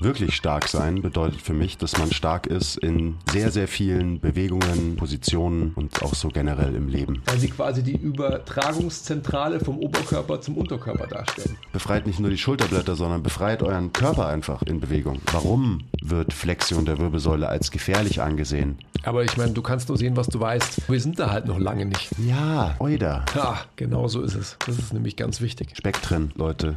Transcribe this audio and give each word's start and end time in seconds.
Wirklich 0.00 0.36
stark 0.36 0.68
sein 0.68 1.02
bedeutet 1.02 1.40
für 1.40 1.52
mich, 1.52 1.78
dass 1.78 1.96
man 1.98 2.12
stark 2.12 2.46
ist 2.46 2.76
in 2.76 3.16
sehr, 3.30 3.50
sehr 3.50 3.68
vielen 3.68 4.20
Bewegungen, 4.20 4.96
Positionen 4.96 5.72
und 5.74 6.02
auch 6.02 6.14
so 6.14 6.28
generell 6.28 6.74
im 6.74 6.88
Leben. 6.88 7.22
Weil 7.26 7.38
sie 7.38 7.48
quasi 7.48 7.82
die 7.82 7.96
Übertragungszentrale 7.96 9.60
vom 9.60 9.78
Oberkörper 9.78 10.40
zum 10.40 10.56
Unterkörper 10.56 11.06
darstellen. 11.06 11.56
Befreit 11.72 12.06
nicht 12.06 12.20
nur 12.20 12.30
die 12.30 12.38
Schulterblätter, 12.38 12.94
sondern 12.94 13.22
befreit 13.22 13.62
euren 13.62 13.92
Körper 13.92 14.26
einfach 14.26 14.62
in 14.62 14.80
Bewegung. 14.80 15.20
Warum 15.32 15.84
wird 16.02 16.32
Flexion 16.32 16.84
der 16.84 16.98
Wirbelsäule 16.98 17.48
als 17.48 17.70
gefährlich 17.70 18.20
angesehen? 18.20 18.78
Aber 19.02 19.24
ich 19.24 19.36
meine, 19.36 19.52
du 19.52 19.62
kannst 19.62 19.88
nur 19.88 19.96
sehen, 19.96 20.16
was 20.16 20.26
du 20.26 20.40
weißt. 20.40 20.88
Wir 20.88 21.00
sind 21.00 21.18
da 21.18 21.30
halt 21.30 21.46
noch 21.46 21.58
lange 21.58 21.86
nicht. 21.86 22.10
Ja, 22.18 22.74
Oida. 22.80 23.24
Ja, 23.34 23.60
genau 23.76 24.08
so 24.08 24.22
ist 24.22 24.34
es. 24.34 24.56
Das 24.66 24.78
ist 24.78 24.92
nämlich 24.92 25.16
ganz 25.16 25.40
wichtig. 25.40 25.76
Spektren, 25.76 26.32
Leute. 26.34 26.76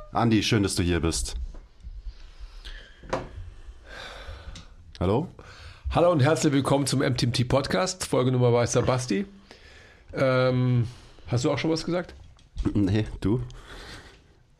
Andi, 0.13 0.43
schön, 0.43 0.61
dass 0.61 0.75
du 0.75 0.83
hier 0.83 0.99
bist. 0.99 1.35
Hallo? 4.99 5.29
Hallo 5.91 6.11
und 6.11 6.19
herzlich 6.19 6.51
willkommen 6.51 6.85
zum 6.85 6.99
MTMT 6.99 7.47
Podcast, 7.47 8.05
Folge 8.05 8.33
Nummer 8.33 8.51
bei 8.51 8.65
Basti. 8.81 9.25
Ähm, 10.13 10.85
hast 11.27 11.45
du 11.45 11.51
auch 11.51 11.57
schon 11.57 11.71
was 11.71 11.85
gesagt? 11.85 12.13
Nee, 12.73 13.05
du? 13.21 13.41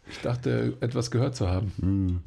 Ich 0.09 0.19
dachte, 0.19 0.77
etwas 0.79 1.11
gehört 1.11 1.35
zu 1.35 1.49
haben. 1.49 2.23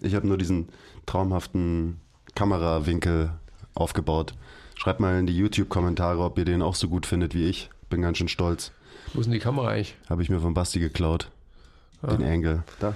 Ich 0.00 0.14
habe 0.14 0.26
nur 0.26 0.38
diesen 0.38 0.70
traumhaften 1.04 2.00
Kamerawinkel 2.34 3.30
aufgebaut. 3.74 4.32
Schreibt 4.74 5.00
mal 5.00 5.18
in 5.18 5.26
die 5.26 5.36
YouTube-Kommentare, 5.36 6.20
ob 6.20 6.38
ihr 6.38 6.46
den 6.46 6.62
auch 6.62 6.76
so 6.76 6.88
gut 6.88 7.04
findet 7.04 7.34
wie 7.34 7.44
ich. 7.44 7.68
Bin 7.90 8.00
ganz 8.00 8.16
schön 8.16 8.28
stolz. 8.28 8.72
Wo 9.12 9.20
ist 9.20 9.26
denn 9.26 9.34
die 9.34 9.38
Kamera 9.38 9.68
eigentlich? 9.68 9.96
Habe 10.08 10.22
ich 10.22 10.30
mir 10.30 10.40
von 10.40 10.54
Basti 10.54 10.80
geklaut. 10.80 11.30
Den 12.02 12.22
Angle. 12.22 12.62
Da. 12.78 12.94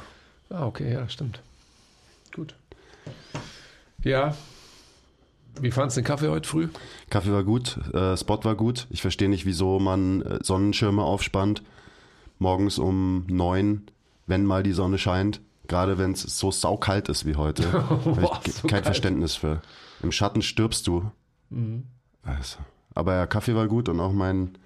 Ah, 0.51 0.67
okay, 0.67 0.93
ja, 0.93 1.09
stimmt. 1.09 1.41
Gut. 2.35 2.55
Ja. 4.03 4.35
Wie 5.61 5.71
fandest 5.71 5.97
du 5.97 6.01
den 6.01 6.07
Kaffee 6.07 6.29
heute 6.29 6.49
früh? 6.49 6.69
Kaffee 7.11 7.33
war 7.33 7.45
gut, 7.45 7.77
äh, 7.93 8.17
Spot 8.17 8.41
war 8.45 8.55
gut. 8.55 8.87
Ich 8.91 9.03
verstehe 9.03 9.29
nicht, 9.29 9.47
wieso 9.47 9.79
man 9.79 10.23
äh, 10.23 10.39
Sonnenschirme 10.43 11.03
aufspannt. 11.03 11.63
Morgens 12.39 12.79
um 12.79 13.27
neun, 13.29 13.83
wenn 14.27 14.45
mal 14.45 14.63
die 14.63 14.73
Sonne 14.73 14.99
scheint. 14.99 15.41
Gerade 15.69 15.99
wenn 15.99 16.13
es 16.13 16.23
so 16.23 16.51
saukalt 16.51 17.09
ist 17.09 17.27
wie 17.27 17.37
heute. 17.37 17.63
Boah, 18.05 18.41
so 18.45 18.63
kein 18.63 18.71
kalt. 18.71 18.85
Verständnis 18.87 19.35
für. 19.35 19.61
Im 20.03 20.13
Schatten 20.13 20.43
stirbst 20.43 20.87
du. 20.87 21.11
Also. 22.23 22.59
Aber 22.95 23.15
ja, 23.15 23.27
Kaffee 23.27 23.55
war 23.55 23.69
gut 23.69 23.89
und 23.89 24.01
auch 24.01 24.13
mein, 24.13 24.59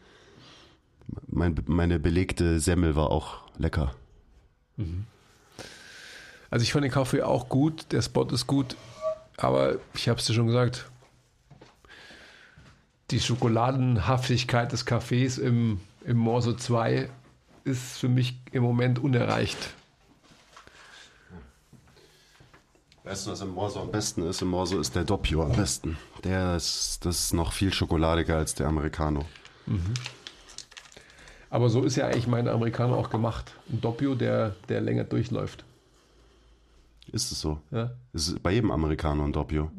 mein, 1.26 1.56
meine 1.66 1.98
belegte 1.98 2.60
Semmel 2.60 2.96
war 2.96 3.10
auch 3.10 3.42
lecker. 3.58 3.94
Also 6.50 6.62
ich 6.62 6.72
fand 6.72 6.84
den 6.84 6.92
Kaffee 6.92 7.22
auch 7.22 7.48
gut, 7.48 7.86
der 7.92 8.02
Spot 8.02 8.24
ist 8.24 8.46
gut, 8.46 8.76
aber 9.36 9.76
ich 9.94 10.08
habe 10.08 10.20
es 10.20 10.26
dir 10.26 10.34
schon 10.34 10.46
gesagt, 10.46 10.86
die 13.10 13.20
Schokoladenhaftigkeit 13.20 14.72
des 14.72 14.86
Kaffees 14.86 15.38
im, 15.38 15.80
im 16.04 16.16
Morso 16.16 16.52
2 16.52 17.08
ist 17.64 17.98
für 17.98 18.08
mich 18.08 18.36
im 18.52 18.62
Moment 18.62 18.98
unerreicht. 18.98 19.58
Weißt 23.04 23.26
du, 23.26 23.32
was 23.32 23.40
im 23.42 23.50
Morso 23.50 23.80
am 23.80 23.90
besten 23.90 24.22
ist? 24.22 24.40
Im 24.40 24.48
Morso 24.48 24.80
ist 24.80 24.94
der 24.94 25.04
Doppio 25.04 25.42
am 25.42 25.52
besten. 25.52 25.98
Der 26.24 26.56
ist, 26.56 27.04
das 27.04 27.24
ist 27.24 27.34
noch 27.34 27.52
viel 27.52 27.72
schokoladiger 27.72 28.38
als 28.38 28.54
der 28.54 28.66
Americano. 28.66 29.26
Aber 31.54 31.70
so 31.70 31.84
ist 31.84 31.94
ja 31.94 32.06
eigentlich 32.06 32.26
mein 32.26 32.48
Amerikaner 32.48 32.96
auch 32.96 33.10
gemacht. 33.10 33.54
Ein 33.70 33.80
Doppio, 33.80 34.16
der, 34.16 34.56
der 34.68 34.80
länger 34.80 35.04
durchläuft. 35.04 35.64
Ist 37.12 37.30
es 37.30 37.40
so? 37.40 37.60
Ja? 37.70 37.92
Es 38.12 38.26
ist 38.26 38.42
bei 38.42 38.50
jedem 38.50 38.72
Americano 38.72 39.22
ein 39.22 39.32
Doppio. 39.32 39.70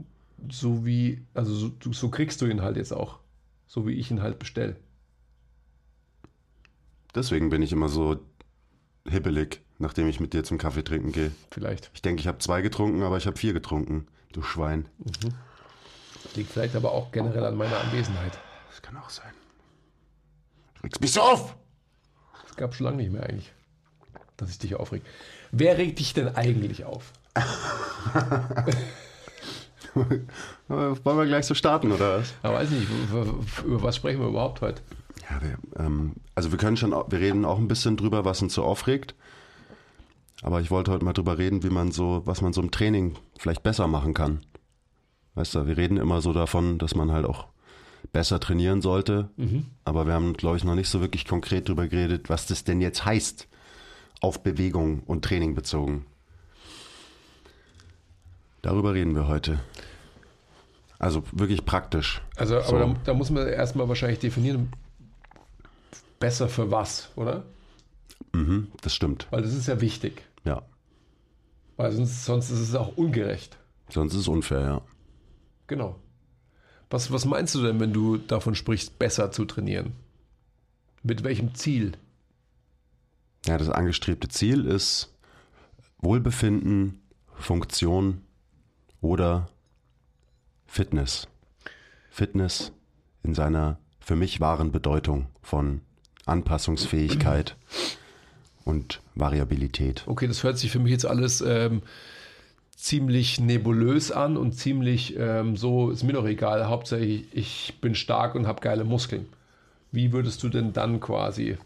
So 0.50 0.86
wie, 0.86 1.26
also 1.34 1.54
so, 1.54 1.72
so 1.92 2.08
kriegst 2.08 2.40
du 2.40 2.46
ihn 2.46 2.62
halt 2.62 2.78
jetzt 2.78 2.94
auch. 2.94 3.20
So 3.68 3.86
wie 3.86 3.92
ich 3.92 4.10
ihn 4.10 4.22
halt 4.22 4.40
bestell. 4.40 4.78
Deswegen 7.14 7.50
bin 7.50 7.62
ich 7.62 7.74
immer 7.74 7.90
so 7.90 8.22
hibbelig, 9.06 9.60
nachdem 9.78 10.08
ich 10.08 10.22
mit 10.22 10.32
dir 10.32 10.46
zum 10.46 10.58
Kaffee 10.58 10.86
trinken 10.86 11.12
gehe. 11.12 11.34
Vielleicht. 11.52 11.92
Ich 11.94 12.02
denke, 12.02 12.22
ich 12.22 12.28
habe 12.28 12.38
zwei 12.38 12.62
getrunken, 12.62 13.04
aber 13.04 13.18
ich 13.18 13.28
habe 13.28 13.36
vier 13.36 13.52
getrunken. 13.52 14.08
Du 14.32 14.44
Schwein. 14.44 14.88
Liegt 16.36 16.52
vielleicht 16.54 16.78
aber 16.78 16.94
auch 16.94 17.12
generell 17.12 17.44
an 17.44 17.58
meiner 17.58 17.82
Anwesenheit. 17.82 18.40
Das 18.70 18.82
kann 18.82 18.96
auch 18.96 19.10
sein. 19.10 19.34
Du 20.76 20.84
regst 20.84 21.02
mich 21.02 21.12
so 21.12 21.20
auf! 21.20 21.58
Es 22.56 22.60
gab 22.60 22.74
schon 22.74 22.86
lange 22.86 22.98
nicht 22.98 23.12
mehr 23.12 23.24
eigentlich, 23.24 23.52
dass 24.38 24.50
ich 24.50 24.60
dich 24.60 24.76
aufreg. 24.76 25.02
Wer 25.52 25.78
regt 25.78 26.00
dich 26.00 26.14
denn 26.14 26.38
eigentlich 26.38 26.86
auf? 26.86 27.12
Wollen 29.94 30.30
wir 31.04 31.26
gleich 31.26 31.46
so 31.46 31.54
starten, 31.54 31.92
oder 31.92 32.20
was? 32.20 32.34
Ja, 32.44 32.54
weiß 32.54 32.70
nicht, 32.70 32.88
über, 33.10 33.84
was 33.84 33.98
sprechen 33.98 34.22
wir 34.22 34.30
überhaupt 34.30 34.62
heute? 34.62 34.82
Ja, 35.30 35.42
wir, 35.42 35.58
ähm, 35.84 36.14
also 36.34 36.52
wir 36.52 36.58
können 36.58 36.78
schon, 36.78 36.92
wir 36.92 37.20
reden 37.20 37.44
auch 37.44 37.58
ein 37.58 37.68
bisschen 37.68 37.98
drüber, 37.98 38.24
was 38.24 38.42
uns 38.42 38.54
so 38.54 38.64
aufregt. 38.64 39.16
Aber 40.42 40.62
ich 40.62 40.72
wollte 40.72 40.92
heute 40.92 41.04
mal 41.04 41.12
drüber 41.12 41.38
reden, 41.38 41.62
wie 41.62 41.70
man 41.70 41.92
so, 41.92 42.22
was 42.24 42.40
man 42.40 42.54
so 42.54 42.62
im 42.62 42.72
Training 42.72 43.18
vielleicht 43.38 43.64
besser 43.64 43.88
machen 43.88 44.14
kann. 44.14 44.46
Weißt 45.34 45.56
du, 45.56 45.68
wir 45.68 45.76
reden 45.76 45.98
immer 45.98 46.22
so 46.22 46.32
davon, 46.32 46.78
dass 46.78 46.96
man 46.96 47.12
halt 47.12 47.26
auch 47.26 47.48
besser 48.12 48.40
trainieren 48.40 48.82
sollte. 48.82 49.30
Aber 49.84 50.06
wir 50.06 50.14
haben, 50.14 50.34
glaube 50.34 50.58
ich, 50.58 50.64
noch 50.64 50.76
nicht 50.76 50.90
so 50.90 51.02
wirklich 51.02 51.26
konkret 51.26 51.68
drüber 51.68 51.88
geredet, 51.88 52.30
was 52.30 52.48
das 52.48 52.64
denn 52.64 52.82
jetzt 52.82 53.06
heißt, 53.06 53.48
auf 54.22 54.44
Bewegung 54.44 55.02
und 55.06 55.24
Training 55.26 55.56
bezogen. 55.56 56.06
Darüber 58.62 58.94
reden 58.94 59.16
wir 59.16 59.28
heute. 59.28 59.60
Also 60.98 61.24
wirklich 61.32 61.66
praktisch. 61.66 62.22
Also, 62.36 62.58
aber 62.58 62.66
So. 62.68 62.78
da, 62.80 62.96
da 63.04 63.14
muss 63.14 63.30
man 63.30 63.48
erstmal 63.48 63.88
wahrscheinlich 63.88 64.20
definieren, 64.20 64.72
besser 66.20 66.48
für 66.48 66.72
was, 66.72 67.10
oder? 67.16 67.44
Mhm, 68.34 68.68
das 68.82 68.96
stimmt. 68.96 69.28
Weil 69.30 69.42
das 69.44 69.54
ist 69.54 69.68
ja 69.68 69.82
wichtig. 69.82 70.24
Ja. 70.46 70.64
Weil 71.78 71.92
sonst, 71.92 72.26
sonst 72.26 72.50
ist 72.50 72.60
es 72.60 72.76
auch 72.76 72.96
ungerecht. 72.98 73.58
Sonst 73.90 74.14
ist 74.14 74.22
es 74.22 74.28
unfair, 74.28 74.62
ja. 74.62 74.82
Genau. 75.68 75.98
Was, 76.90 77.12
was 77.12 77.26
meinst 77.26 77.56
du 77.56 77.62
denn, 77.62 77.80
wenn 77.80 77.94
du 77.94 78.18
davon 78.18 78.56
sprichst, 78.56 79.00
besser 79.00 79.32
zu 79.32 79.46
trainieren? 79.46 79.94
Mit 81.04 81.24
welchem 81.24 81.56
Ziel? 81.56 81.94
Ja, 83.46 83.58
das 83.58 83.70
angestrebte 83.70 84.28
Ziel 84.28 84.66
ist 84.66 85.14
Wohlbefinden, 86.00 87.02
Funktion 87.34 88.22
oder 89.02 89.48
Fitness. 90.68 91.28
Fitness 92.10 92.72
in 93.24 93.34
seiner 93.34 93.78
für 94.00 94.16
mich 94.16 94.40
wahren 94.40 94.72
Bedeutung 94.72 95.28
von 95.42 95.82
Anpassungsfähigkeit 96.26 97.56
und 98.64 99.02
Variabilität. 99.16 100.04
Okay, 100.08 100.28
das 100.28 100.44
hört 100.44 100.58
sich 100.58 100.72
für 100.72 100.80
mich 100.80 100.92
jetzt 100.92 101.06
alles 101.06 101.42
ähm, 101.42 101.82
ziemlich 102.76 103.40
nebulös 103.40 104.12
an 104.12 104.38
und 104.38 104.54
ziemlich 104.54 105.16
ähm, 105.18 105.56
so, 105.56 105.90
ist 105.90 106.04
mir 106.04 106.14
doch 106.14 106.26
egal, 106.26 106.68
hauptsächlich 106.68 107.26
ich 107.32 107.76
bin 107.82 107.96
stark 107.96 108.36
und 108.36 108.48
habe 108.48 108.62
geile 108.62 108.84
Muskeln. 108.84 109.28
Wie 109.92 110.12
würdest 110.12 110.44
du 110.44 110.50
denn 110.50 110.74
dann 110.74 111.00
quasi 111.00 111.58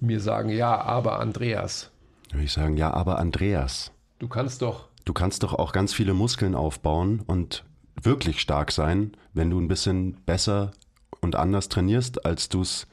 mir 0.00 0.20
sagen, 0.20 0.48
ja, 0.48 0.80
aber 0.80 1.20
Andreas, 1.20 1.90
würde 2.30 2.44
ich 2.44 2.52
sagen, 2.52 2.76
ja, 2.76 2.92
aber 2.92 3.18
Andreas, 3.18 3.92
du 4.18 4.28
kannst 4.28 4.62
doch, 4.62 4.88
du 5.04 5.12
kannst 5.12 5.42
doch 5.42 5.54
auch 5.54 5.72
ganz 5.72 5.92
viele 5.92 6.14
Muskeln 6.14 6.54
aufbauen 6.54 7.22
und 7.26 7.64
wirklich 8.02 8.40
stark 8.40 8.72
sein, 8.72 9.12
wenn 9.34 9.50
du 9.50 9.60
ein 9.60 9.68
bisschen 9.68 10.14
besser 10.26 10.72
und 11.20 11.36
anders 11.36 11.68
trainierst, 11.68 12.24
als 12.24 12.48
du 12.48 12.62
es 12.62 12.86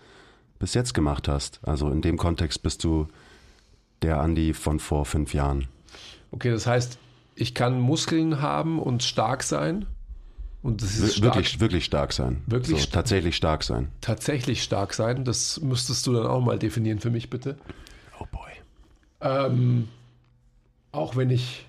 bis 0.59 0.73
jetzt 0.73 0.93
gemacht 0.93 1.27
hast. 1.27 1.59
Also 1.63 1.89
in 1.89 2.01
dem 2.01 2.17
Kontext 2.17 2.63
bist 2.63 2.83
du 2.83 3.07
der 4.01 4.19
Andi 4.19 4.53
von 4.53 4.79
vor 4.79 5.05
fünf 5.05 5.33
Jahren. 5.33 5.67
Okay, 6.31 6.51
das 6.51 6.67
heißt, 6.67 6.97
ich 7.35 7.53
kann 7.53 7.79
Muskeln 7.79 8.41
haben 8.41 8.79
und 8.79 9.03
stark 9.03 9.43
sein. 9.43 9.85
Und 10.61 10.81
das 10.81 10.97
ist 10.97 11.17
Wir- 11.17 11.23
wirklich, 11.25 11.59
wirklich 11.59 11.83
stark 11.85 12.13
sein. 12.13 12.41
Wirklich 12.47 12.77
so, 12.77 12.83
sta- 12.83 12.99
tatsächlich 12.99 13.35
stark 13.35 13.63
sein. 13.63 13.91
tatsächlich 14.01 14.63
stark 14.63 14.93
sein. 14.93 15.25
Das 15.25 15.59
müsstest 15.59 16.07
du 16.07 16.13
dann 16.13 16.25
auch 16.25 16.39
mal 16.41 16.57
definieren 16.57 16.99
für 16.99 17.09
mich, 17.09 17.29
bitte. 17.29 17.57
Oh 18.19 18.25
boy. 18.31 18.51
Ähm, 19.19 19.89
auch 20.93 21.15
wenn 21.17 21.29
ich 21.31 21.65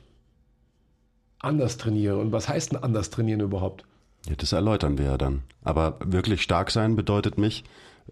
anders 1.40 1.76
trainiere. 1.76 2.18
Und 2.18 2.32
was 2.32 2.48
heißt 2.48 2.72
denn 2.72 2.82
anders 2.82 3.10
trainieren 3.10 3.40
überhaupt? 3.40 3.84
Ja, 4.28 4.34
das 4.36 4.52
erläutern 4.52 4.96
wir 4.96 5.06
ja 5.06 5.18
dann. 5.18 5.42
Aber 5.62 5.98
wirklich 6.04 6.42
stark 6.42 6.70
sein 6.70 6.96
bedeutet 6.96 7.36
mich, 7.36 7.64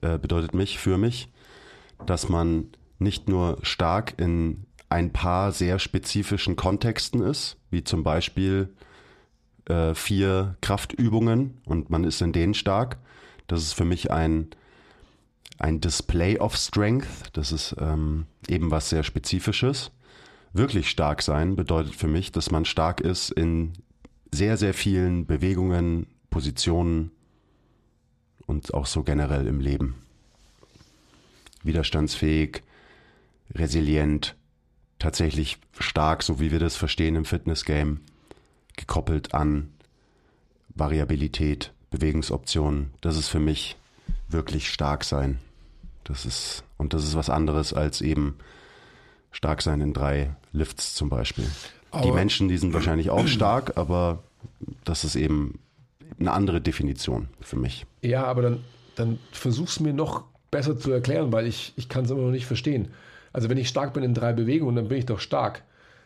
äh, 0.02 0.18
bedeutet 0.18 0.52
mich 0.54 0.78
für 0.78 0.98
mich, 0.98 1.28
dass 2.06 2.28
man 2.28 2.66
nicht 2.98 3.28
nur 3.28 3.58
stark 3.62 4.14
in 4.18 4.64
ein 4.92 5.10
paar 5.10 5.52
sehr 5.52 5.78
spezifischen 5.78 6.54
Kontexten 6.54 7.22
ist, 7.22 7.56
wie 7.70 7.82
zum 7.82 8.02
Beispiel 8.04 8.68
äh, 9.64 9.94
vier 9.94 10.56
Kraftübungen 10.60 11.62
und 11.64 11.88
man 11.88 12.04
ist 12.04 12.20
in 12.20 12.34
denen 12.34 12.52
stark. 12.52 12.98
Das 13.46 13.62
ist 13.62 13.72
für 13.72 13.86
mich 13.86 14.10
ein, 14.10 14.50
ein 15.58 15.80
Display 15.80 16.38
of 16.38 16.56
Strength. 16.56 17.06
Das 17.32 17.52
ist 17.52 17.74
ähm, 17.78 18.26
eben 18.48 18.70
was 18.70 18.90
sehr 18.90 19.02
Spezifisches. 19.02 19.92
Wirklich 20.52 20.90
stark 20.90 21.22
sein 21.22 21.56
bedeutet 21.56 21.94
für 21.94 22.08
mich, 22.08 22.30
dass 22.30 22.50
man 22.50 22.66
stark 22.66 23.00
ist 23.00 23.30
in 23.30 23.72
sehr, 24.30 24.58
sehr 24.58 24.74
vielen 24.74 25.24
Bewegungen, 25.24 26.06
Positionen 26.28 27.12
und 28.44 28.74
auch 28.74 28.84
so 28.84 29.04
generell 29.04 29.46
im 29.46 29.60
Leben. 29.60 29.94
Widerstandsfähig, 31.62 32.62
resilient, 33.54 34.36
tatsächlich 35.02 35.58
stark, 35.78 36.22
so 36.22 36.38
wie 36.38 36.52
wir 36.52 36.60
das 36.60 36.76
verstehen 36.76 37.16
im 37.16 37.24
Fitness-Game, 37.24 38.00
gekoppelt 38.76 39.34
an 39.34 39.70
Variabilität, 40.74 41.72
Bewegungsoptionen. 41.90 42.92
Das 43.00 43.16
ist 43.16 43.28
für 43.28 43.40
mich 43.40 43.76
wirklich 44.28 44.70
stark 44.72 45.04
sein. 45.04 45.38
Das 46.04 46.24
ist, 46.24 46.64
und 46.78 46.94
das 46.94 47.04
ist 47.04 47.16
was 47.16 47.30
anderes 47.30 47.74
als 47.74 48.00
eben 48.00 48.36
stark 49.32 49.62
sein 49.62 49.80
in 49.80 49.92
drei 49.92 50.34
Lifts 50.52 50.94
zum 50.94 51.08
Beispiel. 51.08 51.44
die 51.92 51.98
Aber- 51.98 52.14
Menschen, 52.14 52.48
die 52.48 52.56
sind 52.56 52.72
wahrscheinlich 52.72 53.10
auch 53.10 53.26
stark, 53.26 53.76
aber 53.76 54.22
das 54.84 55.04
ist 55.04 55.16
eben 55.16 55.58
eine 56.18 56.32
andere 56.32 56.60
Definition 56.60 57.28
für 57.40 57.56
mich. 57.56 57.86
Ja, 58.02 58.24
aber 58.24 58.42
dann, 58.42 58.64
dann 58.94 59.18
versuch's 59.32 59.80
mir 59.80 59.92
noch 59.92 60.24
besser 60.50 60.78
zu 60.78 60.90
erklären, 60.92 61.32
weil 61.32 61.46
ich, 61.46 61.72
ich 61.76 61.88
kann 61.88 62.04
es 62.04 62.10
immer 62.10 62.22
noch 62.22 62.30
nicht 62.30 62.46
verstehen. 62.46 62.88
Also 63.32 63.48
wenn 63.48 63.58
ich 63.58 63.68
stark 63.68 63.94
bin 63.94 64.02
in 64.02 64.14
drei 64.14 64.32
Bewegungen, 64.32 64.76
dann 64.76 64.88
bin 64.88 64.98
ich 64.98 65.06
doch 65.06 65.20
stark. 65.20 65.62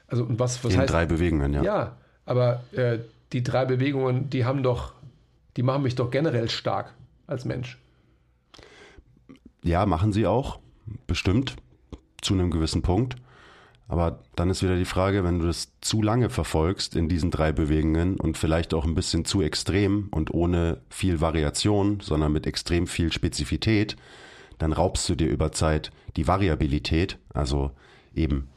Also 0.09 0.25
und 0.25 0.39
was, 0.39 0.63
was 0.65 0.75
in 0.75 0.81
heißt 0.81 0.93
drei 0.93 1.07
Bewegungen, 1.07 1.53
ja. 1.53 1.63
Ja, 1.63 1.97
aber 2.25 2.63
äh, 2.73 2.99
die 3.33 3.43
drei 3.43 3.65
Bewegungen, 3.65 4.31
die 4.31 4.45
haben 4.45 4.63
doch, 4.63 4.93
die 5.57 5.63
machen 5.63 5.83
mich 5.83 5.95
doch 5.95 6.11
generell 6.11 6.49
stark 6.49 6.93
als 7.27 7.45
Mensch. 7.45 7.79
Ja, 9.63 9.85
machen 9.87 10.13
sie 10.13 10.27
auch, 10.27 10.61
bestimmt, 11.07 11.57
zu 12.21 12.35
einem 12.35 12.51
gewissen 12.51 12.83
Punkt. 12.83 13.17
Aber 13.89 14.21
dann 14.35 14.51
ist 14.51 14.63
wieder 14.63 14.77
die 14.77 14.85
Frage, 14.85 15.23
wenn 15.23 15.39
du 15.39 15.47
das 15.47 15.69
zu 15.81 16.03
lange 16.03 16.29
verfolgst 16.29 16.97
in 16.97 17.09
diesen 17.09 17.31
drei 17.31 17.53
Bewegungen 17.53 18.17
und 18.17 18.37
vielleicht 18.37 18.75
auch 18.75 18.85
ein 18.85 18.97
bisschen 18.97 19.25
zu 19.25 19.43
extrem 19.43 20.09
und 20.11 20.35
ohne 20.35 20.81
viel 20.91 21.21
Variation, 21.21 22.01
sondern 22.01 22.33
mit 22.33 22.47
extrem 22.49 22.89
viel 22.89 23.13
Spezifität, 23.13 23.97
dann 24.59 24.73
raubst 24.73 25.09
du 25.09 25.15
dir 25.15 25.29
über 25.29 25.53
Zeit 25.53 25.91
die 26.17 26.27
Variabilität, 26.27 27.19
also 27.35 27.71
eben 28.15 28.49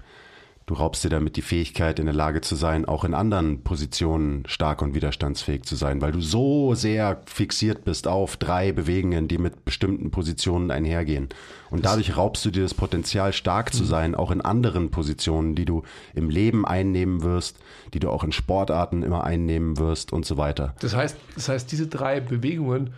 Du 0.70 0.76
raubst 0.76 1.04
dir 1.04 1.10
damit 1.10 1.36
die 1.36 1.42
Fähigkeit, 1.42 1.98
in 1.98 2.06
der 2.06 2.14
Lage 2.14 2.42
zu 2.42 2.56
sein, 2.56 2.86
auch 2.86 3.04
in 3.04 3.16
anderen 3.16 3.64
Positionen 3.64 4.44
stark 4.46 4.84
und 4.84 4.94
widerstandsfähig 4.94 5.64
zu 5.64 5.76
sein, 5.76 6.00
weil 6.00 6.12
du 6.12 6.22
so 6.22 6.76
sehr 6.76 7.24
fixiert 7.26 7.86
bist 7.86 8.08
auf 8.08 8.38
drei 8.38 8.72
Bewegungen, 8.72 9.28
die 9.28 9.40
mit 9.40 9.66
bestimmten 9.66 10.12
Positionen 10.12 10.70
einhergehen. 10.70 11.30
Und 11.72 11.86
dadurch 11.86 12.16
raubst 12.16 12.46
du 12.46 12.52
dir 12.52 12.62
das 12.62 12.76
Potenzial, 12.76 13.34
stark 13.34 13.74
zu 13.74 13.84
sein, 13.84 14.14
auch 14.14 14.30
in 14.30 14.42
anderen 14.42 14.92
Positionen, 14.92 15.56
die 15.56 15.66
du 15.66 15.82
im 16.14 16.30
Leben 16.30 16.68
einnehmen 16.68 17.24
wirst, 17.24 17.58
die 17.96 18.00
du 18.00 18.12
auch 18.12 18.24
in 18.24 18.32
Sportarten 18.32 19.02
immer 19.02 19.24
einnehmen 19.24 19.80
wirst 19.80 20.14
und 20.14 20.24
so 20.24 20.38
weiter. 20.38 20.76
Das 20.82 20.96
heißt, 20.96 21.18
das 21.34 21.50
heißt, 21.50 21.72
diese 21.72 21.88
drei 21.88 22.20
Bewegungen 22.20 22.94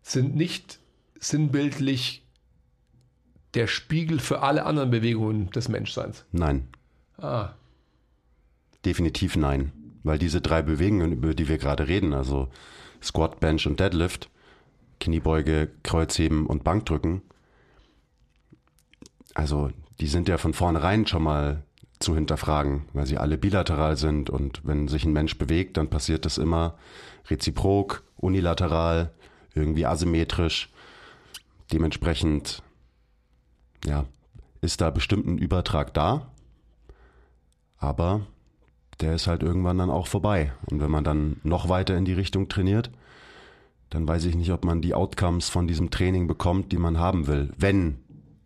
sind 0.00 0.36
nicht 0.36 0.78
sinnbildlich 1.28 2.24
der 3.54 3.66
Spiegel 3.66 4.20
für 4.20 4.42
alle 4.42 4.66
anderen 4.66 4.90
Bewegungen 4.90 5.50
des 5.50 5.68
Menschseins. 5.68 6.24
Nein, 6.32 6.68
Ah, 7.18 7.54
definitiv 8.84 9.36
nein. 9.36 9.72
Weil 10.02 10.18
diese 10.18 10.40
drei 10.40 10.62
Bewegungen, 10.62 11.12
über 11.12 11.34
die 11.34 11.48
wir 11.48 11.58
gerade 11.58 11.88
reden, 11.88 12.12
also 12.12 12.48
Squat, 13.02 13.40
Bench 13.40 13.66
und 13.66 13.80
Deadlift, 13.80 14.30
Kniebeuge, 15.00 15.70
Kreuzheben 15.82 16.46
und 16.46 16.62
Bankdrücken, 16.62 17.22
also 19.34 19.70
die 20.00 20.06
sind 20.06 20.28
ja 20.28 20.38
von 20.38 20.54
vornherein 20.54 21.06
schon 21.06 21.22
mal 21.22 21.62
zu 21.98 22.14
hinterfragen, 22.14 22.84
weil 22.92 23.06
sie 23.06 23.18
alle 23.18 23.38
bilateral 23.38 23.96
sind 23.96 24.28
und 24.28 24.60
wenn 24.64 24.88
sich 24.88 25.04
ein 25.04 25.12
Mensch 25.12 25.38
bewegt, 25.38 25.78
dann 25.78 25.88
passiert 25.88 26.24
das 26.26 26.38
immer 26.38 26.78
reziprok, 27.28 28.04
unilateral, 28.16 29.12
irgendwie 29.54 29.86
asymmetrisch. 29.86 30.70
Dementsprechend, 31.72 32.62
ja, 33.84 34.06
ist 34.60 34.80
da 34.80 34.90
bestimmt 34.90 35.26
ein 35.26 35.38
Übertrag 35.38 35.94
da, 35.94 36.30
aber 37.78 38.26
der 39.00 39.14
ist 39.14 39.26
halt 39.26 39.42
irgendwann 39.42 39.78
dann 39.78 39.90
auch 39.90 40.06
vorbei. 40.06 40.52
Und 40.70 40.80
wenn 40.80 40.90
man 40.90 41.04
dann 41.04 41.40
noch 41.42 41.68
weiter 41.68 41.96
in 41.96 42.04
die 42.04 42.14
Richtung 42.14 42.48
trainiert, 42.48 42.90
dann 43.90 44.08
weiß 44.08 44.24
ich 44.24 44.34
nicht, 44.34 44.50
ob 44.52 44.64
man 44.64 44.82
die 44.82 44.94
Outcomes 44.94 45.48
von 45.48 45.66
diesem 45.66 45.90
Training 45.90 46.26
bekommt, 46.26 46.72
die 46.72 46.78
man 46.78 46.98
haben 46.98 47.26
will, 47.26 47.50
wenn 47.56 47.98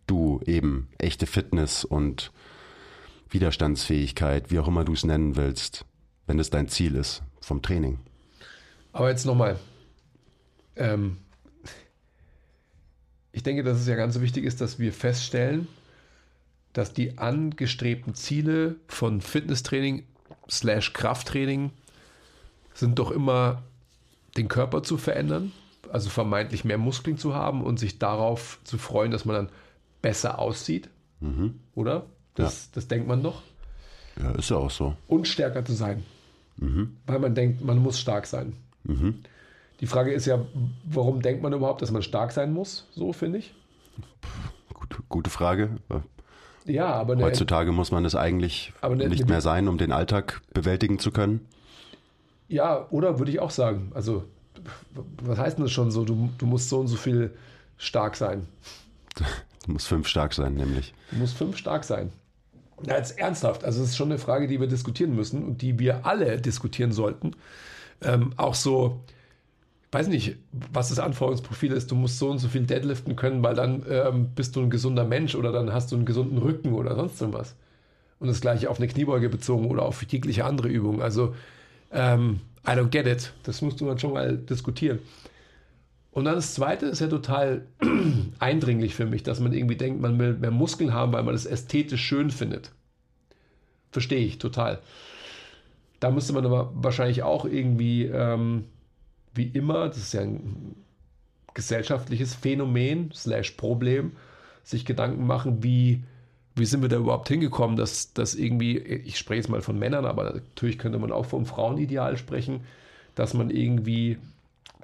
du 0.07 0.41
eben 0.45 0.89
echte 0.97 1.25
Fitness 1.25 1.85
und 1.85 2.31
Widerstandsfähigkeit, 3.29 4.51
wie 4.51 4.59
auch 4.59 4.67
immer 4.67 4.83
du 4.83 4.93
es 4.93 5.05
nennen 5.05 5.35
willst, 5.35 5.85
wenn 6.27 6.37
es 6.37 6.49
dein 6.49 6.67
Ziel 6.67 6.95
ist 6.95 7.23
vom 7.39 7.61
Training. 7.61 7.99
aber 8.91 9.09
jetzt 9.09 9.25
nochmal. 9.25 9.57
Ähm, 10.75 11.17
ich 13.33 13.43
denke, 13.43 13.63
dass 13.63 13.79
es 13.79 13.87
ja 13.87 13.95
ganz 13.95 14.19
wichtig 14.19 14.43
ist, 14.45 14.61
dass 14.61 14.79
wir 14.79 14.93
feststellen, 14.93 15.67
dass 16.73 16.93
die 16.93 17.17
angestrebten 17.17 18.15
Ziele 18.15 18.75
von 18.87 19.21
Fitnesstraining 19.21 20.03
slash 20.49 20.93
Krafttraining 20.93 21.71
sind 22.73 22.99
doch 22.99 23.11
immer 23.11 23.63
den 24.37 24.47
Körper 24.47 24.83
zu 24.83 24.97
verändern, 24.97 25.51
also 25.91 26.09
vermeintlich 26.09 26.63
mehr 26.63 26.77
Muskeln 26.77 27.17
zu 27.17 27.33
haben 27.33 27.63
und 27.63 27.77
sich 27.79 27.99
darauf 27.99 28.59
zu 28.63 28.77
freuen, 28.77 29.11
dass 29.11 29.25
man 29.25 29.35
dann 29.35 29.49
besser 30.01 30.39
aussieht, 30.39 30.89
oder? 31.75 32.05
Das, 32.35 32.71
das 32.71 32.87
denkt 32.87 33.07
man 33.07 33.21
doch. 33.23 33.41
Ja, 34.17 34.31
ist 34.31 34.49
ja 34.49 34.57
auch 34.57 34.71
so. 34.71 34.95
Und 35.07 35.27
stärker 35.27 35.65
zu 35.65 35.73
sein, 35.73 36.03
weil 37.05 37.19
man 37.19 37.35
denkt, 37.35 37.61
man 37.63 37.77
muss 37.77 37.99
stark 37.99 38.25
sein. 38.25 38.53
Die 39.81 39.87
Frage 39.87 40.11
ist 40.13 40.25
ja, 40.25 40.39
warum 40.83 41.21
denkt 41.21 41.41
man 41.41 41.53
überhaupt, 41.53 41.81
dass 41.81 41.91
man 41.91 42.03
stark 42.03 42.31
sein 42.31 42.53
muss? 42.53 42.87
So 42.91 43.13
finde 43.13 43.39
ich. 43.39 43.53
Gut, 44.73 45.01
gute 45.09 45.29
Frage. 45.29 45.77
Ja, 46.65 46.93
aber 46.93 47.13
eine, 47.13 47.23
Heutzutage 47.23 47.71
muss 47.71 47.91
man 47.91 48.05
es 48.05 48.15
eigentlich 48.15 48.73
Aber 48.81 48.95
ne- 48.95 49.09
nicht 49.09 49.27
mehr 49.27 49.41
sein, 49.41 49.67
um 49.67 49.77
den 49.77 49.91
Alltag 49.91 50.41
bewältigen 50.53 50.99
zu 50.99 51.11
können. 51.11 51.47
Ja, 52.47 52.85
oder 52.91 53.17
würde 53.17 53.31
ich 53.31 53.39
auch 53.39 53.49
sagen. 53.49 53.91
Also, 53.95 54.25
was 55.23 55.39
heißt 55.39 55.57
denn 55.57 55.65
das 55.65 55.71
schon 55.71 55.89
so? 55.89 56.05
Du, 56.05 56.29
du 56.37 56.45
musst 56.45 56.69
so 56.69 56.79
und 56.79 56.87
so 56.87 56.97
viel 56.97 57.33
stark 57.77 58.15
sein. 58.15 58.47
Du 59.65 59.71
musst 59.71 59.87
fünf 59.87 60.07
stark 60.07 60.33
sein, 60.33 60.53
nämlich. 60.53 60.93
Du 61.11 61.17
musst 61.17 61.35
fünf 61.35 61.57
stark 61.57 61.83
sein. 61.83 62.11
Na, 62.83 62.97
jetzt 62.97 63.17
ernsthaft. 63.17 63.63
Also, 63.63 63.81
es 63.81 63.89
ist 63.89 63.97
schon 63.97 64.09
eine 64.11 64.19
Frage, 64.19 64.47
die 64.47 64.59
wir 64.59 64.67
diskutieren 64.67 65.15
müssen 65.15 65.43
und 65.43 65.61
die 65.61 65.79
wir 65.79 66.05
alle 66.05 66.39
diskutieren 66.39 66.91
sollten. 66.91 67.31
Ähm, 68.03 68.33
auch 68.37 68.55
so, 68.55 68.99
weiß 69.91 70.07
nicht, 70.07 70.37
was 70.71 70.89
das 70.89 70.99
Anforderungsprofil 70.99 71.71
ist. 71.73 71.91
Du 71.91 71.95
musst 71.95 72.17
so 72.17 72.29
und 72.29 72.39
so 72.39 72.47
viel 72.47 72.65
deadliften 72.65 73.15
können, 73.15 73.43
weil 73.43 73.55
dann 73.55 73.85
ähm, 73.89 74.29
bist 74.35 74.55
du 74.55 74.61
ein 74.61 74.69
gesunder 74.69 75.03
Mensch 75.03 75.35
oder 75.35 75.51
dann 75.51 75.73
hast 75.73 75.91
du 75.91 75.97
einen 75.97 76.05
gesunden 76.05 76.37
Rücken 76.37 76.73
oder 76.73 76.95
sonst 76.95 77.19
irgendwas. 77.19 77.55
Und 78.19 78.27
das 78.27 78.39
gleiche 78.39 78.69
auf 78.69 78.77
eine 78.77 78.87
Kniebeuge 78.87 79.29
bezogen 79.29 79.67
oder 79.67 79.83
auf 79.83 80.03
jegliche 80.03 80.45
andere 80.45 80.69
Übung. 80.69 81.01
Also, 81.01 81.35
ähm, 81.91 82.39
I 82.65 82.71
don't 82.71 82.89
get 82.89 83.07
it. 83.07 83.33
Das 83.43 83.61
musst 83.61 83.81
du 83.81 83.85
dann 83.85 83.99
schon 83.99 84.13
mal 84.13 84.37
diskutieren. 84.37 84.99
Und 86.11 86.25
dann 86.25 86.35
das 86.35 86.53
Zweite 86.53 86.85
ist 86.85 86.99
ja 86.99 87.07
total 87.07 87.65
eindringlich 88.39 88.95
für 88.95 89.05
mich, 89.05 89.23
dass 89.23 89.39
man 89.39 89.53
irgendwie 89.53 89.77
denkt, 89.77 90.01
man 90.01 90.19
will 90.19 90.33
mehr 90.33 90.51
Muskeln 90.51 90.93
haben, 90.93 91.13
weil 91.13 91.23
man 91.23 91.33
das 91.33 91.45
ästhetisch 91.45 92.01
schön 92.01 92.31
findet. 92.31 92.71
Verstehe 93.91 94.23
ich 94.23 94.37
total. 94.37 94.79
Da 95.99 96.11
müsste 96.11 96.33
man 96.33 96.45
aber 96.45 96.71
wahrscheinlich 96.75 97.23
auch 97.23 97.45
irgendwie, 97.45 98.05
ähm, 98.05 98.65
wie 99.33 99.47
immer, 99.47 99.87
das 99.87 99.97
ist 99.97 100.13
ja 100.13 100.21
ein 100.21 100.75
gesellschaftliches 101.53 102.35
Phänomen, 102.35 103.11
slash 103.13 103.51
Problem, 103.51 104.13
sich 104.63 104.85
Gedanken 104.85 105.25
machen, 105.25 105.63
wie 105.63 106.03
wie 106.55 106.65
sind 106.65 106.81
wir 106.81 106.89
da 106.89 106.97
überhaupt 106.97 107.29
hingekommen, 107.29 107.77
dass 107.77 108.13
das 108.13 108.35
irgendwie, 108.35 108.77
ich 108.77 109.17
spreche 109.17 109.39
jetzt 109.39 109.49
mal 109.49 109.61
von 109.61 109.79
Männern, 109.79 110.05
aber 110.05 110.33
natürlich 110.33 110.77
könnte 110.77 110.99
man 110.99 111.11
auch 111.11 111.25
vom 111.25 111.45
Frauenideal 111.45 112.17
sprechen, 112.17 112.61
dass 113.15 113.33
man 113.33 113.49
irgendwie 113.49 114.17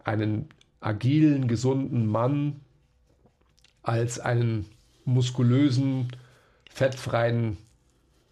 einen 0.03 0.47
agilen, 0.79 1.47
gesunden 1.47 2.05
Mann 2.07 2.61
als 3.83 4.19
einen 4.19 4.65
muskulösen, 5.05 6.07
fettfreien 6.69 7.57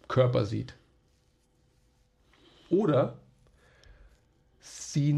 Körper 0.08 0.44
sieht. 0.46 0.74
Oder 2.70 3.18
sie 4.96 5.12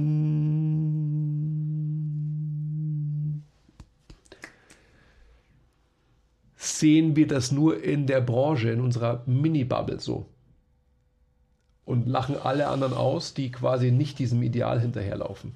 sehen 6.56 7.14
wir 7.14 7.28
das 7.28 7.52
nur 7.52 7.82
in 7.82 8.08
der 8.08 8.20
Branche, 8.20 8.70
in 8.70 8.80
unserer 8.80 9.22
Mini-Bubble 9.26 10.00
so. 10.00 10.26
Und 11.84 12.08
lachen 12.08 12.36
alle 12.36 12.66
anderen 12.66 12.92
aus, 12.92 13.34
die 13.34 13.52
quasi 13.52 13.92
nicht 13.92 14.18
diesem 14.18 14.42
Ideal 14.42 14.80
hinterherlaufen. 14.80 15.52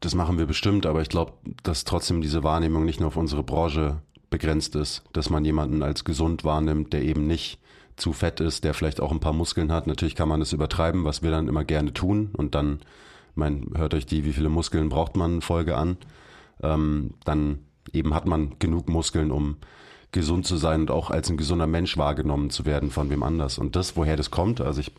Das 0.00 0.14
machen 0.14 0.38
wir 0.38 0.46
bestimmt, 0.46 0.84
aber 0.84 1.00
ich 1.00 1.08
glaube, 1.08 1.32
dass 1.62 1.84
trotzdem 1.84 2.20
diese 2.20 2.44
Wahrnehmung 2.44 2.84
nicht 2.84 3.00
nur 3.00 3.08
auf 3.08 3.16
unsere 3.16 3.42
Branche 3.42 4.02
begrenzt 4.28 4.76
ist, 4.76 5.02
dass 5.14 5.30
man 5.30 5.46
jemanden 5.46 5.82
als 5.82 6.04
gesund 6.04 6.44
wahrnimmt, 6.44 6.92
der 6.92 7.02
eben 7.02 7.26
nicht 7.26 7.58
zu 7.98 8.12
fett 8.12 8.40
ist, 8.40 8.64
der 8.64 8.74
vielleicht 8.74 9.00
auch 9.00 9.12
ein 9.12 9.20
paar 9.20 9.32
Muskeln 9.32 9.72
hat. 9.72 9.86
Natürlich 9.86 10.14
kann 10.14 10.28
man 10.28 10.40
es 10.40 10.52
übertreiben, 10.52 11.04
was 11.04 11.22
wir 11.22 11.30
dann 11.30 11.48
immer 11.48 11.64
gerne 11.64 11.92
tun. 11.92 12.30
Und 12.36 12.54
dann, 12.54 12.80
mein, 13.34 13.70
hört 13.76 13.94
euch 13.94 14.06
die, 14.06 14.24
wie 14.24 14.32
viele 14.32 14.48
Muskeln 14.48 14.88
braucht 14.88 15.16
man 15.16 15.42
Folge 15.42 15.76
an. 15.76 15.96
Ähm, 16.62 17.14
dann 17.24 17.60
eben 17.92 18.14
hat 18.14 18.26
man 18.26 18.58
genug 18.58 18.88
Muskeln, 18.88 19.30
um 19.30 19.56
gesund 20.12 20.46
zu 20.46 20.56
sein 20.56 20.82
und 20.82 20.90
auch 20.90 21.10
als 21.10 21.28
ein 21.28 21.36
gesunder 21.36 21.66
Mensch 21.66 21.98
wahrgenommen 21.98 22.50
zu 22.50 22.64
werden 22.64 22.90
von 22.90 23.10
wem 23.10 23.22
anders. 23.22 23.58
Und 23.58 23.76
das, 23.76 23.96
woher 23.96 24.16
das 24.16 24.30
kommt, 24.30 24.60
also 24.60 24.80
ich 24.80 24.92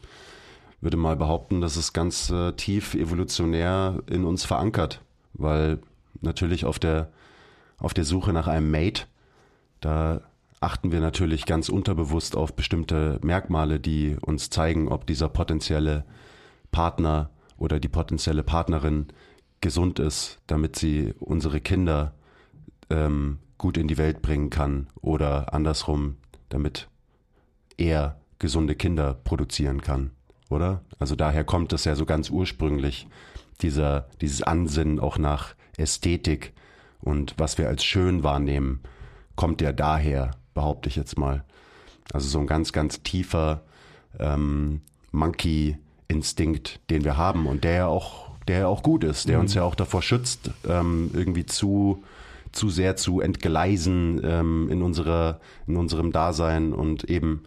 würde 0.81 0.97
mal 0.97 1.15
behaupten, 1.15 1.61
das 1.61 1.77
ist 1.77 1.93
ganz 1.93 2.29
äh, 2.29 2.53
tief 2.53 2.93
evolutionär 2.93 4.01
in 4.09 4.23
uns 4.23 4.45
verankert, 4.45 5.01
weil 5.33 5.79
natürlich 6.21 6.65
auf 6.65 6.79
der, 6.79 7.11
auf 7.77 7.93
der 7.93 8.05
Suche 8.05 8.33
nach 8.33 8.47
einem 8.47 8.69
Mate, 8.69 9.03
da 9.81 10.21
achten 10.61 10.91
wir 10.91 10.99
natürlich 10.99 11.45
ganz 11.45 11.69
unterbewusst 11.69 12.35
auf 12.35 12.55
bestimmte 12.55 13.19
Merkmale, 13.23 13.79
die 13.79 14.17
uns 14.21 14.49
zeigen, 14.49 14.89
ob 14.89 15.07
dieser 15.07 15.29
potenzielle 15.29 16.05
Partner 16.71 17.29
oder 17.57 17.79
die 17.79 17.87
potenzielle 17.87 18.43
Partnerin 18.43 19.07
gesund 19.61 19.99
ist, 19.99 20.39
damit 20.47 20.75
sie 20.75 21.13
unsere 21.19 21.61
Kinder 21.61 22.13
ähm, 22.89 23.39
gut 23.57 23.77
in 23.77 23.87
die 23.87 23.97
Welt 23.97 24.21
bringen 24.21 24.49
kann 24.49 24.87
oder 25.01 25.53
andersrum, 25.53 26.17
damit 26.49 26.89
er 27.77 28.19
gesunde 28.39 28.75
Kinder 28.75 29.13
produzieren 29.13 29.81
kann, 29.81 30.11
oder? 30.49 30.81
Also 30.97 31.15
daher 31.15 31.43
kommt 31.43 31.73
es 31.73 31.83
ja 31.85 31.95
so 31.95 32.05
ganz 32.05 32.29
ursprünglich, 32.29 33.07
dieser, 33.61 34.07
dieses 34.21 34.41
Ansinnen 34.41 34.99
auch 34.99 35.17
nach 35.17 35.55
Ästhetik 35.77 36.53
und 37.01 37.35
was 37.37 37.57
wir 37.57 37.67
als 37.67 37.83
schön 37.83 38.23
wahrnehmen, 38.23 38.81
kommt 39.35 39.61
ja 39.61 39.73
daher, 39.73 40.31
behaupte 40.59 40.89
ich 40.89 40.97
jetzt 40.97 41.17
mal. 41.17 41.45
Also 42.11 42.27
so 42.27 42.37
ein 42.37 42.45
ganz, 42.45 42.73
ganz 42.73 43.01
tiefer 43.01 43.61
ähm, 44.19 44.81
Monkey-Instinkt, 45.13 46.81
den 46.89 47.05
wir 47.05 47.15
haben 47.15 47.47
und 47.47 47.63
der 47.63 47.73
ja 47.73 47.87
auch, 47.87 48.31
der 48.49 48.59
ja 48.59 48.67
auch 48.67 48.83
gut 48.83 49.05
ist, 49.05 49.29
der 49.29 49.37
mhm. 49.37 49.43
uns 49.43 49.53
ja 49.53 49.63
auch 49.63 49.75
davor 49.75 50.01
schützt, 50.01 50.51
ähm, 50.67 51.11
irgendwie 51.13 51.45
zu 51.45 52.03
zu 52.51 52.69
sehr 52.71 52.95
zu 52.95 53.21
entgleisen 53.21 54.19
ähm, 54.23 54.69
in, 54.71 54.81
unserer, 54.81 55.39
in 55.67 55.77
unserem 55.77 56.11
Dasein 56.11 56.73
und 56.73 57.03
eben 57.03 57.43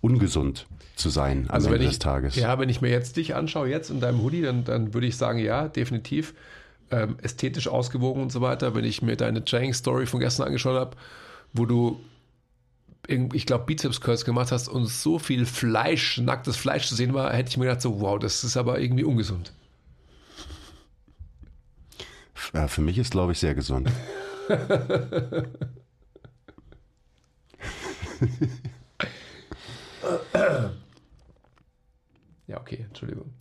ungesund 0.00 0.66
zu 0.96 1.10
sein 1.10 1.44
am 1.48 1.56
also 1.56 1.68
Ende 1.68 1.84
ich, 1.84 1.90
des 1.90 1.98
Tages. 1.98 2.34
Ja, 2.34 2.58
wenn 2.58 2.70
ich 2.70 2.80
mir 2.80 2.88
jetzt 2.88 3.18
dich 3.18 3.34
anschaue, 3.34 3.68
jetzt 3.68 3.90
in 3.90 4.00
deinem 4.00 4.22
Hoodie, 4.22 4.40
dann, 4.40 4.64
dann 4.64 4.94
würde 4.94 5.06
ich 5.06 5.18
sagen, 5.18 5.38
ja, 5.38 5.68
definitiv 5.68 6.32
ähm, 6.90 7.16
ästhetisch 7.22 7.68
ausgewogen 7.68 8.22
und 8.22 8.32
so 8.32 8.40
weiter. 8.40 8.74
Wenn 8.74 8.86
ich 8.86 9.02
mir 9.02 9.16
deine 9.16 9.44
Training-Story 9.44 10.06
von 10.06 10.18
gestern 10.18 10.46
angeschaut 10.46 10.80
habe, 10.80 10.96
wo 11.52 11.66
du 11.66 12.00
ich 13.08 13.46
glaube, 13.46 13.64
Bizeps-Curls 13.64 14.24
gemacht 14.24 14.52
hast 14.52 14.68
und 14.68 14.86
so 14.86 15.18
viel 15.18 15.44
Fleisch, 15.44 16.18
nacktes 16.18 16.56
Fleisch 16.56 16.86
zu 16.86 16.94
sehen 16.94 17.14
war, 17.14 17.32
hätte 17.32 17.50
ich 17.50 17.56
mir 17.56 17.64
gedacht, 17.64 17.82
so, 17.82 18.00
wow, 18.00 18.18
das 18.18 18.44
ist 18.44 18.56
aber 18.56 18.80
irgendwie 18.80 19.04
ungesund. 19.04 19.52
Ja, 22.54 22.68
für 22.68 22.82
mich 22.82 22.98
ist, 22.98 23.12
glaube 23.12 23.32
ich, 23.32 23.38
sehr 23.38 23.54
gesund. 23.54 23.90
ja, 32.46 32.60
okay, 32.60 32.84
Entschuldigung. 32.88 33.32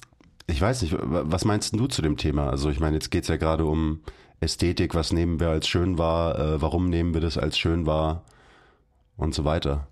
Ich 0.48 0.62
weiß 0.62 0.82
nicht, 0.82 0.96
was 0.98 1.46
meinst 1.46 1.75
du 1.75 1.88
zu 1.88 2.01
dem 2.01 2.18
Thema? 2.18 2.50
Also 2.50 2.70
ich 2.70 2.80
meine, 2.80 2.96
jetzt 2.96 3.12
geht 3.12 3.24
es 3.24 3.30
ja 3.30 3.38
gerade 3.38 3.65
um 3.65 4.01
Ästhetik, 4.39 4.96
was 4.96 5.12
nehmen 5.12 5.39
wir 5.39 5.50
als 5.50 5.68
schön 5.68 5.98
wahr, 5.98 6.39
äh, 6.39 6.62
warum 6.62 6.89
nehmen 6.89 7.13
wir 7.13 7.22
das 7.22 7.38
als 7.38 7.58
schön 7.58 7.86
wahr 7.86 8.24
und 9.18 9.34
so 9.34 9.46
weiter. 9.46 9.88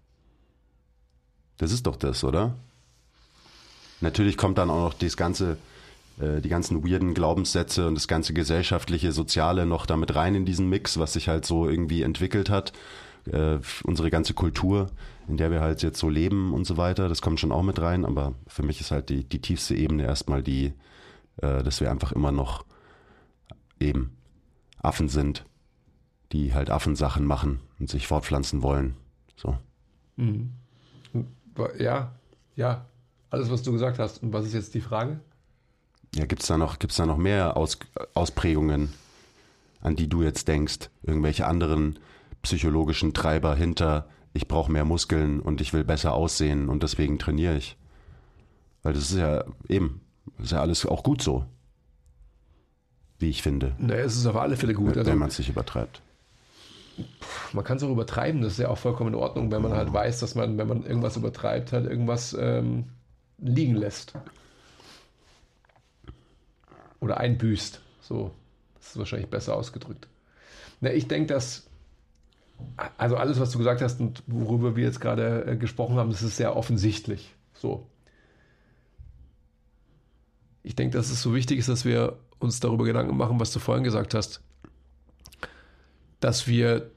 Das 1.58 1.72
ist 1.72 1.88
doch 1.88 1.96
das, 1.96 2.24
oder? 2.24 2.56
Natürlich 4.02 4.38
kommt 4.38 4.58
dann 4.58 4.70
auch 4.70 4.84
noch 4.84 4.94
das 4.94 5.18
ganze 5.18 5.58
äh, 6.20 6.42
die 6.42 6.50
ganzen 6.50 6.84
weirden 6.86 7.14
Glaubenssätze 7.14 7.88
und 7.88 7.96
das 7.96 8.08
ganze 8.08 8.34
gesellschaftliche, 8.34 9.12
soziale 9.12 9.66
noch 9.66 9.86
damit 9.86 10.16
rein 10.16 10.36
in 10.36 10.46
diesen 10.46 10.70
Mix, 10.70 11.00
was 11.00 11.14
sich 11.14 11.28
halt 11.28 11.46
so 11.46 11.68
irgendwie 11.68 12.04
entwickelt 12.04 12.50
hat. 12.50 12.74
Äh, 13.26 13.60
unsere 13.84 14.10
ganze 14.10 14.34
Kultur, 14.34 14.90
in 15.28 15.38
der 15.38 15.52
wir 15.52 15.62
halt 15.62 15.82
jetzt 15.82 16.00
so 16.00 16.10
leben 16.10 16.54
und 16.54 16.66
so 16.66 16.78
weiter, 16.78 17.10
das 17.10 17.22
kommt 17.22 17.40
schon 17.40 17.52
auch 17.52 17.64
mit 17.64 17.80
rein, 17.80 18.06
aber 18.06 18.34
für 18.48 18.64
mich 18.64 18.82
ist 18.82 18.92
halt 18.92 19.10
die, 19.10 19.24
die 19.24 19.42
tiefste 19.42 19.76
Ebene 19.76 20.04
erstmal 20.04 20.44
die, 20.44 20.74
äh, 21.42 21.64
dass 21.64 21.82
wir 21.82 21.92
einfach 21.92 22.12
immer 22.12 22.32
noch 22.32 22.66
eben 23.80 24.18
Affen 24.82 25.10
sind, 25.10 25.46
die 26.32 26.54
halt 26.54 26.70
Affensachen 26.70 27.26
machen 27.26 27.60
und 27.80 27.90
sich 27.90 28.08
fortpflanzen 28.08 28.62
wollen. 28.62 28.96
So. 29.40 29.58
Mhm. 30.18 30.52
Ja, 31.78 32.12
ja, 32.56 32.86
alles, 33.30 33.50
was 33.50 33.64
du 33.64 33.72
gesagt 33.72 34.00
hast. 34.00 34.22
Und 34.22 34.34
was 34.34 34.46
ist 34.46 34.54
jetzt 34.54 34.74
die 34.74 34.82
Frage? 34.82 35.20
Ja, 36.16 36.26
gibt 36.26 36.42
es 36.42 36.48
da 36.48 36.58
noch, 36.58 36.80
gibt's 36.80 36.98
da 36.98 37.06
noch 37.06 37.18
mehr 37.18 37.56
Aus, 37.56 37.80
Ausprägungen, 38.14 38.94
an 39.82 39.96
die 39.96 40.10
du 40.10 40.24
jetzt 40.24 40.48
denkst? 40.48 40.90
Irgendwelche 41.04 41.48
anderen 41.48 42.00
psychologischen 42.42 43.14
Treiber 43.14 43.56
hinter, 43.56 44.10
ich 44.34 44.48
brauche 44.48 44.72
mehr 44.72 44.86
Muskeln 44.86 45.40
und 45.40 45.62
ich 45.62 45.74
will 45.74 45.84
besser 45.84 46.14
aussehen 46.14 46.68
und 46.68 46.84
deswegen 46.84 47.18
trainiere 47.18 47.56
ich? 47.56 47.78
Weil 48.84 48.94
das 48.94 49.12
ist 49.12 49.18
ja 49.18 49.46
eben, 49.68 50.02
das 50.38 50.48
ist 50.48 50.52
ja 50.52 50.62
alles 50.62 50.86
auch 50.86 51.04
gut 51.04 51.22
so. 51.22 51.46
Wie 53.20 53.30
ich 53.30 53.42
finde. 53.42 53.76
Naja, 53.78 54.04
es 54.04 54.16
ist 54.16 54.26
auf 54.26 54.38
alle 54.38 54.58
Fälle 54.58 54.74
gut. 54.74 54.92
Wenn 54.92 55.00
also, 55.00 55.16
man 55.16 55.28
es 55.30 55.36
sich 55.36 55.50
übertreibt. 55.50 56.02
Man 57.54 57.64
kann 57.64 57.78
es 57.78 57.84
auch 57.84 57.92
übertreiben, 57.92 58.42
das 58.42 58.54
ist 58.54 58.60
ja 58.60 58.70
auch 58.70 58.78
vollkommen 58.78 59.14
in 59.14 59.20
Ordnung, 59.20 59.52
wenn 59.52 59.62
man 59.62 59.74
halt 59.74 59.92
weiß, 59.92 60.20
dass 60.20 60.36
man, 60.36 60.58
wenn 60.58 60.68
man 60.68 60.84
irgendwas 60.84 61.18
übertreibt, 61.18 61.74
halt 61.74 61.90
irgendwas 61.90 62.36
ähm, 62.40 62.86
liegen 63.38 63.76
lässt 63.76 64.14
oder 67.00 67.18
einbüßt. 67.18 67.82
So, 68.02 68.32
das 68.78 68.90
ist 68.90 68.98
wahrscheinlich 68.98 69.30
besser 69.30 69.56
ausgedrückt. 69.56 70.08
Na, 70.82 70.92
ich 70.92 71.08
denke, 71.08 71.34
dass 71.34 71.70
also 72.98 73.16
alles, 73.16 73.40
was 73.40 73.52
du 73.52 73.58
gesagt 73.58 73.82
hast 73.82 74.00
und 74.00 74.24
worüber 74.28 74.76
wir 74.76 74.84
jetzt 74.84 75.00
gerade 75.00 75.46
äh, 75.46 75.56
gesprochen 75.56 75.96
haben, 75.98 76.12
das 76.12 76.22
ist 76.22 76.38
sehr 76.38 76.56
offensichtlich. 76.56 77.36
So. 77.54 77.88
Ich 80.64 80.76
denke, 80.76 80.98
dass 80.98 81.10
es 81.10 81.22
so 81.22 81.34
wichtig 81.34 81.60
ist, 81.60 81.70
dass 81.70 81.86
wir 81.86 82.18
uns 82.40 82.60
darüber 82.60 82.84
Gedanken 82.84 83.18
machen, 83.18 83.40
was 83.40 83.52
du 83.52 83.60
vorhin 83.60 83.84
gesagt 83.84 84.14
hast, 84.14 84.42
dass 86.20 86.48
wir 86.48 86.92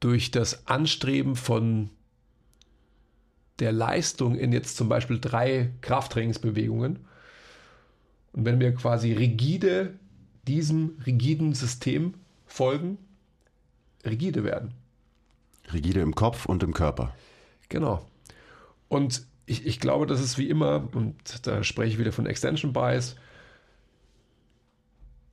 durch 0.00 0.30
das 0.30 0.66
Anstreben 0.66 1.36
von 1.36 1.90
der 3.58 3.72
Leistung 3.72 4.36
in 4.36 4.52
jetzt 4.52 4.76
zum 4.76 4.88
Beispiel 4.88 5.20
drei 5.20 5.70
Krafttrainingsbewegungen 5.80 6.98
und 8.32 8.44
wenn 8.44 8.60
wir 8.60 8.74
quasi 8.74 9.12
rigide 9.12 9.98
diesem 10.48 10.98
rigiden 11.06 11.54
System 11.54 12.14
folgen, 12.46 12.98
rigide 14.04 14.44
werden. 14.44 14.74
Rigide 15.72 16.00
im 16.00 16.14
Kopf 16.14 16.46
und 16.46 16.62
im 16.62 16.74
Körper. 16.74 17.14
Genau. 17.68 18.04
Und 18.88 19.24
ich, 19.46 19.66
ich 19.66 19.80
glaube, 19.80 20.06
das 20.06 20.20
ist 20.20 20.38
wie 20.38 20.48
immer, 20.48 20.88
und 20.94 21.46
da 21.46 21.62
spreche 21.62 21.92
ich 21.92 21.98
wieder 21.98 22.12
von 22.12 22.26
Extension 22.26 22.72
Bias, 22.72 23.16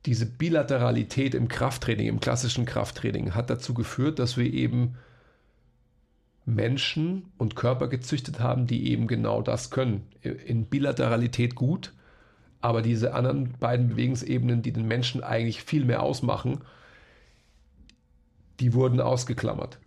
diese 0.06 0.26
Bilateralität 0.26 1.34
im 1.34 1.48
Krafttraining, 1.48 2.06
im 2.06 2.20
klassischen 2.20 2.64
Krafttraining, 2.64 3.34
hat 3.34 3.50
dazu 3.50 3.74
geführt, 3.74 4.18
dass 4.18 4.36
wir 4.36 4.52
eben 4.52 4.96
Menschen 6.46 7.30
und 7.36 7.54
Körper 7.54 7.88
gezüchtet 7.88 8.40
haben, 8.40 8.66
die 8.66 8.90
eben 8.90 9.06
genau 9.06 9.42
das 9.42 9.70
können. 9.70 10.06
In 10.22 10.66
Bilateralität 10.66 11.54
gut, 11.54 11.92
aber 12.60 12.82
diese 12.82 13.14
anderen 13.14 13.52
beiden 13.58 13.88
Bewegungsebenen, 13.88 14.62
die 14.62 14.72
den 14.72 14.88
Menschen 14.88 15.22
eigentlich 15.22 15.62
viel 15.62 15.84
mehr 15.84 16.02
ausmachen, 16.02 16.60
die 18.58 18.74
wurden 18.74 19.00
ausgeklammert. 19.00 19.78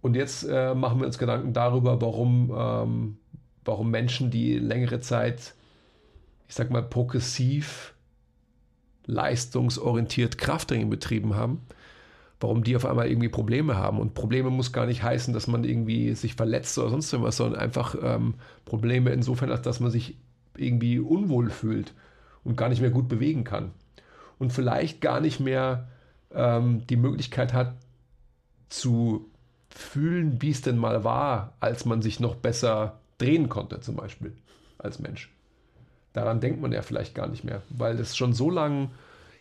Und 0.00 0.16
jetzt 0.16 0.44
äh, 0.48 0.74
machen 0.74 0.98
wir 0.98 1.06
uns 1.06 1.18
Gedanken 1.18 1.52
darüber, 1.52 2.00
warum, 2.00 2.52
ähm, 2.56 3.18
warum 3.64 3.90
Menschen, 3.90 4.30
die 4.30 4.58
längere 4.58 5.00
Zeit, 5.00 5.54
ich 6.48 6.54
sag 6.54 6.70
mal, 6.70 6.82
progressiv, 6.82 7.94
leistungsorientiert 9.06 10.38
Krafttraining 10.38 10.90
betrieben 10.90 11.34
haben, 11.34 11.60
warum 12.40 12.64
die 12.64 12.76
auf 12.76 12.86
einmal 12.86 13.08
irgendwie 13.08 13.28
Probleme 13.28 13.76
haben. 13.76 13.98
Und 13.98 14.14
Probleme 14.14 14.50
muss 14.50 14.72
gar 14.72 14.86
nicht 14.86 15.02
heißen, 15.02 15.34
dass 15.34 15.46
man 15.46 15.64
irgendwie 15.64 16.14
sich 16.14 16.34
verletzt 16.34 16.76
oder 16.78 16.90
sonst 16.90 17.12
irgendwas, 17.12 17.36
sondern 17.36 17.60
einfach 17.60 17.94
ähm, 18.00 18.34
Probleme 18.64 19.10
insofern, 19.10 19.48
dass 19.62 19.80
man 19.80 19.90
sich 19.90 20.16
irgendwie 20.56 20.98
unwohl 20.98 21.50
fühlt 21.50 21.94
und 22.44 22.56
gar 22.56 22.68
nicht 22.68 22.80
mehr 22.80 22.90
gut 22.90 23.08
bewegen 23.08 23.44
kann. 23.44 23.70
Und 24.38 24.52
vielleicht 24.52 25.00
gar 25.00 25.20
nicht 25.20 25.40
mehr 25.40 25.88
ähm, 26.32 26.86
die 26.88 26.96
Möglichkeit 26.96 27.52
hat 27.52 27.74
zu 28.68 29.30
fühlen, 29.68 30.42
wie 30.42 30.50
es 30.50 30.62
denn 30.62 30.78
mal 30.78 31.04
war, 31.04 31.54
als 31.60 31.84
man 31.84 32.02
sich 32.02 32.20
noch 32.20 32.34
besser 32.36 33.00
drehen 33.18 33.48
konnte, 33.48 33.80
zum 33.80 33.96
Beispiel 33.96 34.36
als 34.78 34.98
Mensch. 34.98 35.30
Daran 36.12 36.40
denkt 36.40 36.60
man 36.60 36.72
ja 36.72 36.82
vielleicht 36.82 37.14
gar 37.14 37.28
nicht 37.28 37.44
mehr, 37.44 37.62
weil 37.70 37.98
es 37.98 38.16
schon 38.16 38.32
so 38.32 38.50
lang 38.50 38.90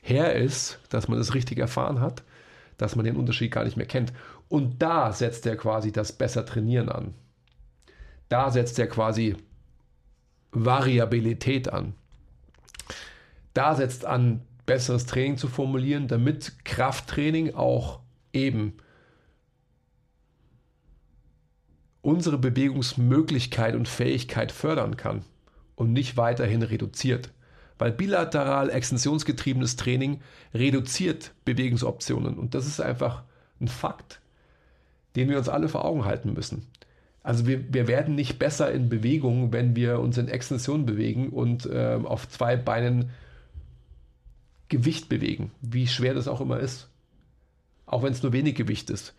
her 0.01 0.36
ist, 0.36 0.80
dass 0.90 1.08
man 1.08 1.18
das 1.18 1.34
richtig 1.34 1.60
erfahren 1.60 2.00
hat, 2.00 2.24
dass 2.78 2.96
man 2.96 3.06
den 3.06 3.18
Unterschied 3.18 3.51
gar 3.51 3.66
nicht 3.66 3.78
mehr 3.78 3.86
kennt. 3.86 4.13
Und 4.48 4.82
da 4.82 5.12
setzt 5.12 5.46
er 5.46 5.58
quasi 5.58 5.92
das 5.92 6.13
besser 6.13 6.46
trainieren 6.46 6.90
an. 6.90 7.13
Da 8.30 8.50
setzt 8.50 8.80
er 8.80 8.88
quasi 8.88 9.36
Variabilität 10.51 11.72
an. 11.72 11.94
Da 13.54 13.75
setzt 13.75 14.06
an, 14.06 14.42
besseres 14.66 15.06
Training 15.06 15.38
zu 15.38 15.48
formulieren, 15.48 16.08
damit 16.08 16.63
Krafttraining 16.63 17.56
auch 17.56 18.00
eben 18.32 18.78
unsere 22.01 22.38
Bewegungsmöglichkeit 22.38 23.75
und 23.75 23.90
Fähigkeit 23.90 24.51
fördern 24.51 24.96
kann 24.96 25.25
und 25.75 25.94
nicht 25.94 26.18
weiterhin 26.18 26.62
reduziert. 26.62 27.30
Weil 27.78 27.92
bilateral 27.92 28.70
extensionsgetriebenes 28.70 29.75
Training 29.75 30.22
reduziert 30.54 31.34
Bewegungsoptionen. 31.46 32.38
Und 32.38 32.54
das 32.54 32.68
ist 32.68 32.80
einfach 32.80 33.24
ein 33.60 33.68
Fakt, 33.68 34.22
den 35.16 35.30
wir 35.30 35.38
uns 35.38 35.50
alle 35.50 35.68
vor 35.68 35.86
Augen 35.86 36.06
halten 36.06 36.34
müssen. 36.34 36.68
Also 37.24 37.46
wir, 37.46 37.74
wir 37.74 37.88
werden 37.88 38.16
nicht 38.16 38.40
besser 38.40 38.72
in 38.72 38.90
Bewegung, 38.90 39.54
wenn 39.54 39.75
wir 39.75 40.00
uns 40.00 40.18
in 40.18 40.28
Extension 40.28 40.86
bewegen 40.86 41.30
und 41.30 41.66
äh, 41.68 42.00
auf 42.04 42.28
zwei 42.30 42.56
Beinen 42.56 43.12
Gewicht 44.70 45.10
bewegen, 45.10 45.51
wie 45.62 45.86
schwer 45.86 46.13
das 46.13 46.28
auch 46.28 46.42
immer 46.42 46.60
ist. 46.60 46.88
Auch 47.86 48.04
wenn 48.04 48.13
es 48.13 48.24
nur 48.24 48.32
wenig 48.34 48.56
Gewicht 48.56 48.90
ist. 48.90 49.13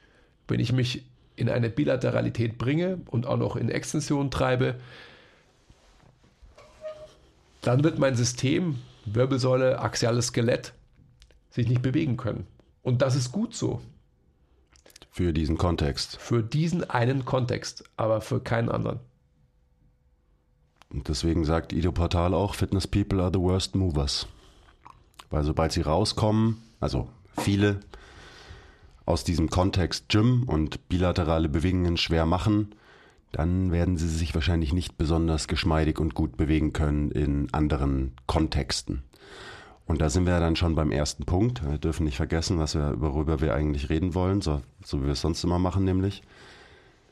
Wenn 0.48 0.60
ich 0.60 0.72
mich 0.72 1.04
in 1.36 1.48
eine 1.48 1.68
Bilateralität 1.68 2.58
bringe 2.58 3.00
und 3.10 3.26
auch 3.26 3.36
noch 3.36 3.56
in 3.56 3.68
Extension 3.68 4.30
treibe, 4.30 4.76
dann 7.62 7.82
wird 7.82 7.98
mein 7.98 8.16
System, 8.16 8.78
Wirbelsäule, 9.06 9.78
axiales 9.80 10.28
Skelett, 10.28 10.74
sich 11.50 11.68
nicht 11.68 11.82
bewegen 11.82 12.16
können. 12.16 12.46
Und 12.82 13.02
das 13.02 13.14
ist 13.16 13.32
gut 13.32 13.54
so. 13.54 13.80
Für 15.10 15.32
diesen 15.32 15.58
Kontext. 15.58 16.16
Für 16.20 16.42
diesen 16.42 16.88
einen 16.88 17.24
Kontext, 17.24 17.84
aber 17.96 18.20
für 18.20 18.40
keinen 18.40 18.68
anderen. 18.68 19.00
Und 20.90 21.08
deswegen 21.08 21.44
sagt 21.44 21.72
Ido 21.72 21.92
Portal 21.92 22.34
auch, 22.34 22.54
Fitness 22.54 22.86
People 22.86 23.22
are 23.22 23.30
the 23.32 23.40
worst 23.40 23.74
movers. 23.74 24.26
Weil 25.30 25.44
sobald 25.44 25.72
sie 25.72 25.80
rauskommen, 25.82 26.62
also 26.80 27.08
viele 27.38 27.80
aus 29.06 29.24
diesem 29.24 29.48
Kontext 29.48 30.08
Gym 30.08 30.44
und 30.44 30.88
bilaterale 30.88 31.48
Bewegungen 31.48 31.96
schwer 31.96 32.26
machen, 32.26 32.74
dann 33.32 33.72
werden 33.72 33.96
sie 33.96 34.08
sich 34.08 34.34
wahrscheinlich 34.34 34.72
nicht 34.72 34.98
besonders 34.98 35.48
geschmeidig 35.48 35.98
und 35.98 36.14
gut 36.14 36.36
bewegen 36.36 36.72
können 36.72 37.10
in 37.10 37.52
anderen 37.52 38.12
Kontexten. 38.26 39.02
Und 39.86 40.00
da 40.00 40.10
sind 40.10 40.26
wir 40.26 40.38
dann 40.38 40.54
schon 40.56 40.74
beim 40.74 40.92
ersten 40.92 41.24
Punkt. 41.24 41.68
Wir 41.68 41.78
dürfen 41.78 42.04
nicht 42.04 42.16
vergessen, 42.16 42.58
was 42.58 42.74
wir, 42.74 43.00
worüber 43.00 43.40
wir 43.40 43.54
eigentlich 43.54 43.90
reden 43.90 44.14
wollen, 44.14 44.40
so, 44.40 44.62
so 44.84 45.00
wie 45.00 45.06
wir 45.06 45.12
es 45.12 45.20
sonst 45.20 45.42
immer 45.44 45.58
machen, 45.58 45.84
nämlich. 45.84 46.22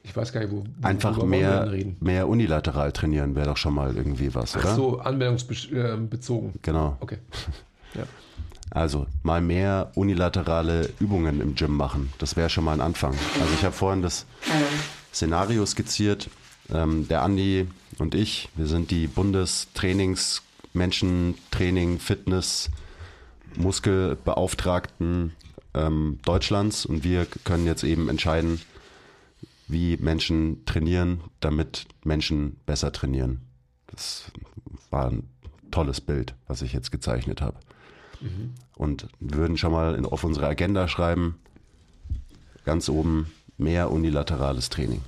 Ich 0.02 0.16
weiß 0.16 0.33
gar 0.33 0.40
nicht, 0.40 0.52
wo. 0.52 0.64
Einfach 0.83 1.22
mehr, 1.24 1.70
mehr 2.00 2.28
unilateral 2.28 2.92
trainieren 2.92 3.35
wäre 3.35 3.48
doch 3.48 3.56
schon 3.56 3.74
mal 3.74 3.96
irgendwie 3.96 4.35
was, 4.35 4.56
Ach 4.56 4.64
oder? 4.64 4.74
so, 4.74 4.98
anwendungsbezogen. 5.00 6.54
Genau. 6.62 6.96
Okay. 7.00 7.18
Ja. 7.92 8.04
Also 8.70 9.09
mal 9.24 9.40
mehr 9.40 9.90
unilaterale 9.96 10.90
Übungen 11.00 11.40
im 11.40 11.56
Gym 11.56 11.76
machen. 11.76 12.12
Das 12.18 12.37
wäre 12.37 12.48
schon 12.48 12.62
mal 12.62 12.74
ein 12.74 12.80
Anfang. 12.80 13.14
Also 13.40 13.52
ich 13.52 13.64
habe 13.64 13.74
vorhin 13.74 14.00
das 14.00 14.26
Szenario 15.12 15.66
skizziert. 15.66 16.31
Ähm, 16.73 17.09
der 17.09 17.23
Andi 17.23 17.66
und 17.99 18.14
ich, 18.14 18.49
wir 18.57 18.66
sind 18.66 18.90
die 18.90 19.07
Bundestrainings, 19.07 20.42
Menschentraining, 20.73 21.99
Fitness, 21.99 22.70
Muskelbeauftragten 23.57 25.33
ähm, 25.75 26.18
Deutschlands 26.25 26.87
und 26.87 27.05
wir 27.05 27.27
können 27.44 27.66
jetzt 27.66 27.83
eben 27.83 28.09
entscheiden, 28.09 28.61
wie 29.68 29.96
Menschen 29.96 30.64
trainieren, 30.64 31.20
damit 31.40 31.87
Menschen 32.05 32.57
besser 32.66 32.92
trainieren. 32.92 33.40
Das 33.87 34.31
war 34.90 35.11
ein 35.11 35.29
tolles 35.70 36.01
Bild, 36.01 36.35
was 36.46 36.62
ich 36.62 36.73
jetzt 36.73 36.90
gezeichnet 36.90 37.40
habe. 37.40 37.57
Mhm. 38.20 38.55
Und 38.75 39.09
würden 39.20 39.57
schon 39.57 39.73
mal 39.73 39.94
in, 39.94 40.07
auf 40.07 40.25
unsere 40.25 40.46
Agenda 40.46 40.88
schreiben, 40.88 41.37
ganz 42.64 42.88
oben 42.88 43.31
mehr 43.61 43.90
unilaterales 43.90 44.68
Training. 44.70 45.03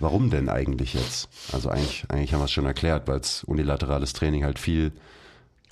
Warum 0.00 0.30
denn 0.30 0.48
eigentlich 0.48 0.94
jetzt? 0.94 1.28
Also 1.52 1.70
eigentlich, 1.70 2.04
eigentlich 2.08 2.32
haben 2.32 2.40
wir 2.40 2.44
es 2.44 2.52
schon 2.52 2.66
erklärt, 2.66 3.08
weil 3.08 3.18
es 3.18 3.42
unilaterales 3.44 4.12
Training 4.12 4.44
halt 4.44 4.58
viel 4.58 4.92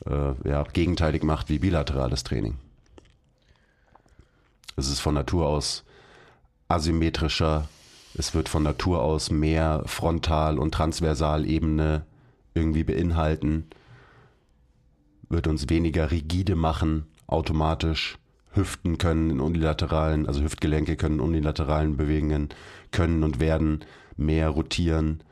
äh, 0.05 0.49
ja, 0.49 0.65
gegenteilig 0.65 1.23
macht 1.23 1.49
wie 1.49 1.61
bilaterales 1.61 2.25
Training. 2.25 2.57
Es 4.77 4.89
ist 4.89 5.01
von 5.01 5.15
Natur 5.15 5.47
aus 5.47 5.85
asymmetrischer, 6.69 7.69
es 8.19 8.35
wird 8.35 8.49
von 8.49 8.63
Natur 8.63 9.03
aus 9.03 9.31
mehr 9.31 9.83
Frontal- 9.87 10.59
und 10.59 10.73
Transversalebene 10.73 12.05
irgendwie 12.55 12.85
beinhalten, 12.85 13.69
wird 15.29 15.47
uns 15.47 15.69
weniger 15.69 16.11
rigide 16.11 16.57
machen, 16.57 17.07
automatisch. 17.27 18.19
Hüften 18.57 18.99
können 18.99 19.31
in 19.31 19.41
unilateralen, 19.41 20.27
also 20.27 20.43
Hüftgelenke 20.43 20.97
können 20.97 21.21
unilateralen 21.21 21.97
Bewegungen 21.97 22.49
können 22.91 23.23
und 23.23 23.41
werden 23.41 23.85
mehr 24.17 24.49
rotieren 24.49 25.23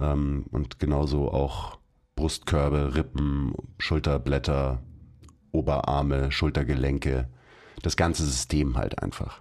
ähm, 0.00 0.46
und 0.50 0.78
genauso 0.78 1.32
auch 1.32 1.78
Brustkörbe, 2.14 2.94
Rippen, 2.94 3.54
Schulterblätter, 3.78 4.82
Oberarme, 5.52 6.30
Schultergelenke, 6.30 7.28
das 7.82 7.96
ganze 7.96 8.24
System 8.24 8.76
halt 8.76 9.02
einfach. 9.02 9.40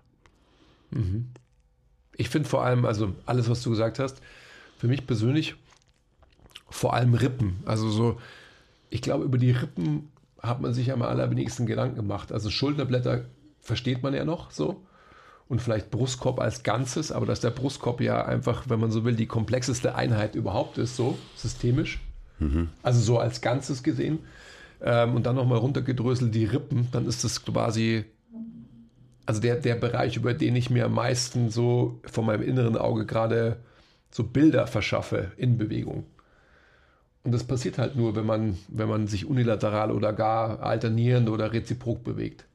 Mhm. 0.92 1.30
Ich 2.16 2.30
finde 2.30 2.48
vor 2.48 2.64
allem, 2.64 2.86
also 2.86 3.14
alles, 3.26 3.50
was 3.50 3.62
du 3.62 3.70
gesagt 3.70 4.00
hast, 4.00 4.22
für 4.78 4.88
mich 4.88 5.06
persönlich 5.06 5.56
vor 6.70 6.94
allem 6.94 7.14
Rippen. 7.14 7.58
Also 7.66 7.90
so, 7.90 8.20
ich 8.90 9.02
glaube, 9.02 9.26
über 9.26 9.38
die 9.38 9.52
Rippen 9.52 10.10
hat 10.42 10.62
man 10.62 10.74
sich 10.74 10.92
am 10.92 11.02
allerwenigsten 11.02 11.66
Gedanken 11.66 11.96
gemacht. 11.96 12.32
Also 12.32 12.50
Schulterblätter 12.50 13.26
versteht 13.62 14.04
man 14.04 14.14
ja 14.14 14.26
noch 14.26 14.52
so. 14.52 14.84
Und 15.48 15.62
vielleicht 15.62 15.92
Brustkorb 15.92 16.40
als 16.40 16.64
Ganzes, 16.64 17.12
aber 17.12 17.26
dass 17.26 17.40
der 17.40 17.52
Brustkorb 17.52 18.02
ja 18.02 18.26
einfach, 18.26 18.70
wenn 18.70 18.80
man 18.80 18.92
so 18.92 19.06
will, 19.06 19.16
die 19.16 19.28
komplexeste 19.28 19.96
Einheit 19.96 20.36
überhaupt 20.36 20.78
ist, 20.78 20.98
so 20.98 21.18
systemisch. 21.36 22.02
Mhm. 22.40 22.70
Also 22.84 23.00
so 23.00 23.18
als 23.20 23.42
Ganzes 23.42 23.82
gesehen. 23.82 24.20
Ähm, 24.82 25.16
und 25.16 25.26
dann 25.26 25.36
nochmal 25.36 25.58
runtergedröselt 25.58 26.36
die 26.36 26.46
Rippen, 26.46 26.90
dann 26.92 27.08
ist 27.08 27.24
das 27.24 27.44
quasi, 27.44 28.06
also 29.26 29.42
der, 29.42 29.56
der 29.56 29.76
Bereich, 29.76 30.18
über 30.18 30.34
den 30.34 30.56
ich 30.56 30.70
mir 30.70 30.86
am 30.86 30.94
meisten 30.94 31.50
so 31.50 32.00
von 32.04 32.26
meinem 32.26 32.44
inneren 32.44 32.78
Auge 32.78 33.06
gerade 33.06 33.58
so 34.12 34.24
Bilder 34.24 34.68
verschaffe 34.68 35.32
in 35.38 35.58
Bewegung. 35.58 36.06
Und 37.28 37.34
das 37.34 37.44
passiert 37.44 37.78
halt 37.78 37.98
nur, 37.98 38.16
wenn 38.16 38.26
man, 38.26 38.58
wenn 38.70 38.88
man 38.88 39.08
sich 39.08 39.26
unilateral 39.26 39.92
oder 39.92 40.14
gar 40.14 40.62
alternierend 40.62 41.28
oder 41.28 41.52
reziprok 41.52 42.02
bewegt. 42.02 42.46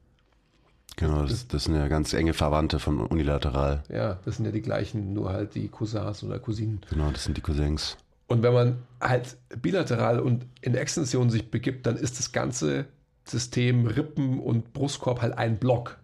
Genau, 0.95 1.27
das, 1.27 1.47
das, 1.47 1.65
sind 1.65 1.75
ja 1.75 1.87
ganz 1.87 2.11
enge 2.11 2.33
Verwandte 2.33 2.79
von 2.79 2.99
unilateral. 3.01 3.83
Ja, 3.87 4.17
das 4.25 4.37
sind 4.37 4.45
ja 4.45 4.51
die 4.51 4.63
gleichen, 4.63 5.13
nur 5.13 5.31
halt 5.31 5.53
die 5.53 5.67
Cousins 5.67 6.23
oder 6.23 6.39
Cousinen. 6.39 6.81
Genau, 6.89 7.11
das 7.11 7.23
sind 7.23 7.37
die 7.37 7.41
Cousins. 7.41 7.97
Und 8.25 8.41
wenn 8.41 8.51
man 8.51 8.77
halt 8.99 9.37
bilateral 9.61 10.19
und 10.19 10.47
in 10.61 10.73
Extension 10.73 11.29
sich 11.29 11.51
begibt, 11.51 11.85
dann 11.85 11.95
ist 11.95 12.17
das 12.17 12.31
ganze 12.31 12.85
System 13.25 13.85
Rippen 13.85 14.39
und 14.39 14.73
Brustkorb 14.73 15.21
halt 15.21 15.37
ein 15.37 15.57
Block. 15.57 15.99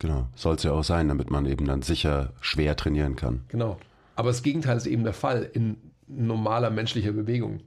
Genau, 0.00 0.26
soll 0.34 0.56
es 0.56 0.64
ja 0.64 0.72
auch 0.72 0.82
sein, 0.82 1.06
damit 1.06 1.30
man 1.30 1.46
eben 1.46 1.64
dann 1.64 1.82
sicher 1.82 2.32
schwer 2.40 2.74
trainieren 2.74 3.14
kann. 3.14 3.44
Genau. 3.46 3.78
Aber 4.16 4.30
das 4.30 4.42
Gegenteil 4.42 4.76
ist 4.76 4.86
eben 4.86 5.04
der 5.04 5.12
Fall 5.12 5.48
in 5.52 5.76
normaler 6.08 6.70
menschlicher 6.70 7.12
Bewegung. 7.12 7.60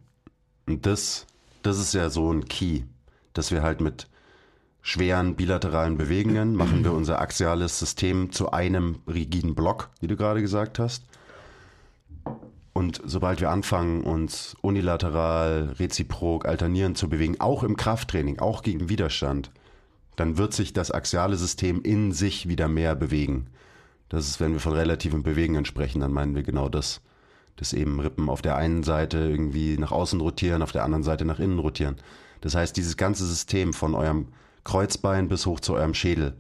Und 0.72 0.86
das, 0.86 1.28
das 1.64 1.78
ist 1.78 1.94
ja 1.94 2.10
so 2.10 2.32
ein 2.32 2.46
Key, 2.46 2.84
dass 3.34 3.52
wir 3.52 3.62
halt 3.62 3.82
mit 3.82 4.08
schweren 4.82 5.36
bilateralen 5.36 5.98
Bewegungen 5.98 6.56
machen 6.56 6.86
wir 6.86 6.94
unser 6.94 7.20
axiales 7.20 7.78
System 7.78 8.32
zu 8.32 8.52
einem 8.52 9.00
rigiden 9.06 9.54
Block, 9.54 9.90
wie 10.00 10.08
du 10.08 10.16
gerade 10.16 10.40
gesagt 10.40 10.80
hast. 10.80 11.04
Und 12.72 13.02
sobald 13.04 13.42
wir 13.42 13.50
anfangen, 13.50 14.06
uns 14.06 14.56
unilateral, 14.62 15.76
reziprok, 15.78 16.46
alternierend 16.46 16.98
zu 16.98 17.10
bewegen, 17.10 17.42
auch 17.42 17.64
im 17.64 17.76
Krafttraining, 17.76 18.40
auch 18.40 18.64
gegen 18.64 18.88
Widerstand, 18.88 19.52
dann 20.16 20.38
wird 20.38 20.54
sich 20.54 20.72
das 20.72 20.90
axiale 20.90 21.36
System 21.36 21.82
in 21.82 22.14
sich 22.14 22.48
wieder 22.48 22.70
mehr 22.70 22.96
bewegen. 22.96 23.48
Das 24.08 24.26
ist, 24.26 24.40
wenn 24.40 24.54
wir 24.54 24.62
von 24.62 24.72
relativen 24.72 25.22
Bewegungen 25.22 25.66
sprechen, 25.66 26.00
dann 26.00 26.14
meinen 26.14 26.34
wir 26.34 26.44
genau 26.44 26.70
das. 26.70 27.02
Dass 27.56 27.74
eben 27.74 28.00
Rippen 28.00 28.30
auf 28.30 28.42
der 28.42 28.56
einen 28.56 28.84
Seite 28.84 29.18
irgendwie 29.18 29.78
nach 29.78 29.92
außen 29.92 30.20
rotieren, 30.20 30.62
auf 30.62 30.72
der 30.72 30.84
anderen 30.84 31.04
Seite 31.04 31.26
nach 31.26 31.40
innen 31.40 31.60
rotieren. 31.60 31.98
Das 32.42 32.56
heißt, 32.56 32.76
dieses 32.76 32.98
ganze 32.98 33.26
System 33.26 33.74
von 33.74 33.94
eurem 33.94 34.28
Kreuzbein 34.64 35.28
bis 35.28 35.46
hoch 35.46 35.60
zu 35.60 35.76
eurem 35.76 35.94
Schädel, 35.94 36.34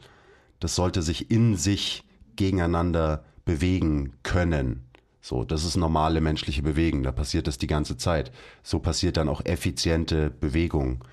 das 0.60 0.76
sollte 0.76 1.02
sich 1.02 1.32
in 1.32 1.56
sich 1.58 2.04
gegeneinander 2.36 3.24
bewegen 3.46 4.14
können. 4.24 4.84
So, 5.22 5.44
das 5.44 5.64
ist 5.64 5.76
normale 5.76 6.20
menschliche 6.20 6.64
Bewegung, 6.64 7.04
da 7.04 7.12
passiert 7.12 7.46
das 7.46 7.60
die 7.60 7.68
ganze 7.68 7.98
Zeit. 7.98 8.32
So 8.64 8.80
passiert 8.80 9.18
dann 9.18 9.30
auch 9.30 9.46
effiziente 9.46 10.32
Bewegung. 10.32 11.04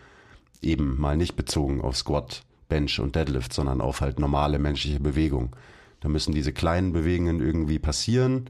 Eben 0.63 0.99
mal 0.99 1.17
nicht 1.17 1.37
bezogen 1.37 1.83
auf 1.83 1.97
Squat, 1.97 2.43
Bench 2.69 3.01
und 3.01 3.17
Deadlift, 3.17 3.53
sondern 3.53 3.81
auf 3.81 4.01
halt 4.01 4.19
normale 4.19 4.59
menschliche 4.59 5.01
Bewegung. 5.01 5.55
Da 6.01 6.09
müssen 6.09 6.35
diese 6.35 6.53
kleinen 6.53 6.93
Bewegungen 6.93 7.41
irgendwie 7.41 7.79
passieren, 7.79 8.49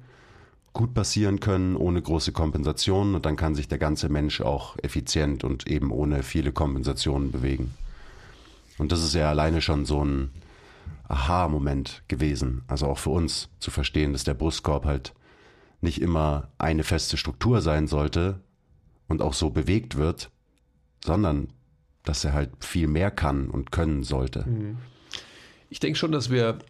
gut 0.78 0.94
passieren 0.94 1.40
können, 1.40 1.74
ohne 1.74 2.00
große 2.00 2.30
Kompensationen 2.30 3.16
und 3.16 3.26
dann 3.26 3.34
kann 3.34 3.56
sich 3.56 3.66
der 3.66 3.78
ganze 3.78 4.08
Mensch 4.08 4.40
auch 4.40 4.76
effizient 4.80 5.42
und 5.42 5.66
eben 5.66 5.90
ohne 5.90 6.22
viele 6.22 6.52
Kompensationen 6.52 7.32
bewegen. 7.32 7.74
Und 8.78 8.92
das 8.92 9.02
ist 9.02 9.12
ja 9.12 9.28
alleine 9.28 9.60
schon 9.60 9.86
so 9.86 10.04
ein 10.04 10.30
Aha-Moment 11.08 12.04
gewesen. 12.06 12.62
Also 12.68 12.86
auch 12.86 12.98
für 12.98 13.10
uns 13.10 13.48
zu 13.58 13.72
verstehen, 13.72 14.12
dass 14.12 14.22
der 14.22 14.34
Brustkorb 14.34 14.84
halt 14.84 15.14
nicht 15.80 16.00
immer 16.00 16.52
eine 16.58 16.84
feste 16.84 17.16
Struktur 17.16 17.60
sein 17.60 17.88
sollte 17.88 18.40
und 19.08 19.20
auch 19.20 19.34
so 19.34 19.50
bewegt 19.50 19.96
wird, 19.96 20.30
sondern 21.04 21.48
dass 22.04 22.24
er 22.24 22.34
halt 22.34 22.50
viel 22.60 22.86
mehr 22.86 23.10
kann 23.10 23.50
und 23.50 23.72
können 23.72 24.04
sollte. 24.04 24.48
Mhm. 24.48 24.76
Ich 25.70 25.80
denke 25.80 25.98
schon, 25.98 26.12
dass 26.12 26.30
wir, 26.30 26.60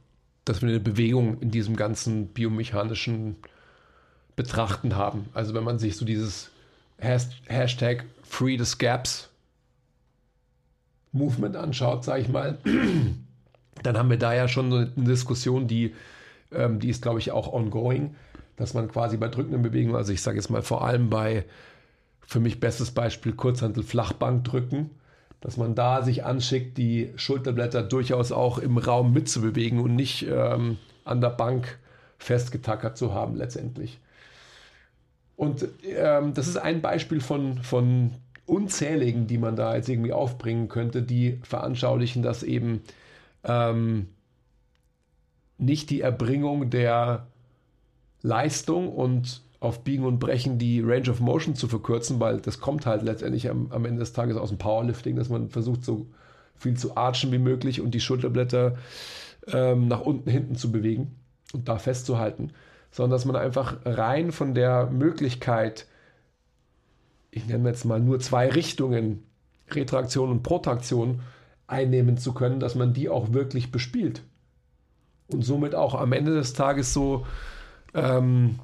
dass 0.46 0.62
wir 0.62 0.70
eine 0.70 0.80
Bewegung 0.80 1.40
in 1.40 1.50
diesem 1.50 1.76
ganzen 1.76 2.28
biomechanischen 2.28 3.36
Betrachten 4.38 4.96
haben. 4.96 5.26
Also 5.34 5.52
wenn 5.52 5.64
man 5.64 5.78
sich 5.78 5.96
so 5.96 6.06
dieses 6.06 6.50
Hashtag 6.98 8.06
Free 8.22 8.56
the 8.56 8.64
Scabs 8.64 9.28
Movement 11.12 11.56
anschaut, 11.56 12.04
sage 12.04 12.22
ich 12.22 12.28
mal, 12.28 12.58
dann 13.82 13.98
haben 13.98 14.10
wir 14.10 14.18
da 14.18 14.32
ja 14.32 14.48
schon 14.48 14.72
eine 14.72 14.86
Diskussion, 14.96 15.68
die, 15.68 15.94
ähm, 16.52 16.80
die 16.80 16.88
ist, 16.88 17.02
glaube 17.02 17.18
ich, 17.18 17.32
auch 17.32 17.52
ongoing 17.52 18.14
dass 18.58 18.74
man 18.74 18.88
quasi 18.88 19.16
bei 19.16 19.28
drückenden 19.28 19.62
Bewegungen, 19.62 19.96
also 19.96 20.12
ich 20.12 20.20
sage 20.20 20.36
jetzt 20.36 20.50
mal 20.50 20.62
vor 20.62 20.84
allem 20.84 21.08
bei, 21.08 21.44
für 22.20 22.40
mich 22.40 22.60
bestes 22.60 22.90
Beispiel 22.90 23.32
Kurzhantel 23.32 23.84
Flachbank 23.84 24.44
drücken, 24.44 24.90
dass 25.40 25.56
man 25.56 25.76
da 25.76 26.02
sich 26.02 26.24
anschickt, 26.24 26.76
die 26.76 27.12
Schulterblätter 27.16 27.84
durchaus 27.84 28.32
auch 28.32 28.58
im 28.58 28.76
Raum 28.76 29.12
mitzubewegen 29.12 29.78
und 29.78 29.94
nicht 29.94 30.26
ähm, 30.28 30.76
an 31.04 31.20
der 31.20 31.30
Bank 31.30 31.78
festgetackert 32.18 32.98
zu 32.98 33.14
haben 33.14 33.36
letztendlich. 33.36 34.00
Und 35.38 35.68
ähm, 35.84 36.34
das 36.34 36.48
ist 36.48 36.56
ein 36.56 36.82
Beispiel 36.82 37.20
von, 37.20 37.58
von 37.58 38.10
unzähligen, 38.44 39.28
die 39.28 39.38
man 39.38 39.54
da 39.54 39.76
jetzt 39.76 39.88
irgendwie 39.88 40.12
aufbringen 40.12 40.66
könnte, 40.66 41.00
die 41.00 41.38
veranschaulichen, 41.44 42.24
dass 42.24 42.42
eben 42.42 42.82
ähm, 43.44 44.08
nicht 45.56 45.90
die 45.90 46.00
Erbringung 46.00 46.70
der 46.70 47.28
Leistung 48.20 48.88
und 48.92 49.42
auf 49.60 49.84
Biegen 49.84 50.04
und 50.04 50.18
Brechen 50.18 50.58
die 50.58 50.80
Range 50.80 51.08
of 51.08 51.20
Motion 51.20 51.54
zu 51.54 51.68
verkürzen, 51.68 52.18
weil 52.18 52.40
das 52.40 52.58
kommt 52.58 52.84
halt 52.84 53.02
letztendlich 53.02 53.48
am, 53.48 53.70
am 53.70 53.84
Ende 53.84 54.00
des 54.00 54.12
Tages 54.12 54.36
aus 54.36 54.48
dem 54.48 54.58
Powerlifting, 54.58 55.14
dass 55.14 55.28
man 55.28 55.50
versucht, 55.50 55.84
so 55.84 56.08
viel 56.56 56.76
zu 56.76 56.96
archen 56.96 57.30
wie 57.30 57.38
möglich 57.38 57.80
und 57.80 57.92
die 57.92 58.00
Schulterblätter 58.00 58.76
ähm, 59.46 59.86
nach 59.86 60.00
unten, 60.00 60.30
hinten 60.30 60.56
zu 60.56 60.72
bewegen 60.72 61.14
und 61.52 61.68
da 61.68 61.78
festzuhalten, 61.78 62.50
sondern 62.90 63.12
dass 63.12 63.24
man 63.24 63.36
einfach 63.36 63.76
rein 63.84 64.32
von 64.32 64.54
der 64.54 64.86
Möglichkeit, 64.86 65.86
ich 67.30 67.46
nenne 67.46 67.68
jetzt 67.68 67.84
mal 67.84 68.00
nur 68.00 68.20
zwei 68.20 68.48
Richtungen, 68.48 69.24
Retraktion 69.70 70.30
und 70.30 70.42
Protraktion, 70.42 71.20
einnehmen 71.66 72.16
zu 72.16 72.32
können, 72.32 72.60
dass 72.60 72.74
man 72.74 72.94
die 72.94 73.08
auch 73.08 73.32
wirklich 73.32 73.70
bespielt. 73.70 74.22
Und 75.28 75.44
somit 75.44 75.74
auch 75.74 75.94
am 75.94 76.12
Ende 76.12 76.34
des 76.34 76.54
Tages 76.54 76.94
so 76.94 77.26
ähm, 77.94 78.58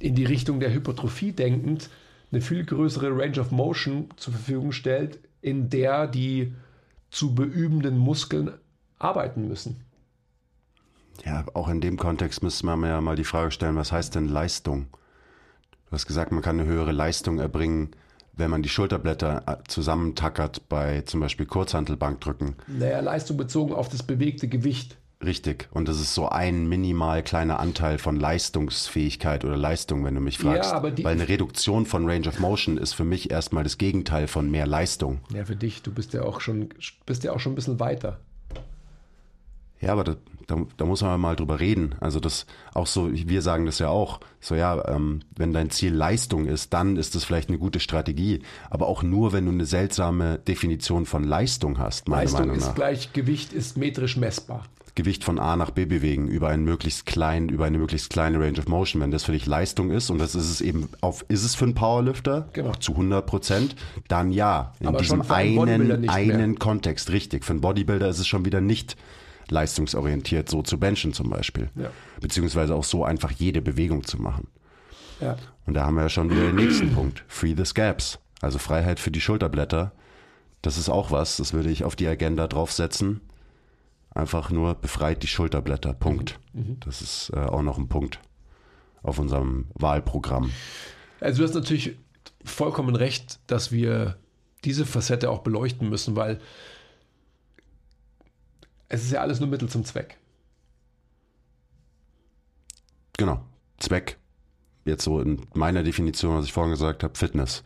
in 0.00 0.14
die 0.14 0.24
Richtung 0.24 0.58
der 0.58 0.72
Hypertrophie 0.72 1.32
denkend 1.32 1.90
eine 2.30 2.40
viel 2.40 2.64
größere 2.64 3.16
Range 3.16 3.40
of 3.40 3.52
Motion 3.52 4.08
zur 4.16 4.34
Verfügung 4.34 4.72
stellt, 4.72 5.20
in 5.40 5.70
der 5.70 6.08
die 6.08 6.54
zu 7.10 7.34
beübenden 7.34 7.96
Muskeln 7.96 8.50
arbeiten 8.98 9.48
müssen. 9.48 9.84
Ja, 11.24 11.44
auch 11.54 11.68
in 11.68 11.80
dem 11.80 11.96
Kontext 11.96 12.42
müsste 12.42 12.66
man 12.66 12.82
ja 12.82 13.00
mal 13.00 13.16
die 13.16 13.24
Frage 13.24 13.50
stellen, 13.50 13.76
was 13.76 13.92
heißt 13.92 14.14
denn 14.14 14.28
Leistung? 14.28 14.86
Du 15.86 15.92
hast 15.92 16.06
gesagt, 16.06 16.32
man 16.32 16.42
kann 16.42 16.60
eine 16.60 16.68
höhere 16.68 16.92
Leistung 16.92 17.38
erbringen, 17.38 17.90
wenn 18.34 18.50
man 18.50 18.62
die 18.62 18.68
Schulterblätter 18.68 19.42
äh, 19.46 19.56
zusammentackert 19.66 20.68
bei 20.68 21.00
zum 21.02 21.20
Beispiel 21.20 21.46
Kurzhantelbankdrücken. 21.46 22.56
Naja, 22.66 23.00
Leistung 23.00 23.36
bezogen 23.36 23.74
auf 23.74 23.88
das 23.88 24.02
bewegte 24.02 24.48
Gewicht. 24.48 24.96
Richtig. 25.24 25.68
Und 25.72 25.88
das 25.88 25.98
ist 25.98 26.14
so 26.14 26.28
ein 26.28 26.68
minimal 26.68 27.24
kleiner 27.24 27.58
Anteil 27.58 27.98
von 27.98 28.20
Leistungsfähigkeit 28.20 29.44
oder 29.44 29.56
Leistung, 29.56 30.04
wenn 30.04 30.14
du 30.14 30.20
mich 30.20 30.38
fragst. 30.38 30.70
Ja, 30.70 30.76
aber 30.76 30.92
die 30.92 31.02
Weil 31.02 31.14
eine 31.14 31.28
Reduktion 31.28 31.86
von 31.86 32.08
Range 32.08 32.28
of 32.28 32.38
Motion 32.38 32.78
ist 32.78 32.92
für 32.92 33.04
mich 33.04 33.30
erstmal 33.30 33.64
das 33.64 33.78
Gegenteil 33.78 34.28
von 34.28 34.48
mehr 34.48 34.66
Leistung. 34.66 35.20
Ja, 35.34 35.44
für 35.44 35.56
dich, 35.56 35.82
du 35.82 35.92
bist 35.92 36.12
ja 36.12 36.22
auch 36.22 36.40
schon, 36.40 36.68
bist 37.04 37.24
ja 37.24 37.32
auch 37.32 37.40
schon 37.40 37.52
ein 37.52 37.56
bisschen 37.56 37.80
weiter. 37.80 38.20
Ja, 39.80 39.92
aber 39.92 40.16
da, 40.48 40.56
da, 40.78 40.84
muss 40.86 41.02
man 41.02 41.20
mal 41.20 41.36
drüber 41.36 41.60
reden. 41.60 41.94
Also 42.00 42.20
das 42.20 42.46
auch 42.74 42.86
so, 42.86 43.10
wir 43.12 43.42
sagen 43.42 43.66
das 43.66 43.78
ja 43.78 43.90
auch. 43.90 44.18
So 44.40 44.54
ja, 44.54 44.82
ähm, 44.88 45.20
wenn 45.36 45.52
dein 45.52 45.70
Ziel 45.70 45.94
Leistung 45.94 46.46
ist, 46.46 46.72
dann 46.72 46.96
ist 46.96 47.14
das 47.14 47.24
vielleicht 47.24 47.50
eine 47.50 47.58
gute 47.58 47.80
Strategie. 47.80 48.40
Aber 48.70 48.86
auch 48.88 49.02
nur, 49.02 49.32
wenn 49.32 49.44
du 49.44 49.52
eine 49.52 49.66
seltsame 49.66 50.38
Definition 50.38 51.04
von 51.04 51.22
Leistung 51.22 51.78
hast. 51.78 52.08
Meiner 52.08 52.22
Leistung 52.22 52.40
Meinung 52.40 52.56
ist 52.56 52.66
nach. 52.68 52.74
gleich 52.74 53.12
Gewicht 53.12 53.52
ist 53.52 53.76
metrisch 53.76 54.16
messbar. 54.16 54.64
Gewicht 54.94 55.22
von 55.22 55.38
A 55.38 55.54
nach 55.54 55.70
B 55.70 55.84
bewegen 55.84 56.26
über 56.26 56.48
einen 56.48 56.64
möglichst 56.64 57.06
kleinen, 57.06 57.50
über 57.50 57.66
eine 57.66 57.78
möglichst 57.78 58.10
kleine 58.10 58.40
Range 58.40 58.58
of 58.58 58.66
Motion. 58.66 59.00
Wenn 59.00 59.12
das 59.12 59.24
für 59.24 59.32
dich 59.32 59.46
Leistung 59.46 59.92
ist 59.92 60.10
und 60.10 60.18
das 60.18 60.34
ist 60.34 60.50
es 60.50 60.60
eben 60.60 60.88
auf, 61.02 61.24
ist 61.28 61.44
es 61.44 61.54
für 61.54 61.66
einen 61.66 61.74
Powerlifter 61.74 62.48
genau. 62.52 62.72
zu 62.72 62.92
100 62.92 63.24
Prozent, 63.24 63.76
dann 64.08 64.32
ja. 64.32 64.72
In 64.80 64.88
Aber 64.88 64.98
diesem 64.98 65.22
einen, 65.30 66.08
einen 66.08 66.58
Kontext, 66.58 67.10
richtig. 67.10 67.44
Für 67.44 67.52
einen 67.52 67.60
Bodybuilder 67.60 68.08
ist 68.08 68.18
es 68.18 68.26
schon 68.26 68.44
wieder 68.44 68.60
nicht 68.60 68.96
leistungsorientiert, 69.50 70.48
so 70.48 70.62
zu 70.62 70.78
benchen 70.78 71.12
zum 71.12 71.30
Beispiel. 71.30 71.70
Ja. 71.74 71.90
Beziehungsweise 72.20 72.74
auch 72.74 72.84
so 72.84 73.04
einfach 73.04 73.30
jede 73.32 73.62
Bewegung 73.62 74.04
zu 74.04 74.20
machen. 74.20 74.48
Ja. 75.20 75.36
Und 75.66 75.74
da 75.74 75.84
haben 75.84 75.94
wir 75.94 76.02
ja 76.02 76.08
schon 76.08 76.30
wieder 76.30 76.42
den 76.42 76.56
nächsten 76.56 76.92
Punkt. 76.94 77.24
Free 77.28 77.54
the 77.56 77.64
scabs. 77.64 78.18
Also 78.40 78.58
Freiheit 78.58 79.00
für 79.00 79.10
die 79.10 79.20
Schulterblätter. 79.20 79.92
Das 80.62 80.78
ist 80.78 80.88
auch 80.88 81.10
was, 81.10 81.36
das 81.36 81.52
würde 81.52 81.70
ich 81.70 81.84
auf 81.84 81.96
die 81.96 82.06
Agenda 82.06 82.46
draufsetzen 82.46 83.20
einfach 84.18 84.50
nur 84.50 84.74
befreit 84.74 85.22
die 85.22 85.28
Schulterblätter. 85.28 85.94
Punkt. 85.94 86.38
Mhm. 86.52 86.60
mhm. 86.60 86.80
Das 86.80 87.00
ist 87.00 87.30
äh, 87.34 87.38
auch 87.38 87.62
noch 87.62 87.78
ein 87.78 87.88
Punkt 87.88 88.20
auf 89.02 89.18
unserem 89.18 89.66
Wahlprogramm. 89.74 90.50
Also 91.20 91.38
du 91.38 91.48
hast 91.48 91.54
natürlich 91.54 91.96
vollkommen 92.44 92.96
recht, 92.96 93.38
dass 93.46 93.72
wir 93.72 94.16
diese 94.64 94.84
Facette 94.84 95.30
auch 95.30 95.40
beleuchten 95.40 95.88
müssen, 95.88 96.16
weil 96.16 96.40
es 98.88 99.04
ist 99.04 99.12
ja 99.12 99.20
alles 99.20 99.40
nur 99.40 99.48
Mittel 99.48 99.68
zum 99.68 99.84
Zweck. 99.84 100.16
Genau. 103.16 103.44
Zweck. 103.78 104.16
Jetzt 104.84 105.04
so 105.04 105.20
in 105.20 105.42
meiner 105.54 105.82
Definition, 105.82 106.36
was 106.36 106.46
ich 106.46 106.52
vorhin 106.52 106.72
gesagt 106.72 107.02
habe, 107.02 107.16
Fitness. 107.16 107.62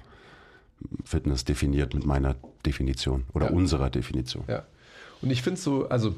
Fitness 1.04 1.44
definiert 1.44 1.94
mit 1.94 2.04
meiner 2.04 2.34
Definition 2.66 3.24
oder 3.32 3.46
ja. 3.46 3.52
unserer 3.52 3.90
Definition. 3.90 4.44
Ja. 4.48 4.64
Und 5.20 5.30
ich 5.30 5.42
finde 5.42 5.60
so, 5.60 5.88
also 5.88 6.16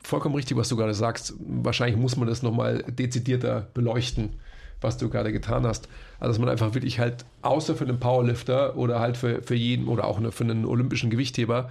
vollkommen 0.00 0.36
richtig, 0.36 0.56
was 0.56 0.68
du 0.68 0.76
gerade 0.76 0.94
sagst. 0.94 1.34
Wahrscheinlich 1.38 1.98
muss 1.98 2.16
man 2.16 2.28
das 2.28 2.42
nochmal 2.42 2.84
dezidierter 2.84 3.68
beleuchten, 3.74 4.34
was 4.80 4.98
du 4.98 5.08
gerade 5.08 5.32
getan 5.32 5.66
hast. 5.66 5.88
Also, 6.20 6.32
dass 6.32 6.38
man 6.38 6.48
einfach 6.48 6.74
wirklich 6.74 7.00
halt, 7.00 7.24
außer 7.42 7.74
für 7.74 7.84
einen 7.84 7.98
Powerlifter 7.98 8.76
oder 8.76 9.00
halt 9.00 9.16
für, 9.16 9.42
für 9.42 9.56
jeden 9.56 9.88
oder 9.88 10.04
auch 10.04 10.20
für 10.32 10.44
einen 10.44 10.64
olympischen 10.64 11.10
Gewichtheber, 11.10 11.70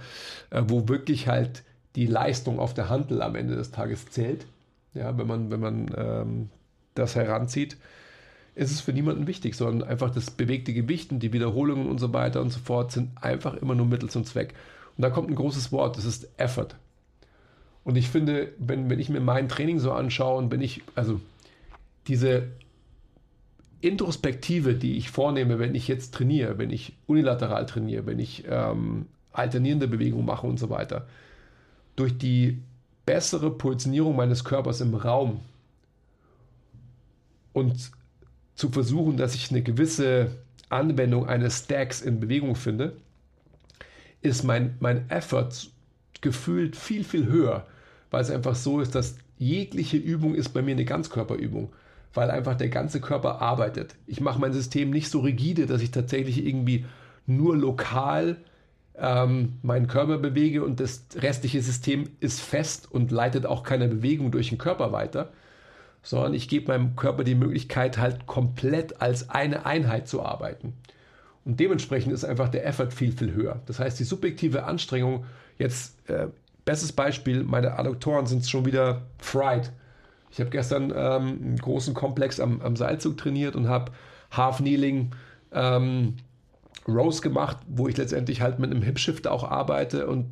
äh, 0.50 0.62
wo 0.66 0.88
wirklich 0.88 1.28
halt 1.28 1.64
die 1.96 2.06
Leistung 2.06 2.58
auf 2.58 2.74
der 2.74 2.88
Handel 2.88 3.22
am 3.22 3.34
Ende 3.34 3.56
des 3.56 3.70
Tages 3.70 4.06
zählt, 4.06 4.46
ja, 4.94 5.16
wenn 5.18 5.26
man, 5.26 5.50
wenn 5.50 5.60
man 5.60 5.94
ähm, 5.96 6.50
das 6.94 7.16
heranzieht, 7.16 7.76
ist 8.54 8.70
es 8.70 8.80
für 8.80 8.92
niemanden 8.92 9.26
wichtig, 9.26 9.54
sondern 9.56 9.88
einfach 9.88 10.10
das 10.10 10.30
bewegte 10.30 10.72
Gewicht 10.72 11.10
und 11.10 11.20
die 11.20 11.32
Wiederholungen 11.32 11.88
und 11.88 11.98
so 11.98 12.12
weiter 12.12 12.40
und 12.40 12.50
so 12.50 12.60
fort 12.60 12.92
sind 12.92 13.10
einfach 13.20 13.54
immer 13.54 13.74
nur 13.74 13.86
Mittel 13.86 14.08
zum 14.08 14.24
Zweck. 14.24 14.54
Und 14.96 15.02
da 15.02 15.10
kommt 15.10 15.28
ein 15.28 15.34
großes 15.34 15.72
Wort, 15.72 15.96
das 15.96 16.04
ist 16.04 16.28
Effort. 16.36 16.76
Und 17.82 17.96
ich 17.96 18.08
finde, 18.08 18.52
wenn, 18.58 18.88
wenn 18.88 19.00
ich 19.00 19.08
mir 19.08 19.20
mein 19.20 19.48
Training 19.48 19.80
so 19.80 19.92
anschaue 19.92 20.38
und 20.38 20.52
wenn 20.52 20.62
ich, 20.62 20.82
also 20.94 21.20
diese 22.06 22.48
Introspektive, 23.80 24.74
die 24.74 24.96
ich 24.96 25.10
vornehme, 25.10 25.58
wenn 25.58 25.74
ich 25.74 25.88
jetzt 25.88 26.14
trainiere, 26.14 26.56
wenn 26.56 26.70
ich 26.70 26.94
unilateral 27.06 27.66
trainiere, 27.66 28.06
wenn 28.06 28.18
ich 28.18 28.44
ähm, 28.48 29.06
alternierende 29.32 29.88
Bewegungen 29.88 30.24
mache 30.24 30.46
und 30.46 30.58
so 30.58 30.70
weiter, 30.70 31.06
durch 31.96 32.16
die 32.18 32.62
bessere 33.06 33.50
Positionierung 33.50 34.16
meines 34.16 34.44
Körpers 34.44 34.80
im 34.80 34.94
Raum 34.94 35.40
und 37.52 37.90
zu 38.54 38.70
versuchen, 38.70 39.16
dass 39.16 39.34
ich 39.34 39.50
eine 39.50 39.62
gewisse 39.62 40.36
Anwendung 40.68 41.26
eines 41.26 41.60
Stacks 41.60 42.00
in 42.00 42.20
Bewegung 42.20 42.56
finde, 42.56 42.96
ist 44.22 44.42
mein, 44.42 44.76
mein 44.80 45.08
Effort 45.10 45.50
gefühlt 46.20 46.76
viel, 46.76 47.04
viel 47.04 47.26
höher, 47.26 47.66
weil 48.10 48.22
es 48.22 48.30
einfach 48.30 48.54
so 48.54 48.80
ist, 48.80 48.94
dass 48.94 49.16
jegliche 49.38 49.96
Übung 49.96 50.34
ist 50.34 50.50
bei 50.50 50.62
mir 50.62 50.72
eine 50.72 50.84
Ganzkörperübung, 50.84 51.72
weil 52.14 52.30
einfach 52.30 52.56
der 52.56 52.68
ganze 52.68 53.00
Körper 53.00 53.42
arbeitet. 53.42 53.96
Ich 54.06 54.20
mache 54.20 54.40
mein 54.40 54.52
System 54.52 54.90
nicht 54.90 55.10
so 55.10 55.20
rigide, 55.20 55.66
dass 55.66 55.82
ich 55.82 55.90
tatsächlich 55.90 56.44
irgendwie 56.44 56.86
nur 57.26 57.56
lokal 57.56 58.36
ähm, 58.96 59.54
meinen 59.62 59.88
Körper 59.88 60.18
bewege 60.18 60.64
und 60.64 60.80
das 60.80 61.06
restliche 61.16 61.60
System 61.62 62.10
ist 62.20 62.40
fest 62.40 62.90
und 62.90 63.10
leitet 63.10 63.46
auch 63.46 63.62
keine 63.62 63.88
Bewegung 63.88 64.30
durch 64.30 64.50
den 64.50 64.58
Körper 64.58 64.92
weiter, 64.92 65.32
sondern 66.02 66.34
ich 66.34 66.48
gebe 66.48 66.68
meinem 66.68 66.96
Körper 66.96 67.24
die 67.24 67.34
Möglichkeit, 67.34 67.98
halt 67.98 68.26
komplett 68.26 69.00
als 69.00 69.30
eine 69.30 69.66
Einheit 69.66 70.06
zu 70.06 70.22
arbeiten. 70.22 70.74
Und 71.44 71.60
dementsprechend 71.60 72.12
ist 72.12 72.24
einfach 72.24 72.48
der 72.48 72.66
Effort 72.66 72.90
viel, 72.90 73.12
viel 73.12 73.32
höher. 73.32 73.60
Das 73.66 73.78
heißt, 73.78 73.98
die 73.98 74.04
subjektive 74.04 74.64
Anstrengung, 74.64 75.26
jetzt 75.58 76.08
äh, 76.08 76.28
bestes 76.64 76.92
Beispiel, 76.92 77.42
meine 77.42 77.78
Adduktoren 77.78 78.26
sind 78.26 78.46
schon 78.48 78.64
wieder 78.64 79.02
fried. 79.18 79.72
Ich 80.30 80.40
habe 80.40 80.50
gestern 80.50 80.90
ähm, 80.90 81.38
einen 81.42 81.56
großen 81.58 81.94
Komplex 81.94 82.40
am, 82.40 82.60
am 82.62 82.76
Seilzug 82.76 83.18
trainiert 83.18 83.56
und 83.56 83.68
habe 83.68 83.92
Half 84.30 84.58
Kneeling 84.58 85.12
ähm, 85.52 86.16
Rows 86.86 87.22
gemacht, 87.22 87.58
wo 87.66 87.88
ich 87.88 87.96
letztendlich 87.96 88.40
halt 88.40 88.58
mit 88.58 88.70
einem 88.70 88.82
Hip 88.82 88.98
Shifter 88.98 89.32
auch 89.32 89.44
arbeite 89.44 90.06
und 90.06 90.26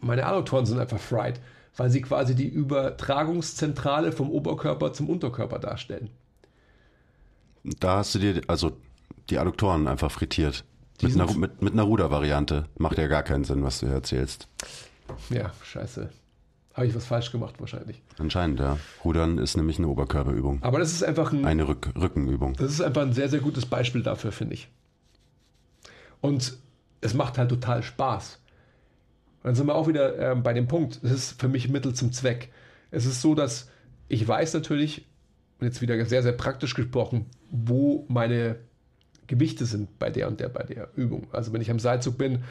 meine 0.00 0.26
Adduktoren 0.26 0.66
sind 0.66 0.78
einfach 0.78 1.00
fried 1.00 1.40
weil 1.76 1.90
sie 1.90 2.02
quasi 2.02 2.34
die 2.34 2.48
Übertragungszentrale 2.48 4.12
vom 4.12 4.30
Oberkörper 4.30 4.92
zum 4.92 5.08
Unterkörper 5.08 5.58
darstellen. 5.58 6.10
Da 7.80 7.98
hast 7.98 8.14
du 8.14 8.18
dir 8.18 8.42
also 8.46 8.76
die 9.30 9.38
Adduktoren 9.38 9.88
einfach 9.88 10.10
frittiert. 10.10 10.64
Mit 11.02 11.14
einer, 11.14 11.32
mit, 11.34 11.60
mit 11.60 11.72
einer 11.72 11.82
Rudervariante. 11.82 12.66
Macht 12.78 12.98
ja 12.98 13.08
gar 13.08 13.22
keinen 13.22 13.44
Sinn, 13.44 13.64
was 13.64 13.80
du 13.80 13.86
hier 13.86 13.96
erzählst. 13.96 14.48
Ja, 15.28 15.52
scheiße. 15.62 16.10
Habe 16.74 16.86
ich 16.86 16.94
was 16.94 17.06
falsch 17.06 17.32
gemacht 17.32 17.56
wahrscheinlich. 17.58 18.00
Anscheinend, 18.18 18.60
ja. 18.60 18.78
Rudern 19.04 19.38
ist 19.38 19.56
nämlich 19.56 19.78
eine 19.78 19.88
Oberkörperübung. 19.88 20.62
Aber 20.62 20.78
das 20.78 20.92
ist 20.92 21.02
einfach 21.02 21.32
ein, 21.32 21.44
eine 21.44 21.66
Rück 21.66 21.92
Rückenübung. 21.96 22.54
Das 22.54 22.70
ist 22.70 22.80
einfach 22.80 23.02
ein 23.02 23.12
sehr, 23.12 23.28
sehr 23.28 23.40
gutes 23.40 23.66
Beispiel 23.66 24.02
dafür, 24.02 24.32
finde 24.32 24.54
ich. 24.54 24.68
Und 26.24 26.56
es 27.02 27.12
macht 27.12 27.36
halt 27.36 27.50
total 27.50 27.82
Spaß. 27.82 28.40
Und 29.42 29.48
dann 29.48 29.54
sind 29.54 29.66
wir 29.66 29.74
auch 29.74 29.88
wieder 29.88 30.32
äh, 30.32 30.34
bei 30.34 30.54
dem 30.54 30.66
Punkt, 30.68 31.00
es 31.02 31.10
ist 31.10 31.38
für 31.38 31.48
mich 31.48 31.68
Mittel 31.68 31.92
zum 31.92 32.12
Zweck. 32.12 32.50
Es 32.90 33.04
ist 33.04 33.20
so, 33.20 33.34
dass 33.34 33.68
ich 34.08 34.26
weiß 34.26 34.54
natürlich, 34.54 35.06
und 35.60 35.66
jetzt 35.66 35.82
wieder 35.82 36.02
sehr, 36.06 36.22
sehr 36.22 36.32
praktisch 36.32 36.74
gesprochen, 36.74 37.26
wo 37.50 38.06
meine 38.08 38.56
Gewichte 39.26 39.66
sind 39.66 39.98
bei 39.98 40.08
der 40.08 40.28
und 40.28 40.40
der, 40.40 40.48
bei 40.48 40.62
der 40.62 40.88
Übung. 40.96 41.26
Also 41.30 41.52
wenn 41.52 41.60
ich 41.60 41.70
am 41.70 41.78
Seilzug 41.78 42.16
bin, 42.16 42.42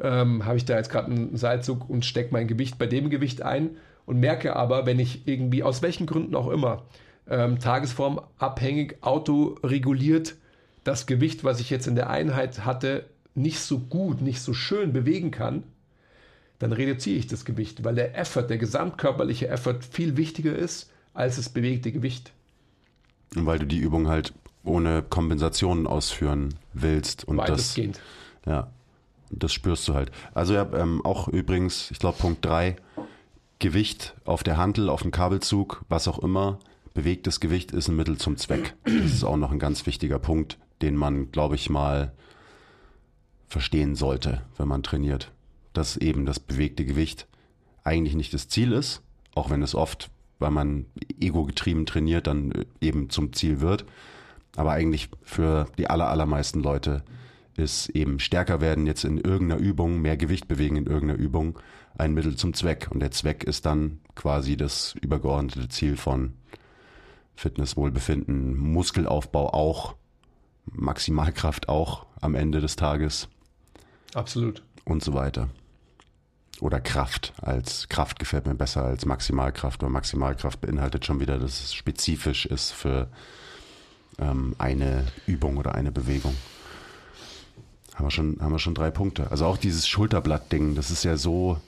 ähm, 0.00 0.44
habe 0.44 0.56
ich 0.56 0.64
da 0.64 0.76
jetzt 0.76 0.90
gerade 0.90 1.12
einen 1.12 1.36
Seilzug 1.36 1.88
und 1.88 2.04
stecke 2.04 2.32
mein 2.32 2.48
Gewicht 2.48 2.78
bei 2.78 2.88
dem 2.88 3.10
Gewicht 3.10 3.42
ein 3.42 3.76
und 4.06 4.18
merke 4.18 4.56
aber, 4.56 4.86
wenn 4.86 4.98
ich 4.98 5.28
irgendwie, 5.28 5.62
aus 5.62 5.82
welchen 5.82 6.06
Gründen 6.06 6.34
auch 6.34 6.50
immer, 6.50 6.82
ähm, 7.28 7.60
tagesformabhängig, 7.60 8.96
autoreguliert 9.02 10.34
das 10.82 11.06
Gewicht, 11.06 11.44
was 11.44 11.60
ich 11.60 11.70
jetzt 11.70 11.86
in 11.86 11.94
der 11.94 12.10
Einheit 12.10 12.64
hatte, 12.64 13.04
nicht 13.34 13.60
so 13.60 13.78
gut, 13.78 14.20
nicht 14.22 14.40
so 14.40 14.52
schön 14.54 14.92
bewegen 14.92 15.30
kann, 15.30 15.62
dann 16.58 16.72
reduziere 16.72 17.18
ich 17.18 17.26
das 17.26 17.44
Gewicht, 17.44 17.84
weil 17.84 17.94
der 17.94 18.18
Effort, 18.18 18.44
der 18.44 18.58
gesamtkörperliche 18.58 19.48
Effort 19.48 19.80
viel 19.90 20.16
wichtiger 20.16 20.54
ist 20.54 20.90
als 21.14 21.36
das 21.36 21.48
bewegte 21.48 21.90
Gewicht. 21.90 22.32
Und 23.34 23.46
weil 23.46 23.58
du 23.58 23.66
die 23.66 23.78
Übung 23.78 24.08
halt 24.08 24.34
ohne 24.62 25.02
Kompensation 25.02 25.86
ausführen 25.86 26.54
willst. 26.72 27.24
Und 27.24 27.38
Weitestgehend. 27.38 28.00
Das, 28.42 28.52
ja, 28.52 28.70
das 29.30 29.52
spürst 29.52 29.88
du 29.88 29.94
halt. 29.94 30.10
Also 30.34 30.54
ja, 30.54 30.70
ähm, 30.74 31.04
auch 31.04 31.28
übrigens, 31.28 31.90
ich 31.90 31.98
glaube 31.98 32.18
Punkt 32.18 32.44
3, 32.44 32.76
Gewicht 33.58 34.14
auf 34.24 34.42
der 34.42 34.56
Hantel, 34.56 34.88
auf 34.88 35.02
dem 35.02 35.10
Kabelzug, 35.10 35.84
was 35.88 36.08
auch 36.08 36.18
immer, 36.18 36.58
bewegtes 36.94 37.40
Gewicht 37.40 37.72
ist 37.72 37.88
ein 37.88 37.96
Mittel 37.96 38.18
zum 38.18 38.36
Zweck. 38.36 38.74
Das 38.84 39.12
ist 39.12 39.24
auch 39.24 39.36
noch 39.36 39.52
ein 39.52 39.58
ganz 39.58 39.86
wichtiger 39.86 40.18
Punkt, 40.18 40.58
den 40.82 40.96
man, 40.96 41.30
glaube 41.30 41.54
ich, 41.54 41.70
mal 41.70 42.12
verstehen 43.50 43.94
sollte, 43.94 44.40
wenn 44.56 44.68
man 44.68 44.82
trainiert 44.82 45.30
dass 45.72 45.96
eben 45.96 46.26
das 46.26 46.40
bewegte 46.40 46.84
Gewicht 46.84 47.26
eigentlich 47.84 48.14
nicht 48.14 48.34
das 48.34 48.48
Ziel 48.48 48.72
ist, 48.72 49.02
auch 49.34 49.50
wenn 49.50 49.62
es 49.62 49.74
oft, 49.74 50.10
weil 50.38 50.50
man 50.50 50.86
ego-getrieben 51.20 51.86
trainiert, 51.86 52.26
dann 52.26 52.52
äh, 52.52 52.64
eben 52.80 53.10
zum 53.10 53.32
Ziel 53.32 53.60
wird. 53.60 53.84
Aber 54.56 54.72
eigentlich 54.72 55.08
für 55.22 55.66
die 55.78 55.88
aller, 55.88 56.08
allermeisten 56.08 56.60
Leute 56.60 57.04
ist 57.56 57.90
eben 57.90 58.18
stärker 58.18 58.60
werden 58.60 58.86
jetzt 58.86 59.04
in 59.04 59.18
irgendeiner 59.18 59.60
Übung, 59.60 60.00
mehr 60.00 60.16
Gewicht 60.16 60.48
bewegen 60.48 60.76
in 60.76 60.86
irgendeiner 60.86 61.20
Übung 61.20 61.58
ein 61.96 62.14
Mittel 62.14 62.36
zum 62.36 62.54
Zweck. 62.54 62.88
Und 62.90 63.00
der 63.00 63.10
Zweck 63.10 63.44
ist 63.44 63.66
dann 63.66 64.00
quasi 64.14 64.56
das 64.56 64.94
übergeordnete 65.00 65.68
Ziel 65.68 65.96
von 65.96 66.34
Fitness, 67.36 67.76
Wohlbefinden, 67.76 68.56
Muskelaufbau 68.56 69.52
auch, 69.52 69.94
Maximalkraft 70.66 71.68
auch 71.68 72.06
am 72.20 72.34
Ende 72.34 72.60
des 72.60 72.76
Tages. 72.76 73.28
Absolut. 74.14 74.62
Und 74.84 75.02
so 75.02 75.14
weiter 75.14 75.48
oder 76.60 76.80
Kraft 76.80 77.32
als 77.40 77.88
Kraft 77.88 78.18
gefällt 78.18 78.46
mir 78.46 78.54
besser 78.54 78.84
als 78.84 79.06
Maximalkraft, 79.06 79.82
weil 79.82 79.88
Maximalkraft 79.88 80.60
beinhaltet 80.60 81.06
schon 81.06 81.20
wieder, 81.20 81.38
dass 81.38 81.60
es 81.60 81.74
spezifisch 81.74 82.46
ist 82.46 82.70
für 82.70 83.08
ähm, 84.18 84.54
eine 84.58 85.06
Übung 85.26 85.56
oder 85.56 85.74
eine 85.74 85.90
Bewegung. 85.90 86.36
Haben 87.94 88.06
wir, 88.06 88.10
schon, 88.10 88.38
haben 88.40 88.52
wir 88.52 88.58
schon 88.58 88.74
drei 88.74 88.90
Punkte. 88.90 89.30
Also 89.30 89.46
auch 89.46 89.56
dieses 89.56 89.88
Schulterblatt-Ding, 89.88 90.74
das 90.74 90.90
ist 90.90 91.04
ja 91.04 91.16
so, 91.16 91.58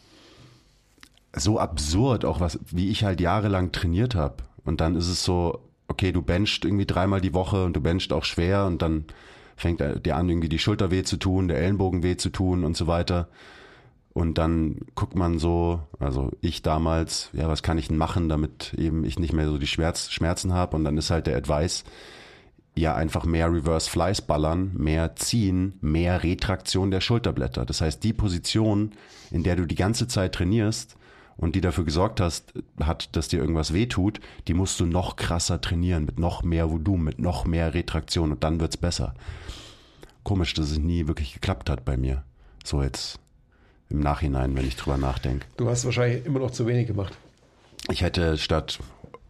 so 1.35 1.59
absurd, 1.59 2.25
auch 2.25 2.41
was, 2.41 2.59
wie 2.71 2.91
ich 2.91 3.05
halt 3.05 3.21
jahrelang 3.21 3.73
trainiert 3.73 4.15
habe. 4.15 4.37
Und 4.65 4.81
dann 4.81 4.95
ist 4.95 5.09
es 5.09 5.25
so, 5.25 5.61
okay, 5.89 6.13
du 6.13 6.23
benchst 6.23 6.65
irgendwie 6.65 6.87
dreimal 6.87 7.21
die 7.21 7.35
Woche 7.35 7.65
und 7.65 7.75
du 7.75 7.81
benchst 7.81 8.13
auch 8.13 8.25
schwer 8.25 8.67
und 8.67 8.81
dann 8.81 9.05
fängt 9.63 9.81
dir 9.81 10.17
an, 10.17 10.29
irgendwie 10.29 10.49
die 10.49 10.59
Schulter 10.59 10.91
weh 10.91 11.05
zu 11.05 11.17
tun, 11.17 11.49
der 11.49 11.59
Ellenbogen 11.59 12.03
weh 12.03 12.17
zu 12.17 12.31
tun 12.31 12.65
und 12.65 12.77
so 12.77 12.87
weiter. 12.87 13.29
Und 14.13 14.37
dann 14.37 14.77
guckt 14.95 15.15
man 15.15 15.39
so, 15.39 15.81
also 15.99 16.31
ich 16.43 16.61
damals, 16.61 17.31
ja, 17.33 17.49
was 17.49 17.63
kann 17.63 17.79
ich 17.79 17.89
denn 17.89 17.97
machen, 17.97 18.29
damit 18.29 18.75
eben 18.77 19.05
ich 19.05 19.19
nicht 19.19 19.33
mehr 19.33 19.47
so 19.47 19.57
die 19.57 19.67
Schmerz, 19.67 20.11
Schmerzen 20.11 20.53
habe. 20.53 20.77
Und 20.77 20.85
dann 20.85 20.99
ist 20.99 21.11
halt 21.11 21.27
der 21.27 21.37
Advice, 21.37 21.85
ja, 22.75 22.95
einfach 22.95 23.25
mehr 23.25 23.51
Reverse 23.51 23.89
Flies 23.89 24.21
ballern, 24.21 24.73
mehr 24.75 25.17
ziehen, 25.17 25.79
mehr 25.81 26.23
Retraktion 26.23 26.91
der 26.91 27.01
Schulterblätter. 27.01 27.65
Das 27.65 27.81
heißt, 27.81 28.05
die 28.05 28.13
Position, 28.13 28.93
in 29.31 29.45
der 29.45 29.57
du 29.57 29.67
die 29.67 29.77
ganze 29.77 30.09
Zeit 30.09 30.35
trainierst 30.35 30.97
und 31.37 31.55
die 31.55 31.61
dafür 31.63 31.85
gesorgt 31.85 32.21
hast, 32.21 32.53
hat, 32.81 33.17
dass 33.17 33.29
dir 33.29 33.41
irgendwas 33.41 33.73
wehtut, 33.73 34.21
die 34.47 34.55
musst 34.55 34.79
du 34.81 34.87
noch 34.87 35.17
krasser 35.17 35.61
trainieren, 35.61 36.05
mit 36.05 36.19
noch 36.19 36.43
mehr 36.43 36.71
Volumen, 36.71 37.05
mit 37.05 37.19
noch 37.19 37.47
mehr 37.47 37.73
Retraktion 37.73 38.33
und 38.33 38.45
dann 38.45 38.61
wird's 38.61 38.77
besser. 38.77 39.15
Komisch, 40.25 40.55
dass 40.55 40.71
es 40.71 40.79
nie 40.79 41.09
wirklich 41.09 41.35
geklappt 41.35 41.69
hat 41.69 41.85
bei 41.85 41.97
mir. 41.97 42.25
So 42.65 42.83
jetzt 42.83 43.19
im 43.91 44.01
Nachhinein, 44.01 44.57
wenn 44.57 44.67
ich 44.67 44.77
drüber 44.77 44.97
nachdenke. 44.97 45.47
Du 45.57 45.69
hast 45.69 45.85
wahrscheinlich 45.85 46.25
immer 46.25 46.39
noch 46.39 46.51
zu 46.51 46.67
wenig 46.67 46.87
gemacht. 46.87 47.17
Ich 47.91 48.03
hätte 48.03 48.39
statt 48.39 48.79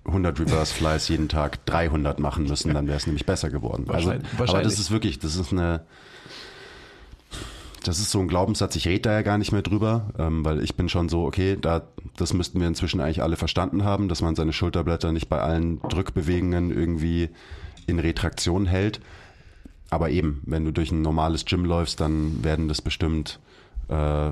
100 0.05 0.39
Reverse 0.41 0.75
Flies 0.75 1.09
jeden 1.09 1.29
Tag 1.29 1.65
300 1.67 2.19
machen 2.19 2.45
müssen, 2.45 2.75
dann 2.75 2.87
wäre 2.87 2.97
es 2.97 3.07
nämlich 3.07 3.25
besser 3.25 3.51
geworden. 3.51 3.87
Also, 3.89 4.13
aber 4.37 4.63
das 4.63 4.79
ist 4.79 4.91
wirklich, 4.91 5.19
das 5.19 5.37
ist 5.37 5.53
eine, 5.53 5.85
das 7.85 7.99
ist 7.99 8.11
so 8.11 8.21
ein 8.21 8.29
Glaubenssatz, 8.29 8.77
ich 8.77 8.87
rede 8.87 9.03
da 9.03 9.13
ja 9.13 9.23
gar 9.23 9.39
nicht 9.39 9.53
mehr 9.53 9.63
drüber, 9.63 10.11
ähm, 10.19 10.45
weil 10.45 10.63
ich 10.63 10.75
bin 10.75 10.89
schon 10.89 11.09
so, 11.09 11.25
okay, 11.25 11.57
da, 11.61 11.83
das 12.17 12.33
müssten 12.33 12.61
wir 12.61 12.67
inzwischen 12.67 13.01
eigentlich 13.01 13.23
alle 13.23 13.37
verstanden 13.37 13.85
haben, 13.85 14.09
dass 14.09 14.23
man 14.23 14.35
seine 14.35 14.53
Schulterblätter 14.53 15.13
nicht 15.13 15.29
bei 15.29 15.41
allen 15.41 15.81
Drückbewegungen 15.83 16.71
irgendwie 16.71 17.31
in 17.87 17.99
Retraktion 17.99 18.67
hält. 18.67 19.01
Aber 19.93 20.09
eben, 20.09 20.41
wenn 20.47 20.65
du 20.65 20.73
durch 20.73 20.91
ein 20.91 21.03
normales 21.03 21.45
Gym 21.45 21.67
läufst, 21.67 22.01
dann 22.01 22.43
werden 22.43 22.67
das 22.67 22.81
bestimmt 22.81 23.39
äh, 23.89 24.31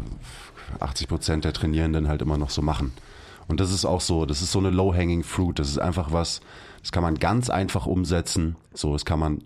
80 0.80 1.06
Prozent 1.06 1.44
der 1.44 1.52
Trainierenden 1.52 2.08
halt 2.08 2.22
immer 2.22 2.38
noch 2.38 2.48
so 2.48 2.62
machen. 2.62 2.94
Und 3.46 3.60
das 3.60 3.70
ist 3.70 3.84
auch 3.84 4.00
so, 4.00 4.24
das 4.24 4.40
ist 4.40 4.52
so 4.52 4.58
eine 4.58 4.70
low-hanging 4.70 5.22
fruit. 5.22 5.58
Das 5.58 5.68
ist 5.68 5.76
einfach 5.76 6.12
was, 6.12 6.40
das 6.80 6.92
kann 6.92 7.02
man 7.02 7.16
ganz 7.16 7.50
einfach 7.50 7.84
umsetzen. 7.84 8.56
So, 8.72 8.94
das 8.94 9.04
kann 9.04 9.18
man, 9.18 9.44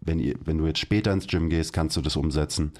wenn, 0.00 0.18
ihr, 0.18 0.34
wenn 0.44 0.58
du 0.58 0.66
jetzt 0.66 0.80
später 0.80 1.12
ins 1.12 1.28
Gym 1.28 1.48
gehst, 1.48 1.72
kannst 1.72 1.96
du 1.96 2.00
das 2.00 2.16
umsetzen. 2.16 2.72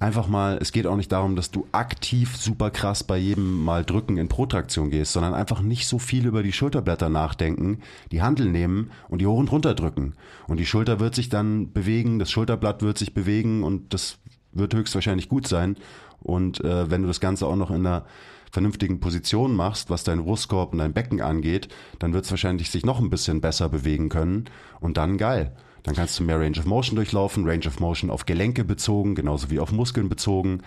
Einfach 0.00 0.28
mal, 0.28 0.58
es 0.60 0.72
geht 0.72 0.86
auch 0.86 0.96
nicht 0.96 1.12
darum, 1.12 1.36
dass 1.36 1.50
du 1.50 1.66
aktiv 1.72 2.36
super 2.36 2.70
krass 2.70 3.04
bei 3.04 3.16
jedem 3.16 3.64
Mal 3.64 3.84
drücken 3.84 4.18
in 4.18 4.28
Protraktion 4.28 4.90
gehst, 4.90 5.12
sondern 5.12 5.34
einfach 5.34 5.60
nicht 5.60 5.86
so 5.86 5.98
viel 5.98 6.26
über 6.26 6.42
die 6.42 6.52
Schulterblätter 6.52 7.08
nachdenken, 7.08 7.80
die 8.12 8.22
Handel 8.22 8.48
nehmen 8.48 8.90
und 9.08 9.20
die 9.20 9.26
hoch 9.26 9.38
und 9.38 9.50
runter 9.52 9.74
drücken. 9.74 10.14
Und 10.46 10.58
die 10.58 10.66
Schulter 10.66 11.00
wird 11.00 11.14
sich 11.14 11.28
dann 11.28 11.72
bewegen, 11.72 12.18
das 12.18 12.30
Schulterblatt 12.30 12.82
wird 12.82 12.98
sich 12.98 13.14
bewegen 13.14 13.62
und 13.62 13.94
das 13.94 14.18
wird 14.52 14.74
höchstwahrscheinlich 14.74 15.28
gut 15.28 15.46
sein. 15.46 15.76
Und 16.20 16.62
äh, 16.64 16.90
wenn 16.90 17.02
du 17.02 17.08
das 17.08 17.20
Ganze 17.20 17.46
auch 17.46 17.56
noch 17.56 17.70
in 17.70 17.86
einer 17.86 18.04
vernünftigen 18.50 19.00
Position 19.00 19.54
machst, 19.54 19.90
was 19.90 20.04
dein 20.04 20.24
Brustkorb 20.24 20.72
und 20.72 20.78
dein 20.78 20.92
Becken 20.92 21.20
angeht, 21.20 21.68
dann 21.98 22.12
wird 22.12 22.24
es 22.24 22.30
wahrscheinlich 22.30 22.70
sich 22.70 22.84
noch 22.84 23.00
ein 23.00 23.10
bisschen 23.10 23.40
besser 23.40 23.68
bewegen 23.68 24.08
können 24.08 24.46
und 24.80 24.96
dann 24.96 25.18
geil. 25.18 25.52
Dann 25.86 25.94
kannst 25.94 26.18
du 26.18 26.24
mehr 26.24 26.40
Range 26.40 26.58
of 26.58 26.66
Motion 26.66 26.96
durchlaufen, 26.96 27.48
Range 27.48 27.64
of 27.64 27.78
Motion 27.78 28.10
auf 28.10 28.26
Gelenke 28.26 28.64
bezogen, 28.64 29.14
genauso 29.14 29.50
wie 29.50 29.60
auf 29.60 29.70
Muskeln 29.70 30.08
bezogen. 30.08 30.62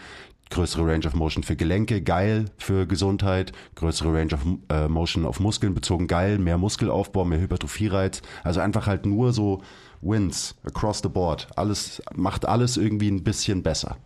Größere 0.49 0.85
Range 0.87 1.05
of 1.05 1.13
Motion 1.13 1.43
für 1.43 1.57
Gelenke, 1.57 2.01
geil 2.01 2.45
für 2.57 2.87
Gesundheit. 2.87 3.51
Größere 3.75 4.13
Range 4.13 4.33
of 4.33 4.39
äh, 4.69 4.87
Motion 4.87 5.25
auf 5.25 5.41
Muskeln 5.41 5.75
bezogen, 5.75 6.07
geil. 6.07 6.37
Mehr 6.37 6.57
Muskelaufbau, 6.57 7.25
mehr 7.25 7.41
Hypertrophie-Reiz. 7.41 8.21
Also 8.45 8.61
einfach 8.61 8.87
halt 8.87 9.05
nur 9.05 9.33
so 9.33 9.61
Wins 10.01 10.55
across 10.63 11.01
the 11.03 11.09
board. 11.09 11.47
Alles, 11.57 12.01
macht 12.15 12.45
alles 12.45 12.77
irgendwie 12.77 13.11
ein 13.11 13.21
bisschen 13.21 13.61
besser. 13.61 13.97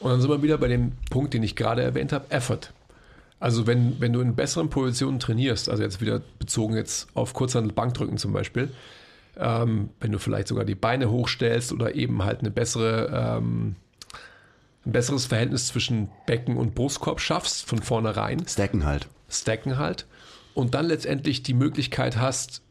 Und 0.00 0.10
dann 0.10 0.22
sind 0.22 0.30
wir 0.30 0.42
wieder 0.42 0.56
bei 0.56 0.68
dem 0.68 0.92
Punkt, 1.10 1.34
den 1.34 1.42
ich 1.42 1.54
gerade 1.54 1.82
erwähnt 1.82 2.14
habe, 2.14 2.30
Effort. 2.30 2.72
Also 3.40 3.66
wenn, 3.66 4.00
wenn 4.00 4.14
du 4.14 4.22
in 4.22 4.34
besseren 4.34 4.70
Positionen 4.70 5.20
trainierst, 5.20 5.68
also 5.68 5.82
jetzt 5.82 6.00
wieder 6.00 6.22
bezogen 6.38 6.76
jetzt 6.76 7.08
auf 7.12 7.34
Kurzhandel 7.34 7.74
Bankdrücken 7.74 8.16
zum 8.16 8.32
Beispiel, 8.32 8.70
ähm, 9.38 9.90
wenn 10.00 10.12
du 10.12 10.18
vielleicht 10.18 10.48
sogar 10.48 10.64
die 10.64 10.74
Beine 10.74 11.10
hochstellst 11.10 11.72
oder 11.72 11.94
eben 11.94 12.24
halt 12.24 12.40
eine 12.40 12.50
bessere, 12.50 13.38
ähm, 13.38 13.76
ein 14.84 14.92
besseres 14.92 15.26
Verhältnis 15.26 15.68
zwischen 15.68 16.08
Becken 16.26 16.56
und 16.56 16.74
Brustkorb 16.74 17.20
schaffst, 17.20 17.66
von 17.66 17.82
vornherein. 17.82 18.46
Stacken 18.46 18.84
halt. 18.84 19.08
Stacken 19.28 19.78
halt. 19.78 20.06
Und 20.54 20.74
dann 20.74 20.86
letztendlich 20.86 21.42
die 21.42 21.54
Möglichkeit 21.54 22.16
hast, 22.16 22.62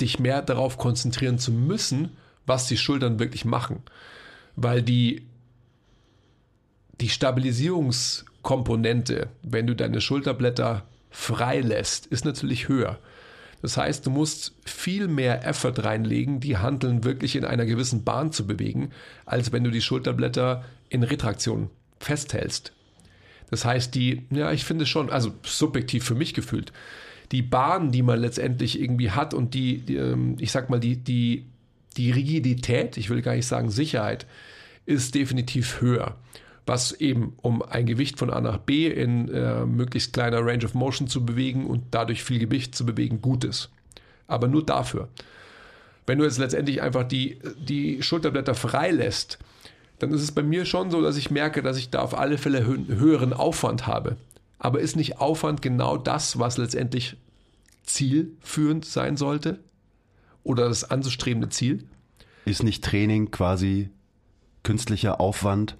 dich 0.00 0.18
mehr 0.18 0.42
darauf 0.42 0.76
konzentrieren 0.78 1.38
zu 1.38 1.52
müssen, 1.52 2.16
was 2.46 2.66
die 2.66 2.76
Schultern 2.76 3.20
wirklich 3.20 3.44
machen. 3.44 3.84
Weil 4.56 4.82
die, 4.82 5.28
die 7.00 7.08
Stabilisierungskomponente, 7.08 9.28
wenn 9.42 9.68
du 9.68 9.76
deine 9.76 10.00
Schulterblätter 10.00 10.82
frei 11.10 11.60
lässt, 11.60 12.06
ist 12.06 12.24
natürlich 12.24 12.66
höher. 12.68 12.98
Das 13.62 13.76
heißt, 13.76 14.04
du 14.04 14.10
musst 14.10 14.54
viel 14.64 15.06
mehr 15.06 15.46
Effort 15.46 15.84
reinlegen, 15.84 16.40
die 16.40 16.58
Handeln 16.58 17.04
wirklich 17.04 17.36
in 17.36 17.44
einer 17.44 17.64
gewissen 17.64 18.02
Bahn 18.02 18.32
zu 18.32 18.46
bewegen, 18.46 18.90
als 19.24 19.52
wenn 19.52 19.62
du 19.62 19.70
die 19.70 19.80
Schulterblätter 19.80 20.64
in 20.88 21.04
Retraktion 21.04 21.70
festhältst. 22.00 22.72
Das 23.50 23.64
heißt, 23.64 23.94
die, 23.94 24.26
ja, 24.30 24.50
ich 24.50 24.64
finde 24.64 24.84
schon, 24.84 25.10
also 25.10 25.32
subjektiv 25.44 26.04
für 26.04 26.16
mich 26.16 26.34
gefühlt, 26.34 26.72
die 27.30 27.42
Bahn, 27.42 27.92
die 27.92 28.02
man 28.02 28.18
letztendlich 28.18 28.80
irgendwie 28.80 29.12
hat 29.12 29.32
und 29.32 29.54
die, 29.54 29.78
die 29.78 29.96
ähm, 29.96 30.36
ich 30.40 30.50
sag 30.50 30.68
mal, 30.68 30.80
die, 30.80 30.96
die, 30.96 31.46
die 31.96 32.10
Rigidität, 32.10 32.96
ich 32.96 33.10
will 33.10 33.22
gar 33.22 33.36
nicht 33.36 33.46
sagen 33.46 33.70
Sicherheit, 33.70 34.26
ist 34.86 35.14
definitiv 35.14 35.80
höher 35.80 36.16
was 36.66 36.92
eben 36.92 37.34
um 37.42 37.62
ein 37.62 37.86
Gewicht 37.86 38.18
von 38.18 38.30
A 38.30 38.40
nach 38.40 38.58
B 38.58 38.86
in 38.86 39.28
äh, 39.28 39.66
möglichst 39.66 40.12
kleiner 40.12 40.44
Range 40.44 40.64
of 40.64 40.74
Motion 40.74 41.08
zu 41.08 41.24
bewegen 41.24 41.66
und 41.66 41.84
dadurch 41.90 42.22
viel 42.22 42.38
Gewicht 42.38 42.74
zu 42.74 42.86
bewegen, 42.86 43.20
gut 43.20 43.44
ist. 43.44 43.70
Aber 44.28 44.48
nur 44.48 44.64
dafür. 44.64 45.08
Wenn 46.06 46.18
du 46.18 46.24
jetzt 46.24 46.38
letztendlich 46.38 46.82
einfach 46.82 47.04
die, 47.04 47.38
die 47.58 48.02
Schulterblätter 48.02 48.54
frei 48.54 48.90
lässt, 48.90 49.38
dann 49.98 50.12
ist 50.12 50.22
es 50.22 50.32
bei 50.32 50.42
mir 50.42 50.64
schon 50.64 50.90
so, 50.90 51.00
dass 51.00 51.16
ich 51.16 51.30
merke, 51.30 51.62
dass 51.62 51.76
ich 51.76 51.90
da 51.90 52.00
auf 52.00 52.16
alle 52.16 52.38
Fälle 52.38 52.66
hö 52.66 52.76
höheren 52.88 53.32
Aufwand 53.32 53.86
habe. 53.86 54.16
Aber 54.58 54.80
ist 54.80 54.96
nicht 54.96 55.20
Aufwand 55.20 55.62
genau 55.62 55.96
das, 55.96 56.38
was 56.38 56.58
letztendlich 56.58 57.16
zielführend 57.84 58.84
sein 58.84 59.16
sollte? 59.16 59.60
Oder 60.44 60.68
das 60.68 60.84
anzustrebende 60.84 61.48
Ziel? 61.50 61.84
Ist 62.44 62.62
nicht 62.62 62.82
Training 62.82 63.30
quasi 63.30 63.90
künstlicher 64.62 65.20
Aufwand 65.20 65.76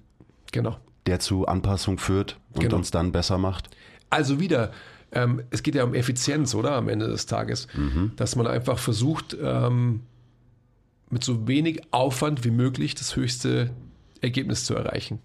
Genau. 0.53 0.77
Der 1.05 1.19
zu 1.19 1.45
Anpassung 1.45 1.97
führt 1.97 2.39
und 2.53 2.61
genau. 2.61 2.77
uns 2.77 2.91
dann 2.91 3.11
besser 3.11 3.37
macht. 3.37 3.69
Also 4.09 4.39
wieder, 4.39 4.71
ähm, 5.11 5.43
es 5.49 5.63
geht 5.63 5.75
ja 5.75 5.83
um 5.83 5.93
Effizienz, 5.93 6.55
oder? 6.55 6.73
Am 6.73 6.87
Ende 6.87 7.07
des 7.07 7.25
Tages. 7.25 7.67
Mhm. 7.73 8.13
Dass 8.15 8.37
man 8.37 8.47
einfach 8.47 8.79
versucht, 8.79 9.35
ähm, 9.41 10.01
mit 11.09 11.23
so 11.23 11.47
wenig 11.47 11.81
Aufwand 11.91 12.45
wie 12.45 12.51
möglich 12.51 12.95
das 12.95 13.15
höchste 13.17 13.71
Ergebnis 14.21 14.63
zu 14.63 14.75
erreichen. 14.75 15.19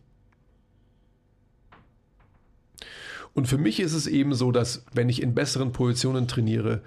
Und 3.35 3.47
für 3.47 3.59
mich 3.59 3.79
ist 3.79 3.93
es 3.93 4.07
eben 4.07 4.35
so, 4.35 4.51
dass 4.51 4.85
wenn 4.93 5.09
ich 5.09 5.23
in 5.23 5.35
besseren 5.35 5.73
Positionen 5.73 6.27
trainiere, 6.27 6.83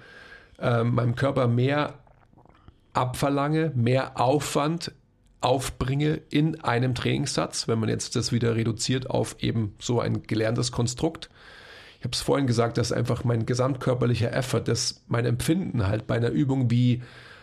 äh, 0.58 0.84
meinem 0.84 1.14
Körper 1.14 1.48
mehr 1.48 1.98
abverlange, 2.92 3.72
mehr 3.74 4.20
Aufwand 4.20 4.92
aufbringe 5.42 6.20
in 6.30 6.60
einem 6.60 6.94
Trainingssatz, 6.94 7.68
wenn 7.68 7.78
man 7.78 7.88
jetzt 7.88 8.16
das 8.16 8.32
wieder 8.32 8.54
reduziert 8.56 9.10
auf 9.10 9.36
eben 9.40 9.74
so 9.78 10.00
ein 10.00 10.22
gelerntes 10.22 10.72
Konstrukt. 10.72 11.30
Ich 11.98 12.04
habe 12.04 12.14
es 12.14 12.20
vorhin 12.20 12.46
gesagt, 12.46 12.78
dass 12.78 12.92
einfach 12.92 13.24
mein 13.24 13.46
gesamtkörperlicher 13.46 14.32
Effort, 14.32 14.62
dass 14.62 15.02
mein 15.08 15.24
Empfinden 15.26 15.86
halt 15.86 16.06
bei 16.06 16.16
einer 16.16 16.30
Übung 16.30 16.70
wie 16.70 17.02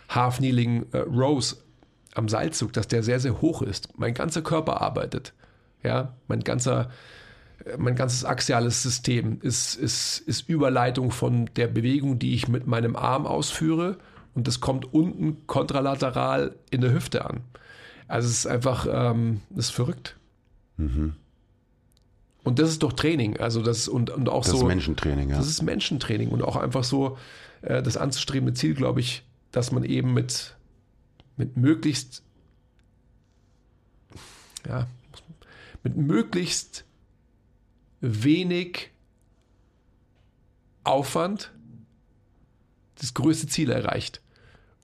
Half 0.09 0.37
Kneeling 0.37 0.85
äh, 0.91 0.97
Rose 0.99 1.57
am 2.15 2.27
Seilzug, 2.27 2.73
dass 2.73 2.87
der 2.87 3.03
sehr, 3.03 3.19
sehr 3.19 3.41
hoch 3.41 3.61
ist. 3.61 3.97
Mein 3.97 4.13
ganzer 4.13 4.41
Körper 4.41 4.81
arbeitet. 4.81 5.33
Ja, 5.83 6.13
mein 6.27 6.41
ganzer, 6.41 6.89
äh, 7.63 7.77
mein 7.77 7.95
ganzes 7.95 8.25
axiales 8.25 8.83
System 8.83 9.39
ist, 9.41 9.75
ist, 9.75 10.19
ist 10.19 10.49
Überleitung 10.49 11.11
von 11.11 11.45
der 11.55 11.67
Bewegung, 11.67 12.19
die 12.19 12.33
ich 12.33 12.47
mit 12.47 12.67
meinem 12.67 12.95
Arm 12.95 13.25
ausführe 13.25 13.97
und 14.33 14.47
das 14.47 14.59
kommt 14.59 14.93
unten 14.93 15.45
kontralateral 15.47 16.55
in 16.69 16.81
der 16.81 16.91
Hüfte 16.91 17.25
an. 17.25 17.41
Also 18.09 18.27
es 18.27 18.39
ist 18.39 18.47
einfach, 18.47 18.87
ähm, 18.91 19.41
das 19.51 19.65
ist 19.65 19.71
verrückt. 19.71 20.17
Mhm. 20.77 21.15
Und 22.43 22.57
das 22.57 22.69
ist 22.69 22.81
doch 22.81 22.93
Training, 22.93 23.37
also 23.37 23.61
das 23.61 23.87
und, 23.87 24.09
und 24.09 24.27
auch 24.29 24.43
das 24.43 24.47
so. 24.47 24.53
Das 24.53 24.61
ist 24.63 24.67
Menschentraining, 24.67 25.29
ja. 25.29 25.37
Das 25.37 25.47
ist 25.47 25.61
Menschentraining 25.61 26.29
und 26.29 26.41
auch 26.41 26.55
einfach 26.55 26.83
so 26.83 27.19
äh, 27.61 27.83
das 27.83 27.97
anzustrebende 27.97 28.53
Ziel, 28.55 28.73
glaube 28.73 28.99
ich, 28.99 29.23
dass 29.51 29.71
man 29.71 29.83
eben 29.83 30.13
mit, 30.15 30.55
mit 31.37 31.55
möglichst, 31.55 32.23
ja, 34.67 34.87
mit 35.83 35.95
möglichst 35.95 36.85
wenig 38.01 38.89
Aufwand 40.83 41.51
das 42.95 43.13
größte 43.13 43.45
Ziel 43.45 43.69
erreicht. 43.69 44.21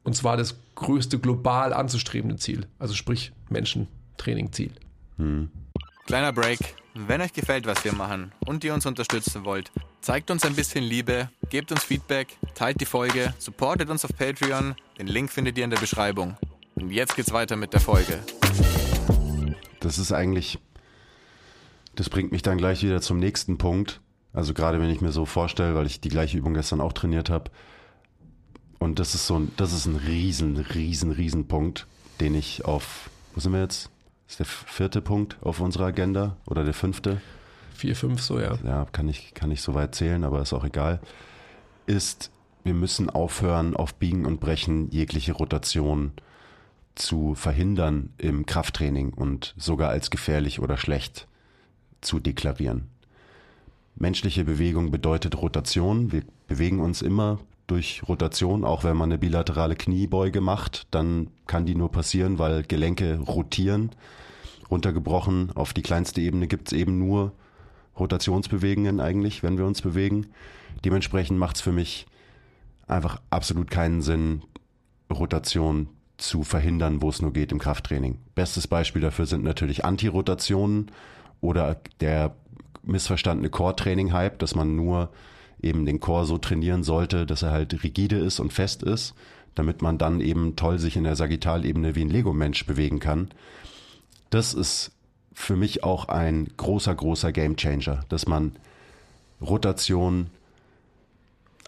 Und 0.03 0.15
zwar 0.15 0.38
das 0.38 0.55
größte 0.75 1.19
global 1.19 1.73
anzustrebende 1.73 2.35
Ziel. 2.38 2.67
Also 2.79 2.93
sprich 2.93 3.31
Menschentraining-Ziel. 3.49 4.71
Hm. 5.17 5.49
Kleiner 6.05 6.33
Break. 6.33 6.59
Wenn 6.93 7.19
euch 7.19 7.33
gefällt, 7.33 7.65
was 7.65 7.83
wir 7.83 7.93
machen 7.93 8.31
und 8.45 8.63
ihr 8.63 8.73
uns 8.73 8.85
unterstützen 8.85 9.43
wollt, 9.43 9.71
zeigt 10.01 10.31
uns 10.31 10.45
ein 10.45 10.55
bisschen 10.55 10.83
Liebe, 10.83 11.29
gebt 11.49 11.71
uns 11.71 11.83
Feedback, 11.83 12.38
teilt 12.53 12.79
die 12.79 12.85
Folge, 12.85 13.33
supportet 13.38 13.89
uns 13.89 14.05
auf 14.05 14.15
Patreon. 14.15 14.75
Den 14.97 15.07
Link 15.07 15.31
findet 15.31 15.57
ihr 15.57 15.65
in 15.65 15.71
der 15.71 15.79
Beschreibung. 15.79 16.38
Und 16.75 16.91
jetzt 16.91 17.15
geht's 17.15 17.33
weiter 17.33 17.55
mit 17.55 17.73
der 17.73 17.81
Folge. 17.81 18.19
Das 19.79 19.97
ist 19.97 20.11
eigentlich, 20.11 20.59
das 21.95 22.09
bringt 22.09 22.31
mich 22.31 22.43
dann 22.43 22.57
gleich 22.57 22.83
wieder 22.83 23.01
zum 23.01 23.19
nächsten 23.19 23.57
Punkt. 23.57 23.99
Also 24.31 24.53
gerade 24.53 24.79
wenn 24.79 24.89
ich 24.89 25.01
mir 25.01 25.11
so 25.11 25.25
vorstelle, 25.25 25.75
weil 25.75 25.85
ich 25.85 26.01
die 26.01 26.09
gleiche 26.09 26.38
Übung 26.38 26.53
gestern 26.53 26.81
auch 26.81 26.93
trainiert 26.93 27.29
habe, 27.29 27.51
und 28.86 29.00
das 29.00 29.15
ist 29.15 29.26
so 29.26 29.39
ein, 29.39 29.52
das 29.58 29.74
ist 29.74 29.88
ein 29.88 29.95
riesen, 29.95 30.58
riesen, 30.58 31.12
riesen 31.12 31.48
Punkt, 31.48 31.88
den 32.19 32.36
ich 32.36 32.65
auf, 32.65 33.10
wo 33.34 33.39
sind 33.39 33.52
wir 33.52 33.62
jetzt? 33.62 33.89
Das 34.26 34.34
ist 34.34 34.39
der 34.39 34.45
vierte 34.45 35.02
Punkt 35.02 35.38
auf 35.41 35.60
unserer 35.60 35.86
Agenda 35.86 36.38
oder 36.45 36.64
der 36.64 36.76
fünfte? 36.76 37.20
Vier, 37.74 37.95
fünf, 37.95 38.22
so 38.22 38.39
ja. 38.39 38.57
Ja, 38.64 38.86
kann 38.91 39.09
ich, 39.09 39.34
kann 39.34 39.49
ich 39.49 39.62
so 39.62 39.74
weit 39.74 39.95
zählen, 39.95 40.24
aber 40.24 40.41
ist 40.41 40.53
auch 40.53 40.64
egal. 40.64 41.01
Ist, 41.88 42.32
wir 42.64 42.76
müssen 42.76 43.09
aufhören, 43.09 43.76
auf 43.76 43.95
Biegen 43.95 44.26
und 44.26 44.39
Brechen 44.39 44.91
jegliche 44.91 45.34
Rotation 45.34 46.12
zu 46.93 47.34
verhindern 47.34 48.14
im 48.20 48.45
Krafttraining 48.45 49.14
und 49.14 49.55
sogar 49.57 49.89
als 49.89 50.12
gefährlich 50.12 50.59
oder 50.59 50.78
schlecht 50.78 51.28
zu 52.01 52.20
deklarieren. 52.20 52.88
Menschliche 53.95 54.45
Bewegung 54.45 54.91
bedeutet 54.91 55.41
Rotation. 55.41 56.12
Wir 56.12 56.22
bewegen 56.47 56.80
uns 56.80 57.01
immer 57.01 57.39
durch 57.68 58.03
Rotation, 58.07 58.63
auch 58.63 58.84
wenn 58.84 58.97
man 58.97 59.11
eine 59.11 59.18
bilaterale 59.18 59.76
Kniebeuge 59.76 60.41
macht, 60.41 60.88
dann 60.91 61.30
kann 61.47 61.66
die 61.66 61.76
nur 61.76 61.91
passieren, 61.91 62.38
weil 62.39 62.63
Gelenke 62.63 63.20
rotieren. 63.20 63.91
Runtergebrochen 64.70 65.51
auf 65.55 65.74
die 65.74 65.82
kleinste 65.82 66.22
Ebene 66.22 66.47
gibt 66.47 66.70
es 66.70 66.78
eben 66.78 66.99
nur 66.99 67.34
Rotationsbewegungen 67.99 68.99
eigentlich, 68.99 69.43
wenn 69.43 69.57
wir 69.57 69.66
uns 69.66 69.82
bewegen. 69.82 70.28
Dementsprechend 70.84 71.39
macht 71.39 71.57
es 71.57 71.61
für 71.61 71.72
mich 71.72 72.05
einfach 72.88 73.22
absolut 73.30 73.72
keinen 73.72 74.01
Sinn, 74.01 74.43
Rotation 75.11 75.88
zu 76.18 76.43
verhindern, 76.43 77.01
wo 77.01 77.09
es 77.09 77.22
nur 77.22 77.34
geht 77.34 77.51
im 77.51 77.59
Krafttraining. 77.59 78.20
Bestes 78.36 78.68
Beispiel 78.68 79.01
dafür 79.01 79.26
sind 79.26 79.43
natürlich 79.43 79.86
Antirotationen 79.86 80.91
oder 81.41 81.78
der 81.99 82.36
missverstandene 82.84 83.49
Core-Training-Hype, 83.49 84.39
dass 84.39 84.55
man 84.55 84.76
nur 84.76 85.09
eben 85.66 85.86
den 85.86 85.99
Core 85.99 86.26
so 86.26 86.38
trainieren 86.38 86.84
sollte, 86.84 87.26
dass 87.26 87.41
er 87.41 87.51
halt 87.51 87.84
rigide 87.84 88.18
ist 88.18 88.39
und 88.39 88.53
fest 88.53 88.84
ist, 88.84 89.16
damit 89.55 89.82
man 89.82 89.97
dann 89.97 90.22
eben 90.22 90.55
toll 90.55 90.80
sich 90.80 90.95
in 90.95 91.03
der 91.03 91.16
Sagittalebene 91.16 91.95
wie 91.95 92.01
ein 92.01 92.09
Lego-Mensch 92.09 92.66
bewegen 92.66 92.99
kann. 92.99 93.30
Das 94.30 94.53
ist 94.53 94.91
für 95.34 95.55
mich 95.55 95.84
auch 95.84 96.07
ein 96.07 96.47
großer, 96.55 96.93
großer 96.93 97.32
Gamechanger, 97.32 98.01
dass 98.09 98.28
man 98.28 98.55
Rotation 99.41 100.28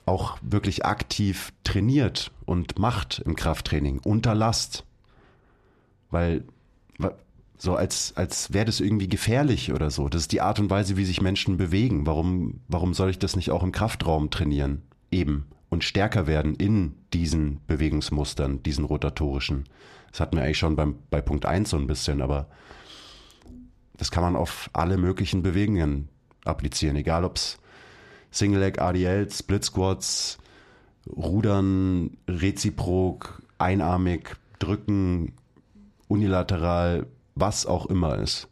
auch 0.05 0.37
wirklich 0.41 0.85
aktiv 0.85 1.51
trainiert 1.63 2.31
und 2.45 2.79
macht 2.79 3.19
im 3.19 3.35
Krafttraining 3.35 3.99
unter 3.99 4.35
Last. 4.35 4.85
Weil 6.11 6.45
so 7.57 7.75
als, 7.75 8.15
als 8.15 8.53
wäre 8.53 8.65
das 8.65 8.79
irgendwie 8.79 9.09
gefährlich 9.09 9.73
oder 9.73 9.89
so. 9.89 10.09
Das 10.09 10.21
ist 10.21 10.31
die 10.31 10.41
Art 10.41 10.59
und 10.59 10.69
Weise, 10.69 10.95
wie 10.95 11.05
sich 11.05 11.21
Menschen 11.21 11.57
bewegen. 11.57 12.05
Warum, 12.05 12.61
warum 12.67 12.93
soll 12.93 13.09
ich 13.09 13.19
das 13.19 13.35
nicht 13.35 13.49
auch 13.51 13.63
im 13.63 13.71
Kraftraum 13.71 14.29
trainieren? 14.29 14.83
Eben. 15.09 15.47
Und 15.69 15.83
stärker 15.83 16.27
werden 16.27 16.55
in 16.55 16.93
diesen 17.13 17.59
Bewegungsmustern, 17.67 18.63
diesen 18.63 18.85
rotatorischen. 18.85 19.65
Das 20.11 20.19
hatten 20.19 20.37
wir 20.37 20.43
eigentlich 20.43 20.59
schon 20.59 20.75
beim, 20.75 20.95
bei 21.09 21.19
Punkt 21.19 21.45
1 21.45 21.69
so 21.69 21.77
ein 21.77 21.87
bisschen, 21.87 22.21
aber 22.21 22.47
das 23.97 24.11
kann 24.11 24.23
man 24.23 24.35
auf 24.35 24.69
alle 24.73 24.97
möglichen 24.97 25.41
Bewegungen 25.41 26.09
applizieren. 26.45 26.95
Egal 26.95 27.25
ob 27.25 27.37
es 27.37 27.57
Single 28.31 28.59
Leg 28.59 28.79
ADL, 28.79 29.29
Split 29.31 29.65
Squats, 29.65 30.37
Rudern, 31.07 32.17
Reziprok, 32.27 33.41
einarmig, 33.57 34.35
drücken, 34.59 35.33
unilateral, 36.07 37.07
was 37.39 37.65
auch 37.65 37.85
immer 37.87 38.17
ist. 38.17 38.47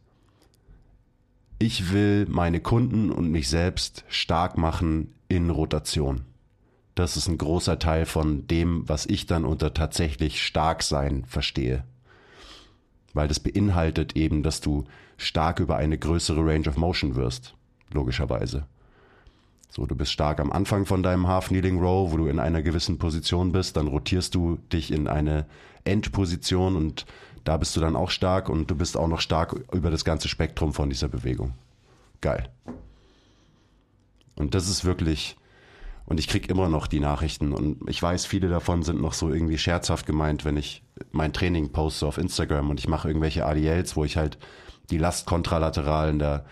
Ich 1.58 1.92
will 1.94 2.26
meine 2.30 2.60
Kunden 2.60 3.12
und 3.12 3.32
mich 3.32 3.48
selbst 3.48 4.04
stark 4.08 4.58
machen 4.58 5.14
in 5.28 5.50
Rotation. 5.50 6.26
Das 6.96 7.18
ist 7.18 7.28
ein 7.28 7.38
großer 7.38 7.80
Teil 7.80 8.06
von 8.06 8.48
dem, 8.48 8.88
was 8.88 9.06
ich 9.06 9.26
dann 9.26 9.46
unter 9.46 9.74
tatsächlich 9.74 10.44
stark 10.44 10.84
sein 10.84 11.26
verstehe. 11.26 11.84
Weil 13.14 13.28
das 13.28 13.40
beinhaltet 13.40 14.16
eben, 14.16 14.44
dass 14.44 14.62
du 14.62 14.86
stark 15.18 15.60
über 15.60 15.78
eine 15.78 15.98
größere 15.98 16.46
Range 16.46 16.68
of 16.68 16.78
Motion 16.78 17.16
wirst, 17.16 17.56
logischerweise. 17.92 18.66
So, 19.70 19.86
du 19.86 19.96
bist 19.96 20.12
stark 20.12 20.40
am 20.40 20.52
Anfang 20.52 20.86
von 20.86 21.04
deinem 21.04 21.28
Half 21.28 21.50
Kneeling 21.50 21.80
Row, 21.80 22.12
wo 22.12 22.18
du 22.18 22.28
in 22.28 22.40
einer 22.40 22.62
gewissen 22.62 22.98
Position 22.98 23.52
bist, 23.52 23.76
dann 23.76 23.88
rotierst 23.88 24.34
du 24.36 24.58
dich 24.72 24.92
in 24.92 25.08
eine 25.08 25.46
Endposition 25.84 26.78
und 26.78 27.06
da 27.46 27.58
bist 27.58 27.76
du 27.76 27.80
dann 27.80 27.96
auch 27.96 28.10
stark 28.10 28.50
und 28.50 28.70
du 28.70 28.76
bist 28.76 28.98
auch 28.98 29.08
noch 29.08 29.22
stark 29.22 29.56
über 29.72 29.91
das 29.91 30.04
ganze 30.04 30.28
Spektrum 30.28 30.74
von 30.74 30.89
dieser 30.89 31.08
Bewegung. 31.08 31.54
Geil. 32.20 32.50
Und 34.36 34.56
das 34.56 34.68
ist 34.68 34.84
wirklich, 34.84 35.38
und 36.08 36.20
ich 36.20 36.28
kriege 36.28 36.50
immer 36.50 36.68
noch 36.70 36.88
die 36.88 37.00
Nachrichten 37.00 37.54
und 37.54 37.88
ich 37.88 38.02
weiß, 38.02 38.26
viele 38.26 38.50
davon 38.50 38.84
sind 38.84 39.00
noch 39.00 39.14
so 39.14 39.32
irgendwie 39.32 39.60
scherzhaft 39.60 40.08
gemeint, 40.08 40.43
wenn 40.43 40.58
ich 40.58 40.84
mein 41.12 41.34
Training 41.34 41.72
poste 41.72 42.08
auf 42.08 42.18
Instagram 42.18 42.72
und 42.72 42.80
ich 42.80 42.88
mache 42.88 43.08
irgendwelche 43.08 43.46
ADLs, 43.46 43.96
wo 43.96 44.04
ich 44.04 44.18
halt 44.18 44.39
die 44.89 44.98
Last 44.98 45.28
kontralateral 45.28 46.10
in 46.10 46.20
der 46.20 46.46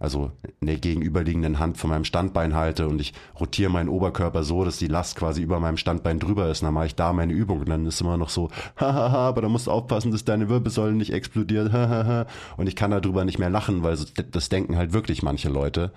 also 0.00 0.30
in 0.60 0.68
der 0.68 0.76
gegenüberliegenden 0.76 1.58
Hand 1.58 1.76
von 1.76 1.90
meinem 1.90 2.04
Standbein 2.04 2.54
halte 2.54 2.86
und 2.88 3.00
ich 3.00 3.12
rotiere 3.38 3.70
meinen 3.70 3.88
Oberkörper 3.88 4.44
so, 4.44 4.64
dass 4.64 4.78
die 4.78 4.86
Last 4.86 5.16
quasi 5.16 5.42
über 5.42 5.58
meinem 5.58 5.76
Standbein 5.76 6.20
drüber 6.20 6.48
ist. 6.50 6.62
Und 6.62 6.66
dann 6.66 6.74
mache 6.74 6.86
ich 6.86 6.94
da 6.94 7.12
meine 7.12 7.32
Übung 7.32 7.60
und 7.60 7.68
dann 7.68 7.86
ist 7.86 8.00
immer 8.00 8.16
noch 8.16 8.28
so, 8.28 8.50
hahaha, 8.76 9.28
aber 9.28 9.42
da 9.42 9.48
musst 9.48 9.66
du 9.66 9.70
aufpassen, 9.70 10.12
dass 10.12 10.24
deine 10.24 10.48
Wirbelsäule 10.48 10.94
nicht 10.94 11.12
explodiert, 11.12 11.72
hahaha. 11.72 12.26
Und 12.56 12.68
ich 12.68 12.76
kann 12.76 12.90
darüber 12.90 13.24
nicht 13.24 13.38
mehr 13.38 13.50
lachen, 13.50 13.82
weil 13.82 13.98
das 14.30 14.48
denken 14.48 14.76
halt 14.76 14.92
wirklich 14.92 15.22
manche 15.22 15.48
Leute. 15.48 15.92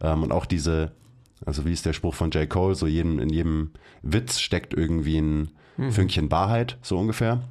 Ähm, 0.00 0.24
und 0.24 0.32
auch 0.32 0.46
diese, 0.46 0.92
also 1.46 1.64
wie 1.64 1.72
ist 1.72 1.86
der 1.86 1.92
Spruch 1.92 2.14
von 2.14 2.30
J. 2.30 2.48
Cole, 2.48 2.74
so 2.74 2.86
jedem, 2.86 3.18
in 3.18 3.28
jedem 3.28 3.70
Witz 4.02 4.40
steckt 4.40 4.74
irgendwie 4.74 5.18
ein 5.18 5.50
mhm. 5.76 5.92
Fünkchen 5.92 6.30
Wahrheit, 6.30 6.78
so 6.82 6.98
ungefähr. 6.98 7.42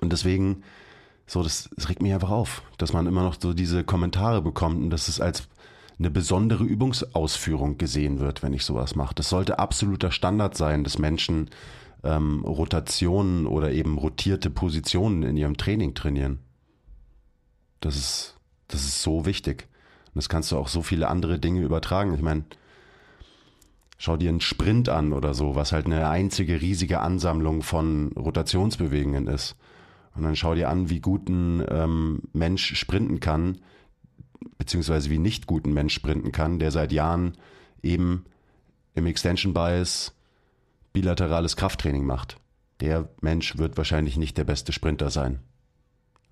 Und 0.00 0.12
deswegen 0.12 0.62
so, 1.28 1.42
das, 1.42 1.68
das 1.76 1.90
regt 1.90 2.00
mich 2.00 2.14
einfach 2.14 2.30
auf, 2.30 2.62
dass 2.78 2.94
man 2.94 3.06
immer 3.06 3.22
noch 3.22 3.36
so 3.38 3.52
diese 3.52 3.84
Kommentare 3.84 4.40
bekommt 4.40 4.82
und 4.82 4.90
dass 4.90 5.08
es 5.08 5.20
als 5.20 5.46
eine 5.98 6.10
besondere 6.10 6.64
Übungsausführung 6.64 7.76
gesehen 7.76 8.18
wird, 8.18 8.42
wenn 8.42 8.54
ich 8.54 8.64
sowas 8.64 8.94
mache. 8.94 9.14
Das 9.14 9.28
sollte 9.28 9.58
absoluter 9.58 10.10
Standard 10.10 10.56
sein, 10.56 10.84
dass 10.84 10.98
Menschen 10.98 11.50
ähm, 12.02 12.44
Rotationen 12.44 13.46
oder 13.46 13.72
eben 13.72 13.98
rotierte 13.98 14.48
Positionen 14.48 15.22
in 15.22 15.36
ihrem 15.36 15.58
Training 15.58 15.94
trainieren. 15.94 16.38
Das 17.80 17.96
ist, 17.96 18.36
das 18.68 18.84
ist 18.84 19.02
so 19.02 19.26
wichtig. 19.26 19.68
Und 20.06 20.16
das 20.16 20.30
kannst 20.30 20.50
du 20.50 20.56
auch 20.56 20.68
so 20.68 20.80
viele 20.80 21.08
andere 21.08 21.38
Dinge 21.38 21.60
übertragen. 21.60 22.14
Ich 22.14 22.22
meine, 22.22 22.44
schau 23.98 24.16
dir 24.16 24.30
einen 24.30 24.40
Sprint 24.40 24.88
an 24.88 25.12
oder 25.12 25.34
so, 25.34 25.56
was 25.56 25.72
halt 25.72 25.84
eine 25.84 26.08
einzige 26.08 26.62
riesige 26.62 27.00
Ansammlung 27.00 27.62
von 27.62 28.12
Rotationsbewegungen 28.16 29.26
ist. 29.26 29.56
Und 30.18 30.24
dann 30.24 30.34
schau 30.34 30.56
dir 30.56 30.68
an, 30.68 30.90
wie 30.90 30.98
gut 30.98 31.28
ein 31.28 31.64
ähm, 31.68 32.22
Mensch 32.32 32.74
sprinten 32.74 33.20
kann, 33.20 33.58
beziehungsweise 34.58 35.10
wie 35.10 35.18
nicht 35.18 35.46
gut 35.46 35.64
ein 35.64 35.72
Mensch 35.72 35.94
sprinten 35.94 36.32
kann, 36.32 36.58
der 36.58 36.72
seit 36.72 36.90
Jahren 36.90 37.38
eben 37.84 38.24
im 38.96 39.06
Extension 39.06 39.54
Bias 39.54 40.12
bilaterales 40.92 41.54
Krafttraining 41.56 42.04
macht. 42.04 42.40
Der 42.80 43.08
Mensch 43.20 43.58
wird 43.58 43.76
wahrscheinlich 43.76 44.16
nicht 44.16 44.36
der 44.36 44.42
beste 44.42 44.72
Sprinter 44.72 45.10
sein. 45.10 45.38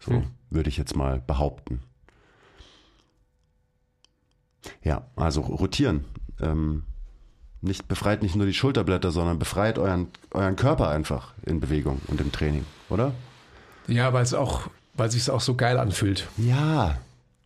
So 0.00 0.10
hm. 0.10 0.24
würde 0.50 0.68
ich 0.68 0.76
jetzt 0.76 0.96
mal 0.96 1.20
behaupten. 1.24 1.78
Ja, 4.82 5.06
also 5.14 5.42
rotieren. 5.42 6.06
Ähm, 6.40 6.82
nicht 7.60 7.86
befreit 7.86 8.22
nicht 8.22 8.34
nur 8.34 8.46
die 8.46 8.54
Schulterblätter, 8.54 9.12
sondern 9.12 9.38
befreit 9.38 9.78
euren, 9.78 10.08
euren 10.32 10.56
Körper 10.56 10.88
einfach 10.88 11.34
in 11.44 11.60
Bewegung 11.60 12.00
und 12.08 12.20
im 12.20 12.32
Training, 12.32 12.64
oder? 12.88 13.14
Ja, 13.88 14.12
weil 14.12 14.22
es 14.22 14.34
auch, 14.34 14.68
weil 14.94 15.10
sich 15.10 15.30
auch 15.30 15.40
so 15.40 15.54
geil 15.54 15.78
anfühlt. 15.78 16.28
Ja, 16.36 16.98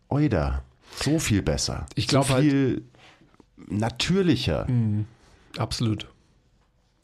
Oida. 0.09 0.63
So 0.95 1.19
viel 1.19 1.41
besser. 1.41 1.85
Ich 1.95 2.07
glaube 2.07 2.27
so 2.27 2.33
halt 2.33 2.43
viel 2.43 2.83
halt, 3.57 3.71
natürlicher. 3.71 4.69
Mh, 4.69 5.05
absolut. 5.57 6.07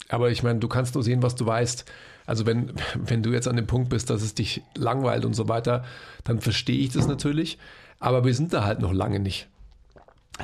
Aber 0.08 0.30
ich 0.30 0.42
meine, 0.42 0.58
du 0.58 0.68
kannst 0.68 0.94
nur 0.94 1.04
sehen, 1.04 1.22
was 1.22 1.34
du 1.34 1.46
weißt. 1.46 1.84
Also 2.26 2.46
wenn, 2.46 2.72
wenn 2.94 3.22
du 3.22 3.30
jetzt 3.30 3.48
an 3.48 3.56
dem 3.56 3.66
Punkt 3.66 3.88
bist, 3.88 4.10
dass 4.10 4.22
es 4.22 4.34
dich 4.34 4.62
langweilt 4.74 5.24
und 5.24 5.34
so 5.34 5.48
weiter, 5.48 5.84
dann 6.24 6.40
verstehe 6.40 6.78
ich 6.78 6.90
das 6.90 7.06
natürlich. 7.06 7.58
Aber 8.00 8.24
wir 8.24 8.34
sind 8.34 8.52
da 8.52 8.64
halt 8.64 8.80
noch 8.80 8.92
lange 8.92 9.20
nicht. 9.20 9.48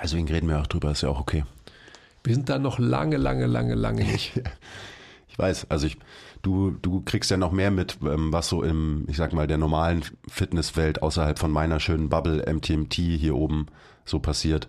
Deswegen 0.02 0.28
reden 0.28 0.48
wir 0.48 0.60
auch 0.60 0.66
drüber, 0.66 0.90
ist 0.90 1.02
ja 1.02 1.08
auch 1.08 1.20
okay. 1.20 1.44
Wir 2.24 2.34
sind 2.34 2.48
da 2.48 2.58
noch 2.58 2.78
lange, 2.78 3.16
lange, 3.16 3.46
lange, 3.46 3.74
lange 3.74 4.04
nicht. 4.04 4.40
ich 5.34 5.38
weiß, 5.40 5.68
also 5.68 5.88
ich, 5.88 5.98
du, 6.42 6.70
du 6.70 7.00
kriegst 7.00 7.28
ja 7.28 7.36
noch 7.36 7.50
mehr 7.50 7.72
mit, 7.72 7.98
ähm, 8.02 8.32
was 8.32 8.48
so 8.48 8.62
im, 8.62 9.04
ich 9.08 9.16
sag 9.16 9.32
mal, 9.32 9.48
der 9.48 9.58
normalen 9.58 10.04
Fitnesswelt 10.28 11.02
außerhalb 11.02 11.40
von 11.40 11.50
meiner 11.50 11.80
schönen 11.80 12.08
Bubble 12.08 12.44
MTMT 12.46 12.94
hier 12.94 13.34
oben 13.34 13.66
so 14.04 14.20
passiert. 14.20 14.68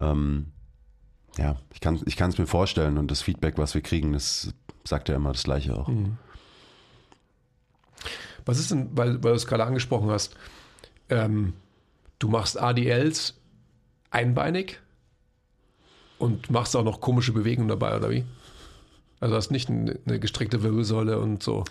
Ähm, 0.00 0.52
ja, 1.36 1.56
ich 1.74 1.80
kann 1.80 2.00
ich 2.06 2.18
es 2.18 2.38
mir 2.38 2.46
vorstellen 2.46 2.96
und 2.96 3.10
das 3.10 3.20
Feedback, 3.20 3.58
was 3.58 3.74
wir 3.74 3.82
kriegen, 3.82 4.14
das 4.14 4.54
sagt 4.84 5.10
ja 5.10 5.16
immer 5.16 5.32
das 5.32 5.42
Gleiche 5.42 5.76
auch. 5.76 5.88
Mhm. 5.88 6.16
Was 8.46 8.58
ist 8.58 8.70
denn, 8.70 8.96
weil, 8.96 9.22
weil 9.22 9.32
du 9.32 9.36
es 9.36 9.46
gerade 9.46 9.66
angesprochen 9.66 10.08
hast, 10.08 10.34
ähm, 11.10 11.52
du 12.18 12.28
machst 12.30 12.58
ADLs 12.58 13.38
einbeinig 14.10 14.80
und 16.16 16.50
machst 16.50 16.74
auch 16.74 16.84
noch 16.84 17.02
komische 17.02 17.34
Bewegungen 17.34 17.68
dabei, 17.68 17.94
oder 17.94 18.08
wie? 18.08 18.24
Also 19.20 19.36
hast 19.36 19.50
nicht 19.50 19.68
eine 19.68 20.18
gestreckte 20.18 20.62
Wirbelsäule 20.62 21.18
und 21.18 21.42
so. 21.42 21.64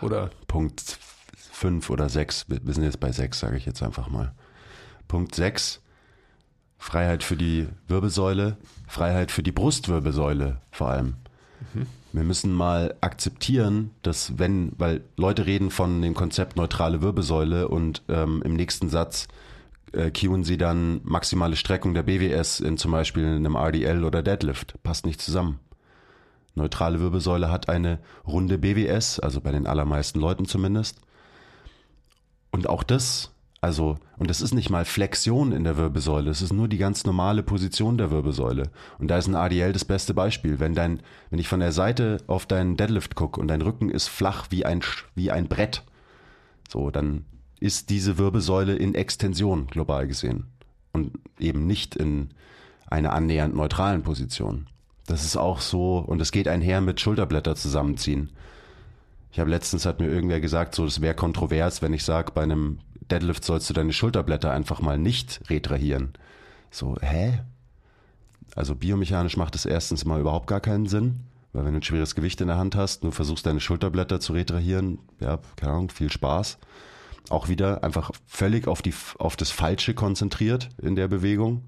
Oder? 0.00 0.30
Punkt 0.46 0.98
5 1.52 1.90
oder 1.90 2.08
6. 2.08 2.46
Wir 2.48 2.72
sind 2.72 2.84
jetzt 2.84 3.00
bei 3.00 3.12
6, 3.12 3.38
sage 3.38 3.56
ich 3.58 3.66
jetzt 3.66 3.82
einfach 3.82 4.08
mal. 4.08 4.32
Punkt 5.06 5.34
6. 5.34 5.80
Freiheit 6.78 7.24
für 7.24 7.36
die 7.36 7.66
Wirbelsäule, 7.88 8.56
Freiheit 8.86 9.30
für 9.30 9.42
die 9.42 9.52
Brustwirbelsäule 9.52 10.60
vor 10.70 10.88
allem. 10.88 11.16
Mhm. 11.74 11.86
Wir 12.12 12.22
müssen 12.22 12.52
mal 12.52 12.94
akzeptieren, 13.00 13.90
dass 14.02 14.38
wenn, 14.38 14.72
weil 14.78 15.02
Leute 15.16 15.44
reden 15.44 15.70
von 15.70 16.00
dem 16.00 16.14
Konzept 16.14 16.56
neutrale 16.56 17.02
Wirbelsäule 17.02 17.68
und 17.68 18.02
ähm, 18.08 18.40
im 18.44 18.54
nächsten 18.54 18.88
Satz 18.88 19.28
äh, 19.92 20.10
cueen 20.10 20.44
sie 20.44 20.56
dann 20.56 21.00
maximale 21.04 21.56
Streckung 21.56 21.92
der 21.92 22.04
BWS 22.04 22.60
in 22.60 22.78
zum 22.78 22.92
Beispiel 22.92 23.26
einem 23.26 23.56
RDL 23.56 24.04
oder 24.04 24.22
Deadlift. 24.22 24.82
Passt 24.82 25.04
nicht 25.04 25.20
zusammen. 25.20 25.58
Neutrale 26.58 27.00
Wirbelsäule 27.00 27.50
hat 27.50 27.68
eine 27.70 27.98
runde 28.26 28.58
BWS, 28.58 29.18
also 29.20 29.40
bei 29.40 29.52
den 29.52 29.66
allermeisten 29.66 30.20
Leuten 30.20 30.44
zumindest. 30.44 31.00
Und 32.50 32.68
auch 32.68 32.82
das 32.82 33.32
Also, 33.60 33.98
und 34.18 34.30
das 34.30 34.40
ist 34.40 34.54
nicht 34.54 34.70
mal 34.70 34.84
Flexion 34.84 35.50
in 35.50 35.64
der 35.64 35.76
Wirbelsäule, 35.76 36.30
es 36.30 36.42
ist 36.42 36.52
nur 36.52 36.68
die 36.68 36.78
ganz 36.78 37.04
normale 37.04 37.42
Position 37.42 37.98
der 37.98 38.10
Wirbelsäule. 38.12 38.70
Und 38.98 39.08
da 39.08 39.18
ist 39.18 39.26
ein 39.26 39.34
ADL 39.34 39.72
das 39.72 39.84
beste 39.84 40.14
Beispiel. 40.14 40.60
Wenn 40.60 40.74
dein, 40.74 41.00
wenn 41.30 41.40
ich 41.40 41.48
von 41.48 41.60
der 41.60 41.72
Seite 41.72 42.18
auf 42.28 42.46
deinen 42.46 42.76
Deadlift 42.76 43.16
gucke 43.16 43.40
und 43.40 43.48
dein 43.48 43.62
Rücken 43.62 43.90
ist 43.90 44.08
flach 44.08 44.46
wie 44.50 44.64
ein, 44.64 44.80
wie 45.16 45.32
ein 45.32 45.48
Brett, 45.48 45.82
so, 46.68 46.90
dann 46.90 47.24
ist 47.58 47.90
diese 47.90 48.16
Wirbelsäule 48.18 48.76
in 48.76 48.94
Extension 48.94 49.66
global 49.66 50.06
gesehen. 50.06 50.46
Und 50.92 51.18
eben 51.40 51.66
nicht 51.66 51.96
in 51.96 52.30
einer 52.86 53.12
annähernd 53.12 53.54
neutralen 53.56 54.02
Position. 54.02 54.68
Das 55.08 55.24
ist 55.24 55.38
auch 55.38 55.62
so, 55.62 55.98
und 55.98 56.20
es 56.20 56.32
geht 56.32 56.48
einher 56.48 56.82
mit 56.82 57.00
Schulterblätter 57.00 57.56
zusammenziehen. 57.56 58.28
Ich 59.32 59.40
habe 59.40 59.48
letztens 59.48 59.86
hat 59.86 60.00
mir 60.00 60.06
irgendwer 60.06 60.38
gesagt, 60.38 60.74
so 60.74 60.84
das 60.84 61.00
wäre 61.00 61.14
kontrovers, 61.14 61.80
wenn 61.80 61.94
ich 61.94 62.04
sage, 62.04 62.32
bei 62.32 62.42
einem 62.42 62.80
Deadlift 63.10 63.42
sollst 63.42 63.70
du 63.70 63.74
deine 63.74 63.94
Schulterblätter 63.94 64.50
einfach 64.52 64.82
mal 64.82 64.98
nicht 64.98 65.40
retrahieren. 65.48 66.12
So, 66.70 66.96
hä? 67.00 67.40
Also 68.54 68.74
biomechanisch 68.74 69.38
macht 69.38 69.54
es 69.54 69.64
erstens 69.64 70.04
mal 70.04 70.20
überhaupt 70.20 70.46
gar 70.46 70.60
keinen 70.60 70.86
Sinn, 70.86 71.20
weil 71.54 71.64
wenn 71.64 71.72
du 71.72 71.78
ein 71.78 71.84
schweres 71.84 72.14
Gewicht 72.14 72.42
in 72.42 72.48
der 72.48 72.58
Hand 72.58 72.76
hast, 72.76 73.02
du 73.02 73.10
versuchst 73.10 73.46
deine 73.46 73.60
Schulterblätter 73.60 74.20
zu 74.20 74.34
retrahieren, 74.34 74.98
ja, 75.20 75.38
keine 75.56 75.72
Ahnung, 75.72 75.90
viel 75.90 76.12
Spaß. 76.12 76.58
Auch 77.30 77.48
wieder 77.48 77.82
einfach 77.82 78.10
völlig 78.26 78.68
auf, 78.68 78.82
die, 78.82 78.92
auf 79.18 79.36
das 79.36 79.50
Falsche 79.50 79.94
konzentriert 79.94 80.68
in 80.82 80.96
der 80.96 81.08
Bewegung. 81.08 81.62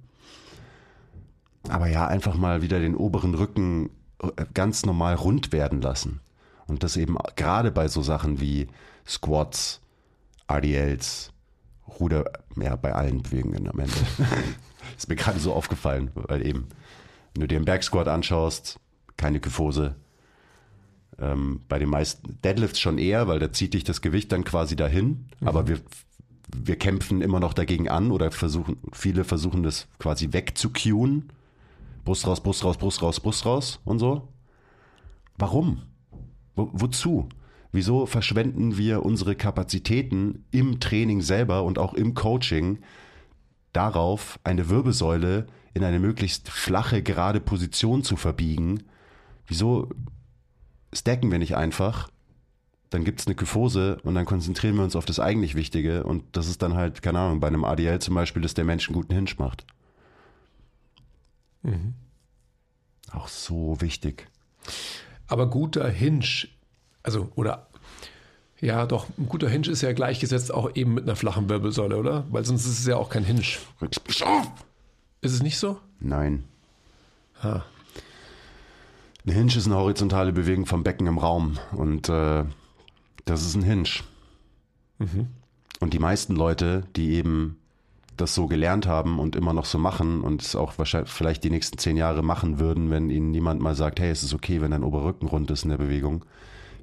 Aber 1.69 1.89
ja, 1.89 2.07
einfach 2.07 2.37
mal 2.37 2.63
wieder 2.63 2.81
den 2.81 2.97
oberen 2.97 3.35
Rücken 3.35 3.91
äh, 4.23 4.45
ganz 4.55 4.87
normal 4.87 5.15
rund 5.15 5.53
werden 5.53 5.81
lassen. 5.81 6.21
Und 6.67 6.83
das 6.83 6.97
eben 6.97 7.17
gerade 7.37 7.71
bei 7.71 7.89
so 7.89 8.03
Sachen 8.03 8.41
wie 8.41 8.69
Squats, 9.07 9.81
RDLs, 10.51 11.33
Ruder, 11.99 12.31
ja, 12.57 12.77
bei 12.77 12.95
allen 12.95 13.23
Bewegungen 13.23 13.69
am 13.69 13.79
Ende. 13.81 13.93
ist 14.97 15.09
mir 15.09 15.17
gerade 15.17 15.41
so 15.41 15.53
aufgefallen, 15.53 16.11
weil 16.15 16.47
eben, 16.47 16.69
wenn 17.35 17.41
du 17.43 17.49
dir 17.49 17.57
einen 17.57 17.65
Backsquat 17.65 18.09
anschaust, 18.09 18.79
keine 19.17 19.41
Kyphose. 19.41 19.97
Ähm, 21.19 21.61
bei 21.69 21.79
den 21.79 21.91
meisten 21.91 22.39
Deadlifts 22.43 22.81
schon 22.81 22.99
eher, 22.99 23.29
weil 23.29 23.39
da 23.39 23.53
zieht 23.53 23.75
dich 23.75 23.85
das 23.85 24.01
Gewicht 24.01 24.33
dann 24.33 24.45
quasi 24.45 24.77
dahin. 24.77 25.27
Mhm. 25.41 25.49
Aber 25.49 25.69
wir, 25.69 25.81
wir 26.55 26.77
kämpfen 26.77 27.21
immer 27.21 27.41
noch 27.41 27.53
dagegen 27.53 27.89
an 27.89 28.11
oder 28.11 28.31
versuchen, 28.31 28.79
viele 28.93 29.25
versuchen 29.25 29.63
das 29.63 29.89
quasi 29.99 30.33
wegzucueen. 30.33 31.31
Brust 32.11 32.27
raus, 32.27 32.41
Brust 32.41 32.65
raus, 32.65 32.77
Brust 32.77 33.03
raus, 33.03 33.21
Brust 33.21 33.47
raus 33.47 33.81
und 33.85 34.01
so. 34.01 34.27
Warum? 35.39 35.83
Wo, 36.57 36.69
wozu? 36.73 37.29
Wieso 37.71 38.05
verschwenden 38.05 38.77
wir 38.77 39.05
unsere 39.05 39.37
Kapazitäten 39.37 40.45
im 40.51 40.81
Training 40.81 41.21
selber 41.21 41.63
und 41.63 41.79
auch 41.79 41.95
im 41.95 42.15
Coaching 42.15 42.81
darauf, 43.73 44.41
eine 44.43 44.69
Wirbelsäule 44.69 45.47
in 45.73 45.85
eine 45.85 46.01
möglichst 46.01 46.49
flache, 46.49 47.01
gerade 47.01 47.39
Position 47.39 48.03
zu 48.03 48.17
verbiegen? 48.17 48.83
Wieso 49.47 49.89
stacken 50.93 51.31
wir 51.31 51.39
nicht 51.39 51.57
einfach? 51.57 52.11
Dann 52.91 53.05
gibt 53.05 53.21
es 53.21 53.29
eine 53.29 53.37
Kyphose 53.37 54.01
und 54.03 54.17
dann 54.17 54.27
konzentrieren 54.27 54.75
wir 54.75 54.83
uns 54.83 54.97
auf 54.97 55.05
das 55.05 55.21
eigentlich 55.21 55.55
Wichtige 55.55 56.03
und 56.03 56.25
das 56.33 56.49
ist 56.49 56.61
dann 56.61 56.75
halt, 56.75 57.03
keine 57.03 57.21
Ahnung, 57.21 57.39
bei 57.39 57.47
einem 57.47 57.63
ADL 57.63 58.01
zum 58.01 58.17
Beispiel, 58.17 58.43
dass 58.43 58.55
der 58.55 58.65
Mensch 58.65 58.89
einen 58.89 58.97
guten 58.97 59.15
Hinge 59.15 59.31
macht. 59.39 59.65
Mhm. 61.63 61.95
Auch 63.13 63.29
so 63.29 63.81
wichtig. 63.81 64.29
Aber 65.27 65.49
guter 65.49 65.89
Hinge 65.89 66.49
also, 67.03 67.31
oder 67.35 67.69
ja, 68.61 68.85
doch, 68.85 69.07
ein 69.17 69.27
guter 69.27 69.49
Hinge 69.49 69.69
ist 69.69 69.81
ja 69.81 69.93
gleichgesetzt 69.93 70.53
auch 70.53 70.75
eben 70.75 70.93
mit 70.93 71.05
einer 71.05 71.17
flachen 71.17 71.49
Wirbelsäule, 71.49 71.97
oder? 71.97 72.27
Weil 72.31 72.45
sonst 72.45 72.67
ist 72.67 72.79
es 72.79 72.87
ja 72.87 72.97
auch 72.97 73.09
kein 73.09 73.25
Hinge. 73.25 73.41
Ist 73.41 75.33
es 75.33 75.43
nicht 75.43 75.59
so? 75.59 75.79
Nein. 75.99 76.45
Ha. 77.43 77.65
Ein 79.27 79.33
Hinge 79.33 79.57
ist 79.57 79.67
eine 79.67 79.77
horizontale 79.77 80.33
Bewegung 80.33 80.67
vom 80.67 80.83
Becken 80.83 81.07
im 81.07 81.19
Raum 81.19 81.59
und 81.73 82.09
äh, 82.11 82.45
das 83.25 83.47
ist 83.47 83.55
ein 83.55 83.63
Hinge. 83.63 83.89
Mhm. 84.99 85.29
Und 85.81 85.95
die 85.95 85.99
meisten 85.99 86.37
Leute, 86.37 86.85
die 86.97 87.15
eben 87.15 87.59
das 88.21 88.35
so 88.35 88.47
gelernt 88.47 88.87
haben 88.87 89.19
und 89.19 89.37
immer 89.37 89.53
noch 89.53 89.65
so 89.65 89.79
machen 89.79 90.21
und 90.21 90.43
es 90.43 90.55
auch 90.55 90.79
wahrscheinlich 90.79 91.11
vielleicht 91.11 91.45
die 91.45 91.51
nächsten 91.51 91.79
zehn 91.79 91.97
Jahre 91.97 92.23
machen 92.23 92.59
würden, 92.59 92.91
wenn 92.91 93.11
ihnen 93.11 93.31
niemand 93.31 93.61
mal 93.61 93.75
sagt, 93.75 94.01
hey, 94.01 94.11
es 94.11 94.23
ist 94.23 94.35
okay, 94.35 94.61
wenn 94.61 94.71
dein 94.71 94.85
Oberrücken 94.85 95.29
rund 95.29 95.51
ist 95.51 95.65
in 95.65 95.71
der 95.71 95.79
Bewegung, 95.79 96.25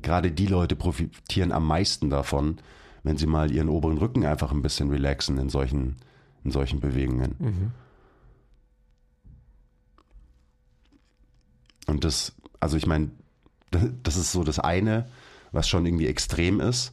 gerade 0.02 0.32
die 0.32 0.48
Leute 0.48 0.76
profitieren 0.76 1.52
am 1.52 1.66
meisten 1.66 2.10
davon, 2.10 2.58
wenn 3.04 3.18
sie 3.18 3.28
mal 3.28 3.52
ihren 3.52 3.70
oberen 3.70 3.98
Rücken 3.98 4.26
einfach 4.26 4.52
ein 4.52 4.62
bisschen 4.62 4.90
relaxen 4.90 5.38
in 5.38 5.50
solchen, 5.50 5.98
in 6.44 6.52
solchen 6.52 6.80
Bewegungen. 6.80 7.36
Mhm. 7.40 7.72
Und 11.88 12.04
das, 12.04 12.34
also 12.60 12.78
ich 12.78 12.86
meine, 12.86 13.12
das 14.04 14.18
ist 14.18 14.32
so 14.32 14.44
das 14.44 14.60
eine, 14.60 15.08
was 15.52 15.68
schon 15.70 15.86
irgendwie 15.86 16.08
extrem 16.08 16.60
ist. 16.60 16.92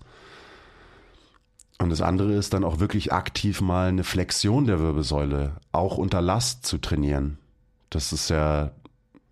Und 1.79 1.91
das 1.91 2.01
andere 2.01 2.35
ist 2.35 2.55
dann 2.55 2.65
auch 2.65 2.79
wirklich 2.79 3.13
aktiv 3.13 3.61
mal 3.61 3.89
eine 3.89 4.05
Flexion 4.05 4.67
der 4.67 4.81
Wirbelsäule, 4.81 5.57
auch 5.73 5.99
unter 5.99 6.21
Last 6.21 6.65
zu 6.65 6.79
trainieren. 6.79 7.39
Das 7.91 8.13
ist 8.13 8.31
ja, 8.31 8.71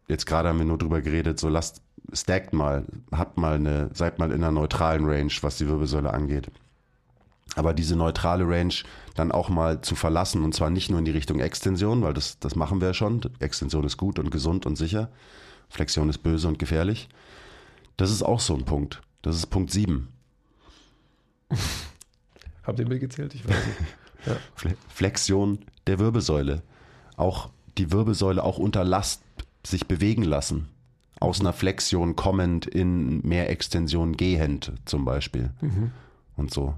jetzt 0.09 0.27
gerade 0.27 0.49
haben 0.49 0.59
wir 0.59 0.67
nur 0.67 0.79
drüber 0.79 1.01
geredet, 1.01 1.39
so 1.39 1.49
Last, 1.49 1.83
stackt 2.13 2.53
mal, 2.53 2.85
habt 3.13 3.39
mal 3.39 3.55
eine, 3.55 3.91
seid 3.95 4.19
mal 4.19 4.33
in 4.33 4.43
einer 4.43 4.51
neutralen 4.51 5.05
Range, 5.07 5.33
was 5.43 5.59
die 5.59 5.69
Wirbelsäule 5.69 6.13
angeht. 6.13 6.51
Aber 7.55 7.75
diese 7.75 7.97
neutrale 7.97 8.49
Range 8.49 8.75
dann 9.15 9.31
auch 9.31 9.49
mal 9.49 9.81
zu 9.83 9.95
verlassen 9.95 10.43
und 10.43 10.55
zwar 10.55 10.71
nicht 10.71 10.91
nur 10.91 10.99
in 10.99 11.05
die 11.05 11.11
Richtung 11.11 11.39
Extension, 11.39 12.03
weil 12.03 12.15
das, 12.15 12.39
das 12.39 12.57
machen 12.57 12.81
wir 12.81 12.95
schon. 12.95 13.21
Extension 13.41 13.85
ist 13.85 13.99
gut 13.99 14.19
und 14.19 14.31
gesund 14.31 14.67
und 14.67 14.77
sicher. 14.77 15.11
Flexion 15.69 16.09
ist 16.09 16.19
böse 16.19 16.49
und 16.49 16.59
gefährlich. 16.59 17.09
Das 17.97 18.11
ist 18.11 18.23
auch 18.23 18.41
so 18.41 18.55
ein 18.55 18.65
Punkt. 18.65 19.03
Das 19.21 19.37
ist 19.37 19.47
Punkt 19.47 19.71
7. 19.71 20.09
Habt 22.63 22.79
ihr 22.79 22.89
mitgezählt? 22.89 23.35
Ich 23.35 23.49
weiß 23.49 23.67
nicht. 23.67 23.79
Ja. 24.25 24.37
Flexion 24.89 25.59
der 25.89 25.99
Wirbelsäule. 25.99 26.63
Auch 27.17 27.51
die 27.77 27.91
Wirbelsäule 27.91 28.45
auch 28.45 28.57
unter 28.57 28.85
Last 28.85 29.25
sich 29.67 29.89
bewegen 29.89 30.23
lassen 30.23 30.69
aus 31.23 31.41
einer 31.41 31.53
Flexion 31.53 32.17
kommend 32.17 32.67
in 32.67 33.27
mehr 33.27 33.49
Extension 33.49 34.17
gehend 34.17 34.73
zum 34.85 35.05
Beispiel. 35.05 35.51
Mhm. 35.61 35.93
Und 36.37 36.53
so. 36.53 36.75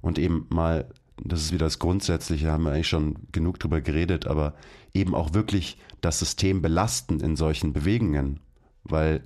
Und 0.00 0.18
eben 0.18 0.46
mal, 0.48 0.86
das 1.22 1.42
ist 1.42 1.52
wieder 1.52 1.66
das 1.66 1.78
Grundsätzliche, 1.78 2.50
haben 2.50 2.64
wir 2.64 2.72
eigentlich 2.72 2.88
schon 2.88 3.16
genug 3.30 3.60
drüber 3.60 3.82
geredet, 3.82 4.26
aber 4.26 4.54
eben 4.94 5.14
auch 5.14 5.34
wirklich 5.34 5.76
das 6.00 6.18
System 6.18 6.62
belasten 6.62 7.20
in 7.20 7.36
solchen 7.36 7.74
Bewegungen. 7.74 8.40
Weil 8.84 9.22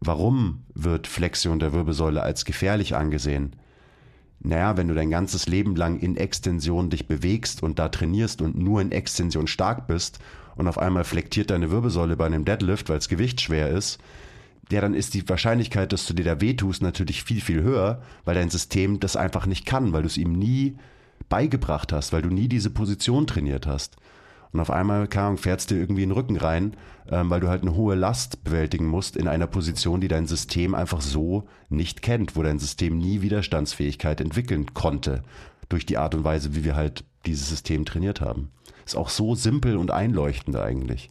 warum 0.00 0.64
wird 0.72 1.06
Flexion 1.06 1.58
der 1.58 1.74
Wirbelsäule 1.74 2.22
als 2.22 2.46
gefährlich 2.46 2.96
angesehen? 2.96 3.54
Naja, 4.46 4.76
wenn 4.76 4.86
du 4.86 4.94
dein 4.94 5.10
ganzes 5.10 5.48
Leben 5.48 5.74
lang 5.74 5.98
in 5.98 6.16
Extension 6.16 6.88
dich 6.88 7.08
bewegst 7.08 7.64
und 7.64 7.80
da 7.80 7.88
trainierst 7.88 8.40
und 8.40 8.56
nur 8.56 8.80
in 8.80 8.92
Extension 8.92 9.48
stark 9.48 9.88
bist 9.88 10.20
und 10.54 10.68
auf 10.68 10.78
einmal 10.78 11.02
flektiert 11.02 11.50
deine 11.50 11.72
Wirbelsäule 11.72 12.16
bei 12.16 12.26
einem 12.26 12.44
Deadlift, 12.44 12.88
weil 12.88 12.98
das 12.98 13.08
Gewicht 13.08 13.40
schwer 13.40 13.70
ist, 13.70 13.98
ja, 14.70 14.80
dann 14.80 14.94
ist 14.94 15.14
die 15.14 15.28
Wahrscheinlichkeit, 15.28 15.92
dass 15.92 16.06
du 16.06 16.14
dir 16.14 16.24
da 16.24 16.40
wehtust, 16.40 16.80
natürlich 16.80 17.24
viel, 17.24 17.40
viel 17.40 17.62
höher, 17.62 18.02
weil 18.24 18.36
dein 18.36 18.50
System 18.50 19.00
das 19.00 19.16
einfach 19.16 19.46
nicht 19.46 19.66
kann, 19.66 19.92
weil 19.92 20.02
du 20.02 20.08
es 20.08 20.16
ihm 20.16 20.32
nie 20.32 20.76
beigebracht 21.28 21.92
hast, 21.92 22.12
weil 22.12 22.22
du 22.22 22.28
nie 22.28 22.46
diese 22.46 22.70
Position 22.70 23.26
trainiert 23.26 23.66
hast. 23.66 23.96
Und 24.52 24.60
auf 24.60 24.70
einmal, 24.70 25.06
keine 25.08 25.26
Ahnung, 25.26 25.38
fährst 25.38 25.70
du 25.70 25.74
irgendwie 25.74 26.02
in 26.02 26.10
den 26.10 26.16
Rücken 26.16 26.36
rein, 26.36 26.76
ähm, 27.10 27.30
weil 27.30 27.40
du 27.40 27.48
halt 27.48 27.62
eine 27.62 27.74
hohe 27.74 27.94
Last 27.94 28.42
bewältigen 28.44 28.86
musst 28.86 29.16
in 29.16 29.28
einer 29.28 29.46
Position, 29.46 30.00
die 30.00 30.08
dein 30.08 30.26
System 30.26 30.74
einfach 30.74 31.00
so 31.00 31.48
nicht 31.68 32.02
kennt, 32.02 32.36
wo 32.36 32.42
dein 32.42 32.58
System 32.58 32.98
nie 32.98 33.22
Widerstandsfähigkeit 33.22 34.20
entwickeln 34.20 34.74
konnte, 34.74 35.22
durch 35.68 35.84
die 35.84 35.98
Art 35.98 36.14
und 36.14 36.24
Weise, 36.24 36.54
wie 36.54 36.64
wir 36.64 36.76
halt 36.76 37.04
dieses 37.26 37.48
System 37.48 37.84
trainiert 37.84 38.20
haben. 38.20 38.50
Ist 38.84 38.96
auch 38.96 39.08
so 39.08 39.34
simpel 39.34 39.76
und 39.76 39.90
einleuchtend 39.90 40.56
eigentlich. 40.56 41.10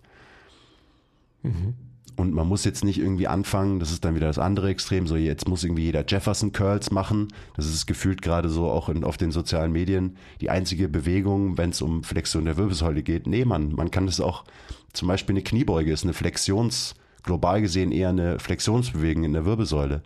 Mhm. 1.44 1.76
Und 2.16 2.34
man 2.34 2.48
muss 2.48 2.64
jetzt 2.64 2.84
nicht 2.86 2.98
irgendwie 2.98 3.28
anfangen, 3.28 3.80
das 3.80 3.92
ist 3.92 4.06
dann 4.06 4.16
wieder 4.16 4.28
das 4.28 4.40
andere 4.40 4.70
Extrem, 4.70 5.06
so 5.06 5.18
jetzt 5.18 5.50
muss 5.50 5.64
irgendwie 5.64 5.84
jeder 5.84 6.06
Jefferson 6.08 6.54
Curls 6.54 6.92
machen. 6.92 7.28
Das 7.56 7.66
ist 7.66 7.88
gefühlt 7.88 8.22
gerade 8.22 8.48
so 8.50 8.70
auch 8.70 8.88
in, 8.88 9.04
auf 9.04 9.18
den 9.18 9.32
sozialen 9.32 9.74
Medien 9.74 10.18
die 10.40 10.50
einzige 10.50 10.88
Bewegung, 10.88 11.58
wenn 11.58 11.72
es 11.72 11.82
um 11.82 12.04
Flexion 12.04 12.46
der 12.46 12.56
Wirbelsäule 12.56 13.04
geht. 13.04 13.28
Nee, 13.28 13.44
man, 13.44 13.74
man 13.74 13.92
kann 13.92 14.06
das 14.06 14.22
auch, 14.22 14.46
zum 14.94 15.10
Beispiel 15.10 15.34
eine 15.34 15.44
Kniebeuge 15.44 15.92
ist 15.92 16.04
eine 16.04 16.14
Flexions, 16.14 16.96
global 17.24 17.62
gesehen 17.62 17.92
eher 17.92 18.10
eine 18.10 18.40
Flexionsbewegung 18.40 19.26
in 19.26 19.34
der 19.34 19.46
Wirbelsäule. 19.46 20.02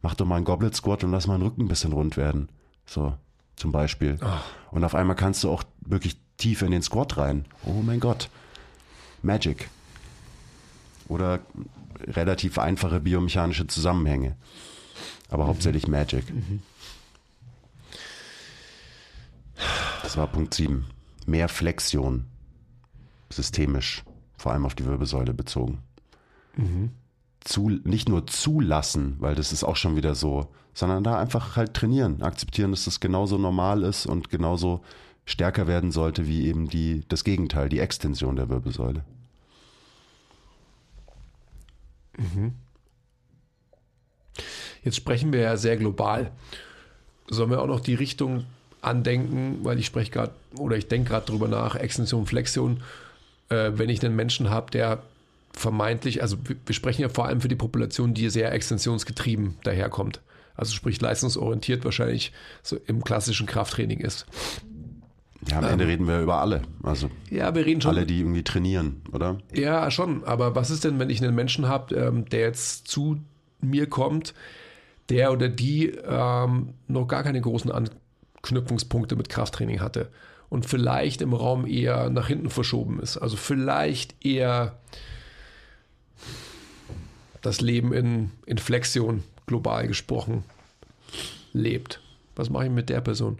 Mach 0.00 0.16
doch 0.16 0.26
mal 0.26 0.36
einen 0.36 0.44
Goblet 0.44 0.74
Squat 0.74 1.04
und 1.04 1.12
lass 1.12 1.28
mal 1.28 1.38
den 1.38 1.46
Rücken 1.46 1.62
ein 1.62 1.68
bisschen 1.68 1.92
rund 1.92 2.16
werden. 2.16 2.48
So, 2.86 3.14
zum 3.54 3.70
Beispiel. 3.70 4.18
Ach. 4.20 4.42
Und 4.72 4.82
auf 4.82 4.96
einmal 4.96 5.14
kannst 5.14 5.44
du 5.44 5.50
auch 5.50 5.62
wirklich 5.80 6.16
tief 6.38 6.62
in 6.62 6.72
den 6.72 6.82
Squat 6.82 7.18
rein. 7.18 7.44
Oh 7.64 7.82
mein 7.86 8.00
Gott. 8.00 8.28
Magic. 9.22 9.70
Oder 11.08 11.40
relativ 12.00 12.58
einfache 12.58 13.00
biomechanische 13.00 13.66
Zusammenhänge. 13.66 14.36
Aber 15.28 15.44
mhm. 15.44 15.48
hauptsächlich 15.48 15.86
Magic. 15.86 16.32
Mhm. 16.32 16.62
Das 20.02 20.16
war 20.16 20.26
Punkt 20.26 20.54
7. 20.54 20.86
Mehr 21.26 21.48
Flexion. 21.48 22.26
Systemisch. 23.30 24.04
Vor 24.36 24.52
allem 24.52 24.66
auf 24.66 24.74
die 24.74 24.84
Wirbelsäule 24.84 25.34
bezogen. 25.34 25.78
Zu, 27.40 27.70
nicht 27.84 28.08
nur 28.08 28.26
zulassen, 28.26 29.16
weil 29.20 29.34
das 29.34 29.52
ist 29.52 29.64
auch 29.64 29.76
schon 29.76 29.96
wieder 29.96 30.14
so, 30.14 30.48
sondern 30.74 31.04
da 31.04 31.18
einfach 31.18 31.56
halt 31.56 31.74
trainieren. 31.74 32.22
Akzeptieren, 32.22 32.72
dass 32.72 32.84
das 32.84 33.00
genauso 33.00 33.38
normal 33.38 33.82
ist 33.82 34.06
und 34.06 34.30
genauso 34.30 34.82
stärker 35.24 35.66
werden 35.66 35.92
sollte 35.92 36.26
wie 36.26 36.46
eben 36.46 36.68
die, 36.68 37.04
das 37.08 37.24
Gegenteil, 37.24 37.68
die 37.68 37.78
Extension 37.78 38.36
der 38.36 38.48
Wirbelsäule. 38.48 39.04
Jetzt 44.84 44.96
sprechen 44.96 45.32
wir 45.32 45.40
ja 45.40 45.56
sehr 45.56 45.76
global. 45.76 46.32
Sollen 47.28 47.50
wir 47.50 47.62
auch 47.62 47.66
noch 47.66 47.80
die 47.80 47.94
Richtung 47.94 48.44
andenken, 48.80 49.60
weil 49.62 49.78
ich 49.78 49.86
spreche 49.86 50.10
gerade 50.10 50.32
oder 50.56 50.76
ich 50.76 50.88
denke 50.88 51.10
gerade 51.10 51.26
drüber 51.26 51.48
nach, 51.48 51.76
Extension, 51.76 52.26
Flexion, 52.26 52.82
äh, 53.48 53.72
wenn 53.74 53.88
ich 53.88 54.04
einen 54.04 54.16
Menschen 54.16 54.50
habe, 54.50 54.70
der 54.70 55.02
vermeintlich, 55.52 56.22
also 56.22 56.36
wir, 56.44 56.56
wir 56.66 56.74
sprechen 56.74 57.02
ja 57.02 57.08
vor 57.08 57.26
allem 57.26 57.40
für 57.40 57.48
die 57.48 57.56
Population, 57.56 58.14
die 58.14 58.28
sehr 58.28 58.52
extensionsgetrieben 58.52 59.56
daherkommt. 59.62 60.20
Also 60.54 60.74
sprich 60.74 61.00
leistungsorientiert 61.00 61.84
wahrscheinlich 61.84 62.32
so 62.62 62.78
im 62.86 63.02
klassischen 63.04 63.46
Krafttraining 63.46 64.00
ist. 64.00 64.26
Ja, 65.50 65.58
am 65.58 65.64
Ende 65.64 65.86
reden 65.86 66.06
wir 66.06 66.20
über 66.20 66.40
alle. 66.40 66.62
Also 66.82 67.10
Ja, 67.30 67.54
wir 67.54 67.66
reden 67.66 67.80
schon. 67.80 67.94
alle, 67.96 68.06
die 68.06 68.20
irgendwie 68.20 68.44
trainieren, 68.44 69.02
oder? 69.12 69.38
Ja, 69.52 69.90
schon. 69.90 70.24
Aber 70.24 70.54
was 70.54 70.70
ist 70.70 70.84
denn, 70.84 70.98
wenn 70.98 71.10
ich 71.10 71.22
einen 71.22 71.34
Menschen 71.34 71.66
habe, 71.66 71.94
ähm, 71.96 72.28
der 72.28 72.40
jetzt 72.40 72.86
zu 72.88 73.18
mir 73.60 73.88
kommt, 73.88 74.34
der 75.08 75.32
oder 75.32 75.48
die 75.48 75.88
ähm, 75.88 76.74
noch 76.86 77.06
gar 77.08 77.22
keine 77.24 77.40
großen 77.40 77.72
Anknüpfungspunkte 77.72 79.16
mit 79.16 79.28
Krafttraining 79.28 79.80
hatte 79.80 80.10
und 80.48 80.66
vielleicht 80.66 81.22
im 81.22 81.32
Raum 81.32 81.66
eher 81.66 82.08
nach 82.10 82.28
hinten 82.28 82.50
verschoben 82.50 83.00
ist. 83.00 83.16
Also 83.16 83.36
vielleicht 83.36 84.24
eher 84.24 84.78
das 87.40 87.60
Leben 87.60 87.92
in, 87.92 88.30
in 88.46 88.58
Flexion, 88.58 89.24
global 89.46 89.88
gesprochen, 89.88 90.44
lebt. 91.52 92.00
Was 92.36 92.48
mache 92.48 92.66
ich 92.66 92.70
mit 92.70 92.88
der 92.88 93.00
Person? 93.00 93.38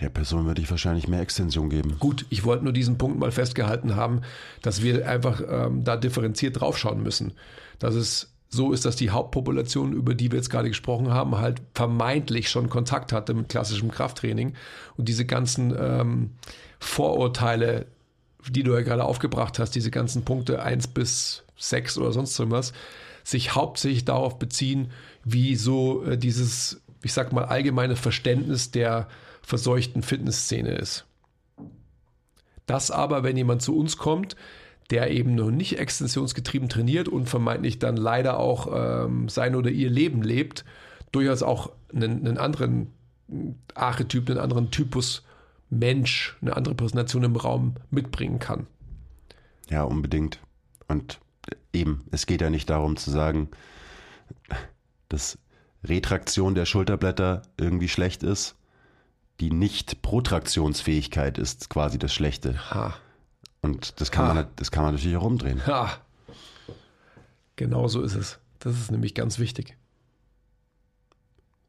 Der 0.00 0.10
Person 0.10 0.46
würde 0.46 0.62
ich 0.62 0.70
wahrscheinlich 0.70 1.08
mehr 1.08 1.20
Extension 1.20 1.70
geben. 1.70 1.96
Gut, 1.98 2.26
ich 2.30 2.44
wollte 2.44 2.64
nur 2.64 2.72
diesen 2.72 2.98
Punkt 2.98 3.18
mal 3.18 3.32
festgehalten 3.32 3.96
haben, 3.96 4.20
dass 4.62 4.82
wir 4.82 5.08
einfach 5.08 5.42
ähm, 5.48 5.84
da 5.84 5.96
differenziert 5.96 6.60
draufschauen 6.60 7.02
müssen. 7.02 7.32
Dass 7.78 7.94
es 7.94 8.32
so 8.48 8.72
ist, 8.72 8.84
dass 8.84 8.96
die 8.96 9.10
Hauptpopulation, 9.10 9.92
über 9.92 10.14
die 10.14 10.30
wir 10.30 10.38
jetzt 10.38 10.50
gerade 10.50 10.68
gesprochen 10.68 11.10
haben, 11.10 11.38
halt 11.38 11.60
vermeintlich 11.74 12.48
schon 12.48 12.70
Kontakt 12.70 13.12
hatte 13.12 13.34
mit 13.34 13.48
klassischem 13.48 13.90
Krafttraining 13.90 14.54
und 14.96 15.08
diese 15.08 15.26
ganzen 15.26 15.74
ähm, 15.78 16.30
Vorurteile, 16.78 17.86
die 18.48 18.62
du 18.62 18.72
ja 18.72 18.80
gerade 18.80 19.04
aufgebracht 19.04 19.58
hast, 19.58 19.74
diese 19.74 19.90
ganzen 19.90 20.24
Punkte 20.24 20.62
1 20.62 20.88
bis 20.88 21.44
6 21.58 21.98
oder 21.98 22.12
sonst 22.12 22.38
irgendwas, 22.38 22.72
sich 23.22 23.54
hauptsächlich 23.54 24.06
darauf 24.06 24.38
beziehen, 24.38 24.92
wie 25.24 25.56
so 25.56 26.04
äh, 26.04 26.16
dieses, 26.16 26.80
ich 27.02 27.12
sag 27.12 27.32
mal, 27.32 27.44
allgemeine 27.44 27.96
Verständnis 27.96 28.70
der 28.70 29.08
verseuchten 29.48 30.02
Fitnessszene 30.02 30.74
ist. 30.74 31.06
Das 32.66 32.90
aber, 32.90 33.22
wenn 33.22 33.38
jemand 33.38 33.62
zu 33.62 33.76
uns 33.78 33.96
kommt, 33.96 34.36
der 34.90 35.10
eben 35.10 35.34
noch 35.34 35.50
nicht 35.50 35.78
extensionsgetrieben 35.78 36.68
trainiert 36.68 37.08
und 37.08 37.30
vermeintlich 37.30 37.78
dann 37.78 37.96
leider 37.96 38.38
auch 38.38 38.68
ähm, 38.70 39.30
sein 39.30 39.54
oder 39.54 39.70
ihr 39.70 39.88
Leben 39.88 40.22
lebt, 40.22 40.66
durchaus 41.12 41.42
auch 41.42 41.72
einen, 41.94 42.26
einen 42.26 42.36
anderen 42.36 42.92
Archetyp, 43.74 44.28
einen 44.28 44.38
anderen 44.38 44.70
Typus 44.70 45.24
Mensch, 45.70 46.36
eine 46.42 46.54
andere 46.54 46.74
Präsentation 46.74 47.24
im 47.24 47.36
Raum 47.36 47.74
mitbringen 47.90 48.38
kann. 48.38 48.66
Ja, 49.70 49.82
unbedingt. 49.82 50.40
Und 50.88 51.20
eben, 51.72 52.04
es 52.10 52.26
geht 52.26 52.42
ja 52.42 52.50
nicht 52.50 52.68
darum 52.68 52.98
zu 52.98 53.10
sagen, 53.10 53.48
dass 55.08 55.38
Retraktion 55.84 56.54
der 56.54 56.66
Schulterblätter 56.66 57.42
irgendwie 57.56 57.88
schlecht 57.88 58.22
ist. 58.22 58.57
Die 59.40 59.50
Nicht-Protraktionsfähigkeit 59.50 61.38
ist 61.38 61.70
quasi 61.70 61.98
das 61.98 62.12
Schlechte. 62.12 62.70
Ha. 62.70 62.94
Und 63.62 64.00
das 64.00 64.10
kann, 64.10 64.28
Ha. 64.28 64.34
man, 64.34 64.46
das 64.56 64.70
kann 64.70 64.84
man 64.84 64.94
natürlich 64.94 65.16
auch 65.16 65.24
umdrehen. 65.24 65.64
Ha. 65.66 65.98
Genau 67.56 67.88
so 67.88 68.02
ist 68.02 68.14
es. 68.14 68.38
Das 68.58 68.78
ist 68.78 68.90
nämlich 68.90 69.14
ganz 69.14 69.38
wichtig. 69.38 69.76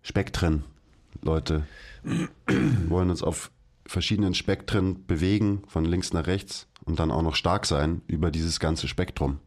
Spektren, 0.02 0.64
Leute. 1.22 1.68
Wir 2.04 2.90
wollen 2.90 3.10
uns 3.10 3.22
auf 3.22 3.52
verschiedenen 3.86 4.34
Spektren 4.34 5.06
bewegen, 5.06 5.64
von 5.68 5.86
links 5.86 6.14
nach 6.14 6.28
rechts 6.28 6.68
und 6.86 7.00
dann 7.00 7.12
auch 7.12 7.22
noch 7.22 7.36
stark 7.36 7.66
sein 7.66 8.02
über 8.08 8.32
dieses 8.32 8.60
ganze 8.60 8.88
Spektrum. 8.88 9.40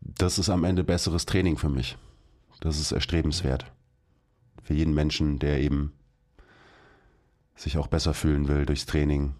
Das 0.00 0.38
ist 0.38 0.48
am 0.48 0.64
Ende 0.64 0.84
besseres 0.84 1.26
Training 1.26 1.58
für 1.58 1.68
mich. 1.68 1.96
Das 2.60 2.80
ist 2.80 2.92
erstrebenswert. 2.92 3.70
Für 4.62 4.74
jeden 4.74 4.94
Menschen, 4.94 5.38
der 5.38 5.60
eben 5.60 5.92
sich 7.56 7.78
auch 7.78 7.86
besser 7.86 8.14
fühlen 8.14 8.48
will 8.48 8.66
durchs 8.66 8.86
Training, 8.86 9.34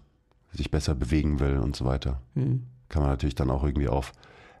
sich 0.51 0.71
besser 0.71 0.95
bewegen 0.95 1.39
will 1.39 1.57
und 1.57 1.75
so 1.75 1.85
weiter. 1.85 2.21
Kann 2.89 3.01
man 3.01 3.11
natürlich 3.11 3.35
dann 3.35 3.51
auch 3.51 3.63
irgendwie 3.63 3.87
auf 3.87 4.13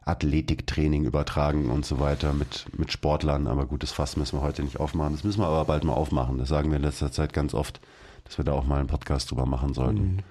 Athletiktraining 0.05 1.05
übertragen 1.05 1.69
und 1.69 1.85
so 1.85 1.99
weiter 1.99 2.33
mit, 2.33 2.65
mit 2.77 2.91
Sportlern. 2.91 3.47
Aber 3.47 3.65
gut, 3.65 3.83
das 3.83 3.91
Fass 3.91 4.17
müssen 4.17 4.37
wir 4.37 4.41
heute 4.41 4.63
nicht 4.63 4.79
aufmachen. 4.79 5.13
Das 5.13 5.23
müssen 5.23 5.41
wir 5.41 5.47
aber 5.47 5.65
bald 5.65 5.83
mal 5.83 5.93
aufmachen. 5.93 6.37
Das 6.37 6.49
sagen 6.49 6.69
wir 6.69 6.77
in 6.77 6.83
letzter 6.83 7.11
Zeit 7.11 7.33
ganz 7.33 7.53
oft, 7.53 7.79
dass 8.23 8.37
wir 8.37 8.45
da 8.45 8.53
auch 8.53 8.65
mal 8.65 8.79
einen 8.79 8.87
Podcast 8.87 9.29
drüber 9.31 9.45
machen 9.45 9.73
sollten. 9.73 10.23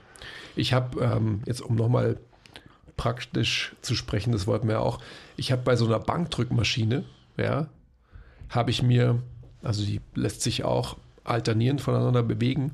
Ich 0.56 0.72
habe 0.72 1.00
ähm, 1.00 1.42
jetzt, 1.46 1.60
um 1.60 1.76
nochmal 1.76 2.18
praktisch 2.96 3.76
zu 3.80 3.94
sprechen, 3.94 4.32
das 4.32 4.46
wollten 4.46 4.66
wir 4.66 4.74
ja 4.74 4.80
auch, 4.80 5.00
ich 5.36 5.52
habe 5.52 5.62
bei 5.62 5.76
so 5.76 5.86
einer 5.86 6.00
Bankdrückmaschine, 6.00 7.04
ja, 7.36 7.68
habe 8.50 8.70
ich 8.70 8.82
mir, 8.82 9.22
also 9.62 9.84
die 9.84 10.00
lässt 10.14 10.42
sich 10.42 10.64
auch 10.64 10.96
alternierend 11.24 11.80
voneinander 11.80 12.22
bewegen. 12.22 12.72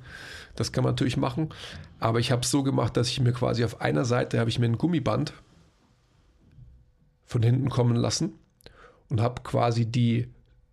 Das 0.56 0.72
kann 0.72 0.84
man 0.84 0.92
natürlich 0.92 1.16
machen. 1.16 1.50
Aber 1.98 2.20
ich 2.20 2.30
habe 2.30 2.42
es 2.42 2.50
so 2.50 2.62
gemacht, 2.62 2.96
dass 2.96 3.08
ich 3.08 3.20
mir 3.20 3.32
quasi 3.32 3.64
auf 3.64 3.80
einer 3.80 4.04
Seite 4.04 4.38
habe 4.38 4.50
ich 4.50 4.58
mir 4.58 4.66
ein 4.66 4.78
Gummiband 4.78 5.32
von 7.26 7.42
hinten 7.42 7.70
kommen 7.70 7.96
lassen 7.96 8.32
und 9.08 9.20
habe 9.20 9.42
quasi 9.42 9.86
die, 9.86 10.28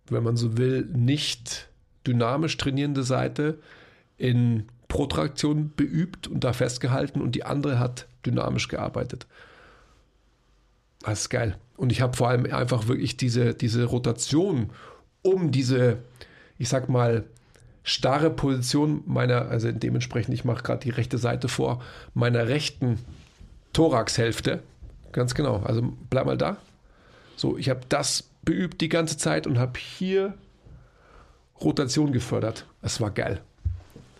wenn 0.08 0.22
man 0.22 0.36
so 0.36 0.56
will, 0.56 0.84
nicht 0.92 1.68
dynamisch 2.06 2.56
trainierende 2.56 3.02
Seite 3.02 3.58
in 4.16 4.68
Protraktion 4.88 5.72
beübt 5.74 6.28
und 6.28 6.44
da 6.44 6.52
festgehalten 6.52 7.20
und 7.20 7.34
die 7.34 7.44
andere 7.44 7.78
hat 7.78 8.06
dynamisch 8.26 8.68
gearbeitet. 8.68 9.26
Das 11.00 11.22
ist 11.22 11.30
geil. 11.30 11.56
Und 11.76 11.90
ich 11.90 12.00
habe 12.00 12.16
vor 12.16 12.28
allem 12.28 12.44
einfach 12.52 12.86
wirklich 12.86 13.16
diese, 13.16 13.54
diese 13.54 13.84
Rotation 13.84 14.70
um 15.22 15.50
diese, 15.50 15.98
ich 16.58 16.68
sag 16.68 16.88
mal, 16.88 17.24
starre 17.84 18.30
Position 18.30 19.02
meiner, 19.06 19.48
also 19.48 19.72
dementsprechend, 19.72 20.34
ich 20.34 20.44
mache 20.44 20.62
gerade 20.62 20.80
die 20.80 20.90
rechte 20.90 21.18
Seite 21.18 21.48
vor, 21.48 21.82
meiner 22.14 22.48
rechten 22.48 22.98
Thoraxhälfte. 23.72 24.62
Ganz 25.12 25.34
genau. 25.34 25.62
Also 25.64 25.92
bleib 26.10 26.26
mal 26.26 26.38
da. 26.38 26.56
So, 27.36 27.56
ich 27.56 27.68
habe 27.68 27.80
das 27.88 28.28
beübt 28.42 28.80
die 28.80 28.88
ganze 28.88 29.16
Zeit 29.16 29.46
und 29.46 29.58
habe 29.58 29.78
hier 29.78 30.34
Rotation 31.60 32.12
gefördert. 32.12 32.66
Es 32.82 33.00
war 33.00 33.10
geil. 33.10 33.40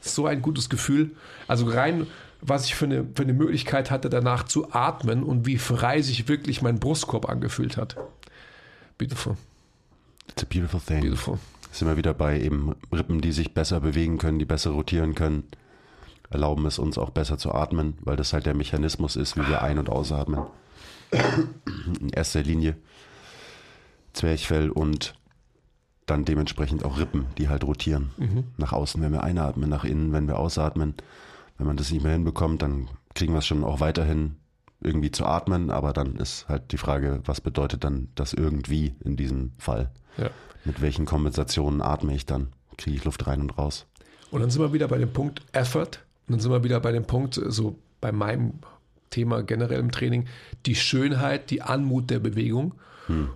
So 0.01 0.27
ein 0.27 0.43
gutes 0.43 0.69
Gefühl. 0.69 1.13
Also 1.49 1.69
rein, 1.69 2.07
was 2.41 2.67
ich 2.67 2.75
für 2.75 2.87
eine, 2.87 3.07
für 3.15 3.23
eine 3.23 3.33
Möglichkeit 3.33 3.91
hatte, 3.91 4.09
danach 4.11 4.45
zu 4.45 4.73
atmen 4.73 5.23
und 5.23 5.47
wie 5.47 5.59
frei 5.59 6.03
sich 6.03 6.29
wirklich 6.29 6.63
mein 6.63 6.79
Brustkorb 6.79 7.29
angefühlt 7.29 7.77
hat. 7.77 7.97
Beautiful. 8.99 9.37
It's 10.29 10.43
a 10.43 10.47
beautiful 10.47 10.81
thing. 10.81 11.01
Beautiful. 11.01 11.39
Sind 11.71 11.89
wir 11.89 11.97
wieder 11.97 12.15
bei 12.15 12.41
eben 12.41 12.75
Rippen, 12.93 13.21
die 13.21 13.33
sich 13.33 13.55
besser 13.55 13.81
bewegen 13.81 14.19
können, 14.19 14.39
die 14.39 14.45
besser 14.45 14.71
rotieren 14.71 15.15
können, 15.15 15.45
erlauben 16.31 16.67
es 16.67 16.79
uns 16.79 16.99
auch 16.99 17.11
besser 17.11 17.39
zu 17.39 17.53
atmen, 17.53 17.95
weil 18.03 18.17
das 18.17 18.33
halt 18.33 18.47
der 18.47 18.55
Mechanismus 18.55 19.17
ist, 19.17 19.37
wie 19.37 19.47
wir 19.49 19.63
ein- 19.63 19.79
und 19.79 19.89
ausatmen. 19.89 20.45
In 22.01 22.11
erster 22.11 22.43
Linie 22.43 22.77
Zwerchfell 24.13 24.71
und 24.71 25.15
dann 26.07 26.25
dementsprechend 26.25 26.85
auch 26.85 26.99
Rippen, 26.99 27.27
die 27.39 27.49
halt 27.49 27.65
rotieren. 27.65 28.11
Nach 28.59 28.73
außen, 28.73 29.01
wenn 29.01 29.13
wir 29.13 29.23
einatmen, 29.23 29.71
nach 29.71 29.85
innen, 29.85 30.13
wenn 30.13 30.27
wir 30.27 30.39
ausatmen. 30.39 30.95
Wenn 31.59 31.67
man 31.67 31.77
das 31.77 31.91
nicht 31.91 32.03
mehr 32.03 32.13
hinbekommt, 32.13 32.61
dann 32.61 32.89
kriegen 33.15 33.33
wir 33.33 33.39
es 33.39 33.47
schon 33.47 33.65
auch 33.65 33.81
weiterhin 33.81 34.37
irgendwie 34.85 35.11
zu 35.11 35.25
atmen, 35.25 35.71
aber 35.71 35.93
dann 35.93 36.17
ist 36.17 36.49
halt 36.49 36.73
die 36.73 36.79
Frage, 36.79 37.21
was 37.25 37.41
bedeutet 37.41 37.85
dann 37.85 38.09
das 38.15 38.33
irgendwie 38.33 38.95
in 39.05 39.17
diesem 39.17 39.53
Fall? 39.59 39.91
Ja. 40.17 40.31
Mit 40.65 40.81
welchen 40.81 41.07
Kompensationen 41.07 41.83
atme 41.83 42.15
ich 42.15 42.27
dann? 42.27 42.49
Kriege 42.77 42.97
ich 42.97 43.05
Luft 43.05 43.27
rein 43.27 43.41
und 43.41 43.59
raus? 43.59 43.87
Und 44.31 44.41
dann 44.41 44.51
sind 44.51 44.63
wir 44.63 44.73
wieder 44.73 44.89
bei 44.89 44.99
dem 44.99 45.13
Punkt 45.13 45.43
Effort. 45.53 46.01
Und 46.27 46.35
dann 46.35 46.41
sind 46.41 46.51
wir 46.51 46.65
wieder 46.65 46.81
bei 46.81 46.93
dem 46.93 47.05
Punkt, 47.05 47.41
so 47.49 47.79
bei 48.01 48.13
meinem 48.13 48.55
Thema 49.11 49.43
generell 49.43 49.81
im 49.81 49.91
Training, 49.91 50.27
die 50.65 50.75
Schönheit, 50.75 51.51
die 51.51 51.63
Anmut 51.63 52.11
der 52.11 52.19
Bewegung 52.19 52.75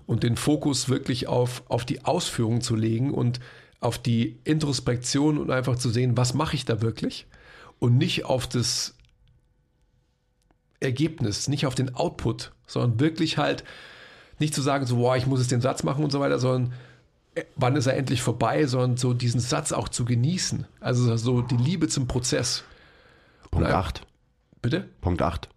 und 0.07 0.23
den 0.23 0.37
Fokus 0.37 0.89
wirklich 0.89 1.27
auf, 1.27 1.63
auf 1.69 1.85
die 1.85 2.05
Ausführung 2.05 2.61
zu 2.61 2.77
legen 2.77 3.13
und 3.13 3.41
auf 3.81 3.99
die 3.99 4.39
Introspektion 4.45 5.39
und 5.39 5.51
einfach 5.51 5.77
zu 5.77 5.91
sehen, 5.91 6.17
was 6.17 6.35
mache 6.35 6.57
ich 6.57 6.65
da 6.65 6.81
wirklich 6.81 7.27
und 7.79 7.99
nicht 7.99 8.25
auf 8.25 8.47
das 8.47 8.96
Ergebnis, 10.87 11.49
nicht 11.49 11.67
auf 11.67 11.75
den 11.75 11.95
Output, 11.95 12.53
sondern 12.67 13.01
wirklich 13.01 13.39
halt 13.39 13.65
nicht 14.39 14.55
zu 14.55 14.63
sagen, 14.63 14.87
so, 14.87 14.97
boah, 14.97 15.17
ich 15.17 15.27
muss 15.27 15.41
jetzt 15.41 15.53
den 15.53 15.61
Satz 15.61 15.83
machen 15.83 16.05
und 16.05 16.11
so 16.11 16.21
weiter, 16.21 16.39
sondern 16.39 16.73
äh, 17.35 17.45
wann 17.57 17.77
ist 17.77 17.87
er 17.87 17.97
endlich 17.97 18.23
vorbei, 18.23 18.67
sondern 18.67 18.97
so 18.97 19.15
diesen 19.15 19.41
Satz 19.41 19.73
auch 19.73 19.89
zu 19.89 20.05
genießen. 20.05 20.67
Also 20.81 21.17
so 21.17 21.43
die 21.43 21.57
Liebe 21.57 21.89
zum 21.89 22.07
Prozess. 22.07 22.65
Punkt 23.51 23.69
8. 23.69 24.07
Bitte? 24.63 24.89
Punkt 25.01 25.23
8. 25.23 25.49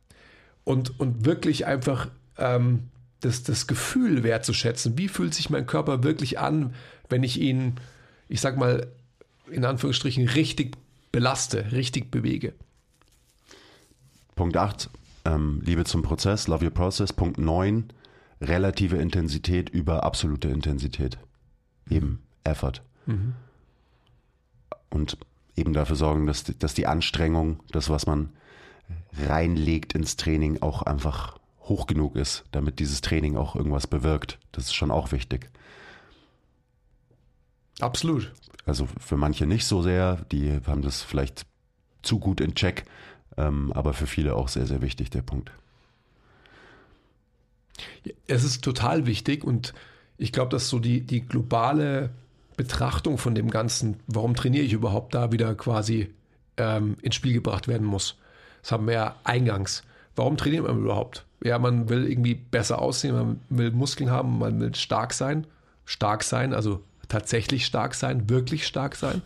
Und, 0.64 1.00
und 1.00 1.26
wirklich 1.26 1.66
einfach 1.66 2.10
ähm, 2.38 2.90
das, 3.22 3.44
das 3.44 3.68
Gefühl 3.68 4.24
wertzuschätzen. 4.24 4.98
Wie 4.98 5.08
fühlt 5.08 5.34
sich 5.34 5.50
mein 5.50 5.66
Körper 5.66 6.04
wirklich 6.04 6.40
an, 6.40 6.74
wenn 7.10 7.24
ich 7.24 7.40
ihn, 7.40 7.76
ich 8.28 8.42
sag 8.42 8.58
mal, 8.58 8.88
in 9.50 9.66
Anführungsstrichen 9.66 10.28
richtig 10.28 10.78
belaste, 11.12 11.72
richtig 11.72 12.12
bewege? 12.12 12.54
Punkt 14.36 14.56
8, 14.56 14.90
ähm, 15.26 15.62
Liebe 15.64 15.86
zum 15.86 16.02
Prozess, 16.02 16.48
Love 16.48 16.66
Your 16.66 16.72
Process. 16.72 17.14
Punkt 17.14 17.38
9, 17.38 17.92
relative 18.42 18.98
Intensität 18.98 19.70
über 19.70 20.04
absolute 20.04 20.50
Intensität. 20.50 21.18
Eben 21.90 22.22
Effort. 22.44 22.82
Mhm. 23.06 23.34
Und 24.90 25.18
eben 25.56 25.74
dafür 25.74 25.96
sorgen, 25.96 26.26
dass, 26.26 26.44
dass 26.44 26.74
die 26.74 26.88
Anstrengung, 26.88 27.62
das, 27.72 27.90
was 27.90 28.06
man 28.06 28.30
reinlegt 29.14 29.94
ins 29.94 30.16
Training, 30.16 30.62
auch 30.62 30.84
einfach 30.84 31.38
hoch 31.62 31.86
genug 31.86 32.16
ist, 32.16 32.46
damit 32.52 32.80
dieses 32.80 33.02
Training 33.02 33.38
auch 33.38 33.56
irgendwas 33.56 33.88
bewirkt. 33.88 34.40
Das 34.52 34.66
ist 34.66 34.74
schon 34.74 34.92
auch 34.92 35.12
wichtig. 35.12 35.50
Absolut. 37.80 38.34
Also 38.66 38.88
für 39.00 39.18
manche 39.18 39.46
nicht 39.46 39.66
so 39.66 39.82
sehr, 39.82 40.18
die 40.32 40.60
haben 40.66 40.82
das 40.82 41.02
vielleicht 41.02 41.46
zu 42.02 42.20
gut 42.20 42.42
in 42.42 42.56
Check, 42.56 42.86
ähm, 43.40 43.72
aber 43.74 43.94
für 43.94 44.08
viele 44.08 44.36
auch 44.36 44.50
sehr, 44.50 44.68
sehr 44.68 44.82
wichtig, 44.82 45.10
der 45.10 45.22
Punkt. 45.22 45.52
Es 48.28 48.44
ist 48.44 48.64
total 48.64 49.06
wichtig 49.06 49.44
und 49.44 49.74
ich 50.18 50.32
glaube, 50.32 50.50
dass 50.50 50.68
so 50.68 50.80
die, 50.80 51.02
die 51.02 51.22
globale 51.22 52.10
Betrachtung 52.58 53.18
von 53.18 53.36
dem 53.36 53.50
Ganzen, 53.50 54.02
warum 54.08 54.36
trainiere 54.36 54.66
ich 54.66 54.74
überhaupt 54.74 55.16
da 55.16 55.32
wieder 55.32 55.56
quasi 55.56 56.14
ähm, 56.58 56.98
ins 57.02 57.16
Spiel 57.16 57.34
gebracht 57.34 57.70
werden 57.70 57.88
muss. 57.88 58.18
Das 58.62 58.74
haben 58.74 58.86
wir 58.86 58.94
ja 58.94 59.16
eingangs. 59.24 59.84
Warum 60.18 60.36
trainiert 60.36 60.68
man 60.68 60.78
überhaupt? 60.78 61.26
Ja, 61.42 61.58
man 61.58 61.88
will 61.88 62.06
irgendwie 62.06 62.36
besser 62.36 62.82
aussehen, 62.82 63.16
man 63.16 63.40
will 63.48 63.72
Muskeln 63.72 64.12
haben, 64.12 64.40
man 64.40 64.60
will 64.60 64.76
stark 64.76 65.14
sein. 65.14 65.48
Stark 65.86 66.24
sein, 66.24 66.54
also 66.54 66.84
tatsächlich 67.08 67.66
stark 67.66 67.96
sein, 67.96 68.30
wirklich 68.30 68.68
stark 68.68 68.98
sein. 68.98 69.22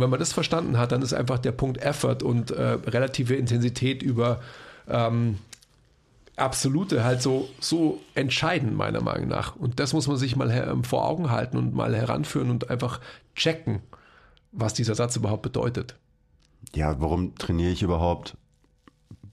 Und 0.00 0.04
wenn 0.04 0.10
man 0.10 0.18
das 0.18 0.32
verstanden 0.32 0.78
hat, 0.78 0.92
dann 0.92 1.02
ist 1.02 1.12
einfach 1.12 1.38
der 1.38 1.52
Punkt 1.52 1.76
Effort 1.76 2.22
und 2.22 2.52
äh, 2.52 2.62
relative 2.86 3.34
Intensität 3.34 4.02
über 4.02 4.40
ähm, 4.88 5.36
absolute 6.36 7.04
halt 7.04 7.20
so, 7.20 7.50
so 7.60 8.00
entscheidend, 8.14 8.74
meiner 8.74 9.02
Meinung 9.02 9.28
nach. 9.28 9.56
Und 9.56 9.78
das 9.78 9.92
muss 9.92 10.08
man 10.08 10.16
sich 10.16 10.36
mal 10.36 10.50
her, 10.50 10.74
vor 10.84 11.06
Augen 11.06 11.30
halten 11.30 11.58
und 11.58 11.74
mal 11.74 11.94
heranführen 11.94 12.48
und 12.48 12.70
einfach 12.70 12.98
checken, 13.34 13.82
was 14.52 14.72
dieser 14.72 14.94
Satz 14.94 15.16
überhaupt 15.16 15.42
bedeutet. 15.42 15.96
Ja, 16.74 16.98
warum 16.98 17.34
trainiere 17.34 17.72
ich 17.72 17.82
überhaupt? 17.82 18.38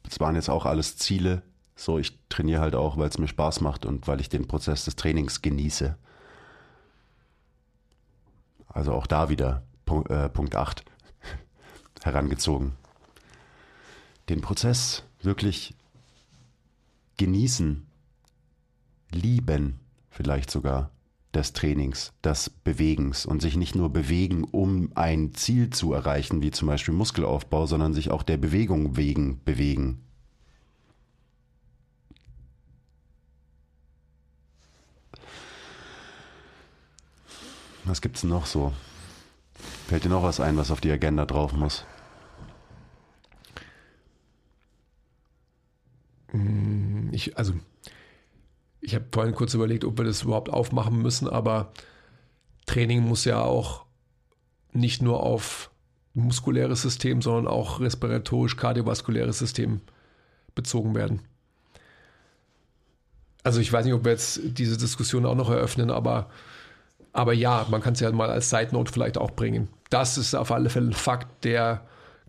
Das 0.03 0.19
waren 0.19 0.35
jetzt 0.35 0.49
auch 0.49 0.65
alles 0.65 0.97
Ziele. 0.97 1.43
So, 1.77 1.97
ich 1.97 2.19
trainiere 2.27 2.59
halt 2.59 2.75
auch, 2.75 2.97
weil 2.97 3.07
es 3.07 3.17
mir 3.17 3.29
Spaß 3.29 3.61
macht 3.61 3.85
und 3.85 4.05
weil 4.09 4.19
ich 4.19 4.27
den 4.27 4.49
Prozess 4.49 4.83
des 4.83 4.97
Trainings 4.97 5.41
genieße. 5.41 5.95
Also 8.67 8.91
auch 8.91 9.07
da 9.07 9.29
wieder 9.29 9.63
Punkt, 9.87 10.11
äh, 10.11 10.29
Punkt 10.29 10.55
8 10.55 10.85
herangezogen. 12.03 12.73
Den 14.29 14.41
Prozess 14.41 15.03
wirklich 15.23 15.73
genießen, 17.17 17.87
lieben 19.11 19.79
vielleicht 20.11 20.51
sogar 20.51 20.91
des 21.33 21.53
Trainings, 21.53 22.13
des 22.23 22.49
Bewegens 22.49 23.25
und 23.25 23.41
sich 23.41 23.57
nicht 23.57 23.75
nur 23.75 23.89
bewegen, 23.89 24.43
um 24.43 24.91
ein 24.95 25.33
Ziel 25.33 25.69
zu 25.69 25.93
erreichen, 25.93 26.41
wie 26.41 26.51
zum 26.51 26.67
Beispiel 26.67 26.93
Muskelaufbau, 26.93 27.65
sondern 27.65 27.93
sich 27.93 28.11
auch 28.11 28.23
der 28.23 28.37
Bewegung 28.37 28.97
wegen 28.97 29.43
bewegen. 29.43 30.03
Was 37.85 38.01
gibt's 38.01 38.21
denn 38.21 38.31
noch 38.31 38.45
so? 38.45 38.73
Fällt 39.87 40.03
dir 40.03 40.09
noch 40.09 40.23
was 40.23 40.41
ein, 40.41 40.57
was 40.57 40.69
auf 40.69 40.81
die 40.81 40.91
Agenda 40.91 41.25
drauf 41.25 41.53
muss? 41.53 41.85
Ich, 47.11 47.37
also, 47.37 47.53
ich 48.81 48.95
habe 48.95 49.05
vorhin 49.13 49.33
kurz 49.33 49.53
überlegt, 49.53 49.85
ob 49.85 49.97
wir 49.97 50.03
das 50.03 50.23
überhaupt 50.23 50.49
aufmachen 50.49 51.01
müssen, 51.01 51.29
aber 51.29 51.71
Training 52.65 53.07
muss 53.07 53.23
ja 53.23 53.41
auch 53.41 53.85
nicht 54.73 55.01
nur 55.01 55.23
auf 55.23 55.71
muskuläres 56.13 56.81
System, 56.81 57.21
sondern 57.21 57.47
auch 57.47 57.79
respiratorisch-kardiovaskuläres 57.79 59.39
System 59.39 59.79
bezogen 60.53 60.95
werden. 60.95 61.21
Also 63.41 63.61
ich 63.61 63.71
weiß 63.71 63.85
nicht, 63.85 63.93
ob 63.93 64.03
wir 64.03 64.11
jetzt 64.11 64.41
diese 64.43 64.75
Diskussion 64.75 65.25
auch 65.25 65.35
noch 65.35 65.49
eröffnen, 65.49 65.91
aber, 65.91 66.29
aber 67.13 67.31
ja, 67.31 67.65
man 67.69 67.81
kann 67.81 67.93
es 67.93 68.01
ja 68.01 68.11
mal 68.11 68.29
als 68.29 68.49
Side 68.49 68.69
Note 68.73 68.91
vielleicht 68.91 69.17
auch 69.17 69.31
bringen. 69.31 69.69
Das 69.89 70.17
ist 70.17 70.35
auf 70.35 70.51
alle 70.51 70.69
Fälle 70.69 70.87
ein 70.89 70.93
Fakt, 70.93 71.43
der, 71.45 71.81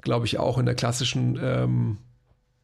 glaube 0.03 0.27
ich, 0.27 0.39
auch 0.39 0.59
in 0.59 0.67
der 0.67 0.75
klassischen 0.75 1.39
ähm, 1.43 1.99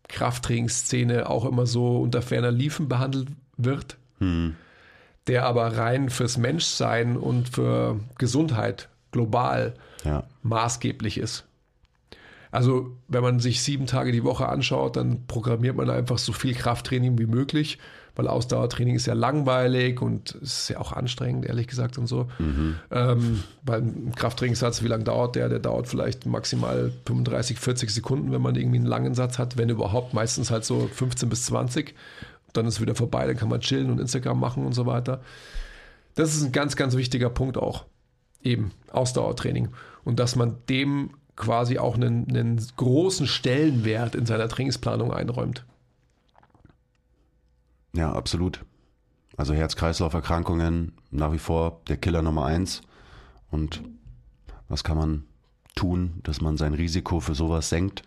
Krafttrainingsszene 0.08 1.28
auch 1.28 1.44
immer 1.44 1.66
so 1.66 1.98
unter 2.00 2.22
ferner 2.22 2.50
Liefen 2.50 2.88
behandelt 2.88 3.28
wird, 3.56 3.96
Hm. 4.18 4.54
der 5.26 5.44
aber 5.46 5.76
rein 5.76 6.10
fürs 6.10 6.36
Menschsein 6.36 7.16
und 7.16 7.48
für 7.48 7.98
Gesundheit 8.18 8.88
global 9.10 9.74
Ja. 10.04 10.24
maßgeblich 10.42 11.18
ist. 11.18 11.44
Also, 12.52 12.96
wenn 13.08 13.22
man 13.22 13.40
sich 13.40 13.62
sieben 13.62 13.86
Tage 13.86 14.12
die 14.12 14.22
Woche 14.22 14.48
anschaut, 14.48 14.96
dann 14.96 15.26
programmiert 15.26 15.76
man 15.76 15.90
einfach 15.90 16.18
so 16.18 16.32
viel 16.32 16.54
Krafttraining 16.54 17.18
wie 17.18 17.26
möglich, 17.26 17.78
weil 18.16 18.28
Ausdauertraining 18.28 18.94
ist 18.94 19.06
ja 19.06 19.14
langweilig 19.14 20.00
und 20.00 20.36
es 20.36 20.60
ist 20.60 20.68
ja 20.68 20.78
auch 20.78 20.92
anstrengend, 20.92 21.46
ehrlich 21.46 21.66
gesagt 21.66 21.98
und 21.98 22.06
so. 22.06 22.28
Ähm, 22.90 23.42
weil 23.62 23.80
ein 23.82 24.12
Krafttrainingssatz, 24.14 24.82
wie 24.82 24.88
lange 24.88 25.04
dauert 25.04 25.36
der? 25.36 25.48
Der 25.48 25.58
dauert 25.58 25.88
vielleicht 25.88 26.26
maximal 26.26 26.92
35, 27.06 27.58
40 27.58 27.90
Sekunden, 27.90 28.32
wenn 28.32 28.42
man 28.42 28.54
irgendwie 28.54 28.78
einen 28.78 28.86
langen 28.86 29.14
Satz 29.14 29.38
hat, 29.38 29.56
wenn 29.56 29.68
überhaupt, 29.68 30.14
meistens 30.14 30.50
halt 30.50 30.64
so 30.64 30.88
15 30.92 31.28
bis 31.28 31.46
20. 31.46 31.94
Dann 32.52 32.66
ist 32.66 32.80
wieder 32.80 32.94
vorbei, 32.94 33.26
dann 33.26 33.36
kann 33.36 33.48
man 33.48 33.60
chillen 33.60 33.90
und 33.90 34.00
Instagram 34.00 34.38
machen 34.38 34.64
und 34.64 34.74
so 34.74 34.86
weiter. 34.86 35.20
Das 36.14 36.34
ist 36.34 36.44
ein 36.44 36.52
ganz, 36.52 36.76
ganz 36.76 36.96
wichtiger 36.96 37.30
Punkt 37.30 37.58
auch. 37.58 37.84
Eben, 38.42 38.70
Ausdauertraining. 38.92 39.70
Und 40.04 40.20
dass 40.20 40.36
man 40.36 40.56
dem 40.68 41.10
quasi 41.34 41.78
auch 41.78 41.96
einen, 41.96 42.28
einen 42.28 42.64
großen 42.76 43.26
Stellenwert 43.26 44.14
in 44.14 44.26
seiner 44.26 44.48
Trainingsplanung 44.48 45.12
einräumt. 45.12 45.64
Ja, 47.94 48.12
absolut. 48.12 48.64
Also 49.36 49.54
Herz-Kreislauf-Erkrankungen 49.54 50.92
nach 51.10 51.32
wie 51.32 51.38
vor 51.38 51.80
der 51.88 51.96
Killer 51.96 52.22
Nummer 52.22 52.44
eins. 52.44 52.82
Und 53.50 53.82
was 54.68 54.84
kann 54.84 54.96
man 54.96 55.24
tun, 55.74 56.20
dass 56.22 56.40
man 56.40 56.56
sein 56.56 56.74
Risiko 56.74 57.20
für 57.20 57.34
sowas 57.34 57.68
senkt? 57.68 58.02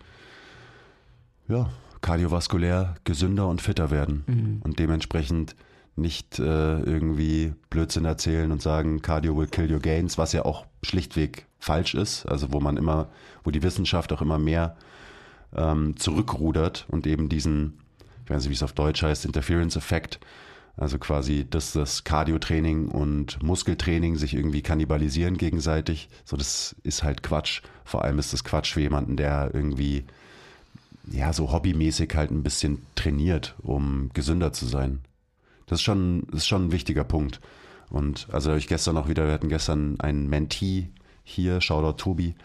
Ja, 1.47 1.69
kardiovaskulär 2.01 2.95
gesünder 3.03 3.47
und 3.47 3.61
fitter 3.61 3.89
werden 3.89 4.59
und 4.63 4.79
dementsprechend 4.79 5.55
nicht 5.95 6.37
äh, 6.37 6.79
irgendwie 6.81 7.53
Blödsinn 7.69 8.05
erzählen 8.05 8.51
und 8.51 8.61
sagen, 8.61 9.01
Cardio 9.01 9.35
will 9.35 9.47
kill 9.47 9.71
your 9.71 9.79
gains, 9.79 10.17
was 10.17 10.31
ja 10.31 10.45
auch 10.45 10.65
schlichtweg 10.83 11.47
falsch 11.59 11.95
ist, 11.95 12.25
also 12.27 12.53
wo 12.53 12.59
man 12.59 12.77
immer, 12.77 13.09
wo 13.43 13.49
die 13.49 13.63
Wissenschaft 13.63 14.13
auch 14.13 14.21
immer 14.21 14.37
mehr 14.37 14.77
ähm, 15.55 15.97
zurückrudert 15.97 16.85
und 16.89 17.07
eben 17.07 17.29
diesen, 17.29 17.79
ich 18.27 18.29
weiß 18.29 18.43
nicht, 18.43 18.49
wie 18.49 18.55
es 18.55 18.63
auf 18.63 18.73
Deutsch 18.73 19.03
heißt, 19.03 19.23
Interference-Effekt, 19.23 20.19
also 20.75 20.99
quasi, 20.99 21.47
dass 21.49 21.71
das 21.71 22.03
Cardio-Training 22.03 22.89
und 22.89 23.41
Muskeltraining 23.41 24.17
sich 24.17 24.33
irgendwie 24.33 24.61
kannibalisieren 24.61 25.37
gegenseitig. 25.37 26.09
So, 26.25 26.35
das 26.35 26.75
ist 26.83 27.03
halt 27.03 27.23
Quatsch. 27.23 27.61
Vor 27.85 28.03
allem 28.03 28.19
ist 28.19 28.33
das 28.33 28.43
Quatsch 28.43 28.73
für 28.73 28.81
jemanden, 28.81 29.15
der 29.15 29.51
irgendwie, 29.53 30.03
ja, 31.09 31.31
so 31.31 31.53
hobbymäßig 31.53 32.13
halt 32.15 32.31
ein 32.31 32.43
bisschen 32.43 32.85
trainiert, 32.95 33.55
um 33.63 34.09
gesünder 34.13 34.51
zu 34.51 34.65
sein. 34.65 34.99
Das 35.65 35.79
ist 35.79 35.83
schon, 35.83 36.27
das 36.29 36.41
ist 36.41 36.47
schon 36.47 36.65
ein 36.65 36.71
wichtiger 36.73 37.05
Punkt. 37.05 37.39
Und 37.89 38.27
also 38.33 38.55
ich 38.55 38.67
gestern 38.67 38.97
auch 38.97 39.07
wieder, 39.07 39.25
wir 39.25 39.33
hatten 39.33 39.47
gestern 39.47 40.01
einen 40.01 40.27
Mentee 40.27 40.89
hier, 41.23 41.61
Shoutout 41.61 42.03
Tobi, 42.03 42.35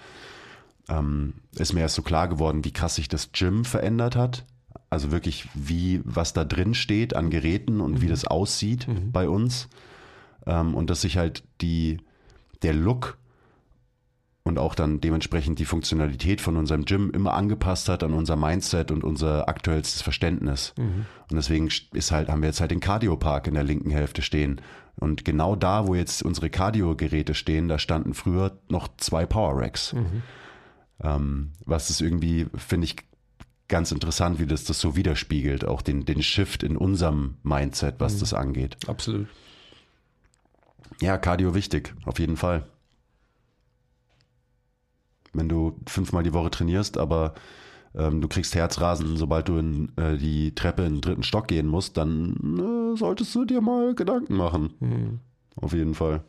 ähm, 0.89 1.35
ist 1.57 1.73
mir 1.73 1.81
erst 1.81 1.97
so 1.97 2.03
klar 2.03 2.29
geworden, 2.29 2.65
wie 2.65 2.73
krass 2.73 2.95
sich 2.95 3.09
das 3.09 3.33
Gym 3.33 3.65
verändert 3.65 4.15
hat. 4.15 4.45
Also 4.93 5.11
wirklich, 5.11 5.49
wie, 5.55 6.03
was 6.05 6.35
da 6.35 6.45
drin 6.45 6.75
steht 6.75 7.17
an 7.17 7.31
Geräten 7.31 7.81
und 7.81 8.03
wie 8.03 8.09
das 8.09 8.27
aussieht 8.27 8.87
bei 9.11 9.27
uns. 9.27 9.71
Ähm, 10.45 10.75
und 10.75 10.91
dass 10.91 11.01
sich 11.01 11.17
halt 11.17 11.45
die, 11.63 11.97
der 12.61 12.75
Look 12.75 13.17
und 14.43 14.59
auch 14.59 14.75
dann 14.75 15.01
dementsprechend 15.01 15.59
die 15.59 15.65
Funktionalität 15.65 16.43
von 16.43 16.59
unserem 16.59 16.85
Gym 16.85 17.11
immer 17.11 17.33
angepasst 17.33 17.89
hat 17.89 18.03
an 18.03 18.13
unser 18.13 18.37
Mindset 18.37 18.91
und 18.91 19.03
unser 19.03 19.49
aktuellstes 19.49 20.03
Verständnis. 20.03 20.75
Mhm. 20.77 21.07
Und 21.31 21.37
deswegen 21.37 21.71
ist 21.95 22.13
halt, 22.13 22.29
haben 22.29 22.43
wir 22.43 22.51
jetzt 22.51 22.61
halt 22.61 22.71
den 22.71 22.81
Cardiopark 22.81 23.47
in 23.47 23.55
der 23.55 23.65
linken 23.65 23.93
Hälfte 23.93 24.21
stehen. 24.21 24.61
Und 24.97 25.25
genau 25.25 25.57
da, 25.57 25.87
wo 25.87 25.95
jetzt 25.95 26.23
unsere 26.23 26.51
Cardio-Geräte 26.51 27.33
stehen, 27.33 27.67
da 27.67 27.79
standen 27.79 28.13
früher 28.13 28.59
noch 28.69 28.89
zwei 28.99 29.25
Power 29.25 29.59
Racks. 29.59 29.95
Mhm. 29.95 30.23
Ähm, 31.03 31.53
was 31.65 31.89
ist 31.89 32.03
irgendwie, 32.03 32.45
finde 32.59 32.85
ich, 32.85 32.97
ganz 33.73 33.91
interessant, 33.91 34.39
wie 34.39 34.47
das 34.47 34.63
das 34.63 34.79
so 34.79 34.95
widerspiegelt, 34.95 35.65
auch 35.65 35.83
den, 35.83 36.05
den 36.05 36.23
Shift 36.23 36.63
in 36.63 36.77
unserem 36.77 37.39
Mindset, 37.43 37.97
was 37.99 38.15
mhm. 38.15 38.21
das 38.21 38.35
angeht. 38.35 38.77
Absolut. 38.87 39.27
Ja, 41.01 41.19
Cardio 41.19 41.55
wichtig, 41.55 41.93
auf 42.05 42.21
jeden 42.21 42.37
Fall 42.37 42.65
wenn 45.33 45.49
du 45.49 45.79
fünfmal 45.87 46.23
die 46.23 46.33
Woche 46.33 46.51
trainierst, 46.51 46.99
aber 46.99 47.35
ähm, 47.95 48.21
du 48.21 48.29
kriegst 48.29 48.55
Herzrasen, 48.55 49.17
sobald 49.17 49.49
du 49.49 49.59
in 49.59 49.97
äh, 49.97 50.17
die 50.17 50.55
Treppe 50.55 50.83
in 50.83 50.95
den 50.95 51.01
dritten 51.01 51.23
Stock 51.23 51.49
gehen 51.49 51.67
musst, 51.67 51.97
dann 51.97 52.95
äh, 52.95 52.97
solltest 52.97 53.35
du 53.35 53.45
dir 53.45 53.61
mal 53.61 53.95
Gedanken 53.95 54.37
machen. 54.37 54.75
Mhm. 54.81 55.21
Auf 55.57 55.73
jeden 55.73 55.95
Fall. 55.95 56.23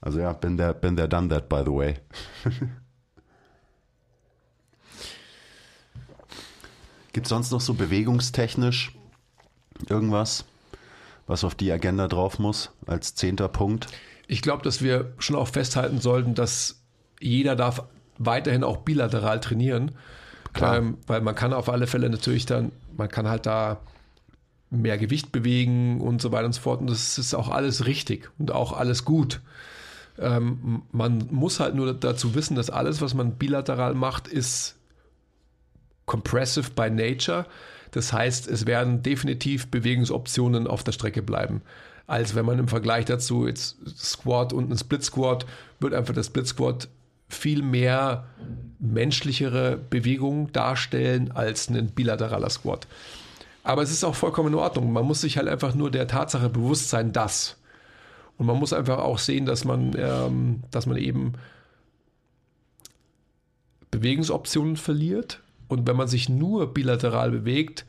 Also 0.00 0.20
ja, 0.20 0.32
bin 0.32 0.56
there, 0.56 0.74
been 0.74 0.96
there, 0.96 1.08
done 1.08 1.28
that, 1.28 1.48
by 1.48 1.62
the 1.64 1.72
way. 1.72 1.94
Gibt 7.14 7.26
es 7.26 7.30
sonst 7.30 7.52
noch 7.52 7.60
so 7.60 7.74
bewegungstechnisch 7.74 8.92
irgendwas, 9.88 10.44
was 11.28 11.44
auf 11.44 11.54
die 11.54 11.70
Agenda 11.70 12.08
drauf 12.08 12.40
muss 12.40 12.72
als 12.86 13.14
zehnter 13.14 13.46
Punkt? 13.48 13.86
Ich 14.26 14.42
glaube, 14.42 14.64
dass 14.64 14.82
wir 14.82 15.12
schon 15.18 15.36
auch 15.36 15.46
festhalten 15.46 16.00
sollten, 16.00 16.34
dass 16.34 16.82
jeder 17.20 17.54
darf 17.54 17.84
weiterhin 18.18 18.64
auch 18.64 18.78
bilateral 18.78 19.38
trainieren. 19.38 19.92
Klar. 20.54 20.78
Ähm, 20.78 20.98
weil 21.06 21.20
man 21.20 21.36
kann 21.36 21.52
auf 21.52 21.68
alle 21.68 21.86
Fälle 21.86 22.10
natürlich 22.10 22.46
dann, 22.46 22.72
man 22.96 23.08
kann 23.08 23.28
halt 23.28 23.46
da 23.46 23.78
mehr 24.70 24.98
Gewicht 24.98 25.30
bewegen 25.30 26.00
und 26.00 26.20
so 26.20 26.32
weiter 26.32 26.46
und 26.46 26.52
so 26.52 26.62
fort. 26.62 26.80
Und 26.80 26.90
das 26.90 27.16
ist 27.16 27.32
auch 27.32 27.48
alles 27.48 27.86
richtig 27.86 28.28
und 28.38 28.50
auch 28.50 28.72
alles 28.72 29.04
gut. 29.04 29.40
Ähm, 30.18 30.82
man 30.90 31.28
muss 31.30 31.60
halt 31.60 31.76
nur 31.76 31.94
dazu 31.94 32.34
wissen, 32.34 32.56
dass 32.56 32.70
alles, 32.70 33.00
was 33.00 33.14
man 33.14 33.36
bilateral 33.36 33.94
macht, 33.94 34.26
ist 34.26 34.74
compressive 36.06 36.70
by 36.70 36.90
nature. 36.90 37.46
Das 37.90 38.12
heißt, 38.12 38.48
es 38.48 38.66
werden 38.66 39.02
definitiv 39.02 39.68
Bewegungsoptionen 39.68 40.66
auf 40.66 40.84
der 40.84 40.92
Strecke 40.92 41.22
bleiben. 41.22 41.62
Als 42.06 42.34
wenn 42.34 42.44
man 42.44 42.58
im 42.58 42.68
Vergleich 42.68 43.04
dazu 43.06 43.46
jetzt 43.46 43.76
Squat 43.96 44.52
und 44.52 44.70
ein 44.70 44.76
Split 44.76 45.04
Squat 45.04 45.46
wird 45.80 45.94
einfach 45.94 46.14
der 46.14 46.22
Split 46.22 46.46
Squat 46.46 46.88
viel 47.28 47.62
mehr 47.62 48.26
menschlichere 48.78 49.76
Bewegungen 49.76 50.52
darstellen 50.52 51.32
als 51.32 51.68
ein 51.68 51.88
bilateraler 51.88 52.50
Squat. 52.50 52.86
Aber 53.62 53.82
es 53.82 53.90
ist 53.90 54.04
auch 54.04 54.14
vollkommen 54.14 54.52
in 54.52 54.58
Ordnung. 54.58 54.92
Man 54.92 55.06
muss 55.06 55.22
sich 55.22 55.38
halt 55.38 55.48
einfach 55.48 55.74
nur 55.74 55.90
der 55.90 56.06
Tatsache 56.06 56.50
bewusst 56.50 56.90
sein, 56.90 57.12
dass. 57.12 57.56
Und 58.36 58.46
man 58.46 58.58
muss 58.58 58.74
einfach 58.74 58.98
auch 58.98 59.18
sehen, 59.18 59.46
dass 59.46 59.64
man, 59.64 59.94
ähm, 59.96 60.62
dass 60.70 60.86
man 60.86 60.98
eben 60.98 61.32
Bewegungsoptionen 63.90 64.76
verliert. 64.76 65.40
Und 65.68 65.86
wenn 65.86 65.96
man 65.96 66.08
sich 66.08 66.28
nur 66.28 66.72
bilateral 66.72 67.30
bewegt, 67.30 67.86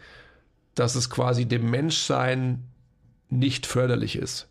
dass 0.76 0.96
es 0.96 1.10
quasi 1.10 1.46
dem 1.46 1.70
Menschsein 1.70 2.64
nicht 3.30 3.66
förderlich 3.66 4.18
ist. 4.18 4.48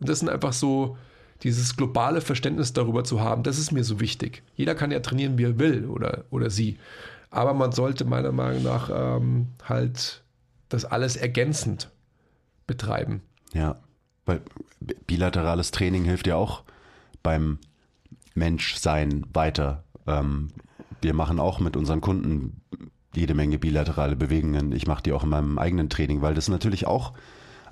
Und 0.00 0.08
das 0.08 0.20
sind 0.20 0.28
einfach 0.28 0.52
so 0.52 0.96
dieses 1.42 1.76
globale 1.76 2.20
Verständnis 2.20 2.72
darüber 2.72 3.04
zu 3.04 3.20
haben, 3.20 3.42
das 3.42 3.58
ist 3.58 3.72
mir 3.72 3.84
so 3.84 4.00
wichtig. 4.00 4.42
Jeder 4.54 4.74
kann 4.74 4.90
ja 4.90 5.00
trainieren, 5.00 5.38
wie 5.38 5.44
er 5.44 5.58
will 5.58 5.86
oder, 5.86 6.24
oder 6.30 6.50
sie. 6.50 6.78
Aber 7.30 7.54
man 7.54 7.72
sollte 7.72 8.04
meiner 8.04 8.32
Meinung 8.32 8.62
nach 8.62 8.90
ähm, 8.92 9.48
halt 9.64 10.22
das 10.68 10.84
alles 10.84 11.16
ergänzend 11.16 11.90
betreiben. 12.66 13.22
Ja, 13.52 13.76
weil 14.24 14.40
bilaterales 15.06 15.70
Training 15.70 16.04
hilft 16.04 16.26
ja 16.26 16.36
auch 16.36 16.62
beim 17.22 17.58
Menschsein 18.34 19.24
weiter. 19.32 19.84
Ähm, 20.06 20.48
wir 21.02 21.14
machen 21.14 21.40
auch 21.40 21.60
mit 21.60 21.76
unseren 21.76 22.00
Kunden 22.00 22.60
jede 23.14 23.34
Menge 23.34 23.58
bilaterale 23.58 24.16
Bewegungen. 24.16 24.72
Ich 24.72 24.86
mache 24.86 25.02
die 25.02 25.12
auch 25.12 25.24
in 25.24 25.30
meinem 25.30 25.58
eigenen 25.58 25.90
Training, 25.90 26.22
weil 26.22 26.34
das 26.34 26.48
natürlich 26.48 26.86
auch 26.86 27.12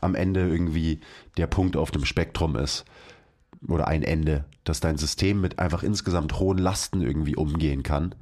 am 0.01 0.15
Ende 0.15 0.49
irgendwie 0.49 1.01
der 1.37 1.47
Punkt 1.47 1.77
auf 1.77 1.91
dem 1.91 2.05
Spektrum 2.05 2.57
ist 2.57 2.85
oder 3.67 3.89
ein 3.89 4.03
Ende, 4.03 4.45
dass 4.65 4.81
dein 4.81 4.97
System 4.97 5.41
mit 5.41 5.59
einfach 5.59 5.83
insgesamt 5.83 6.39
hohen 6.39 6.59
Lasten 6.59 7.03
irgendwie 7.03 7.37
umgehen 7.37 7.83
kann 7.83 8.15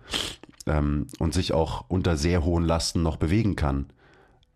ähm, 0.66 1.06
und 1.18 1.34
sich 1.34 1.52
auch 1.52 1.84
unter 1.88 2.16
sehr 2.16 2.44
hohen 2.44 2.64
Lasten 2.64 3.02
noch 3.02 3.16
bewegen 3.16 3.56
kann. 3.56 3.86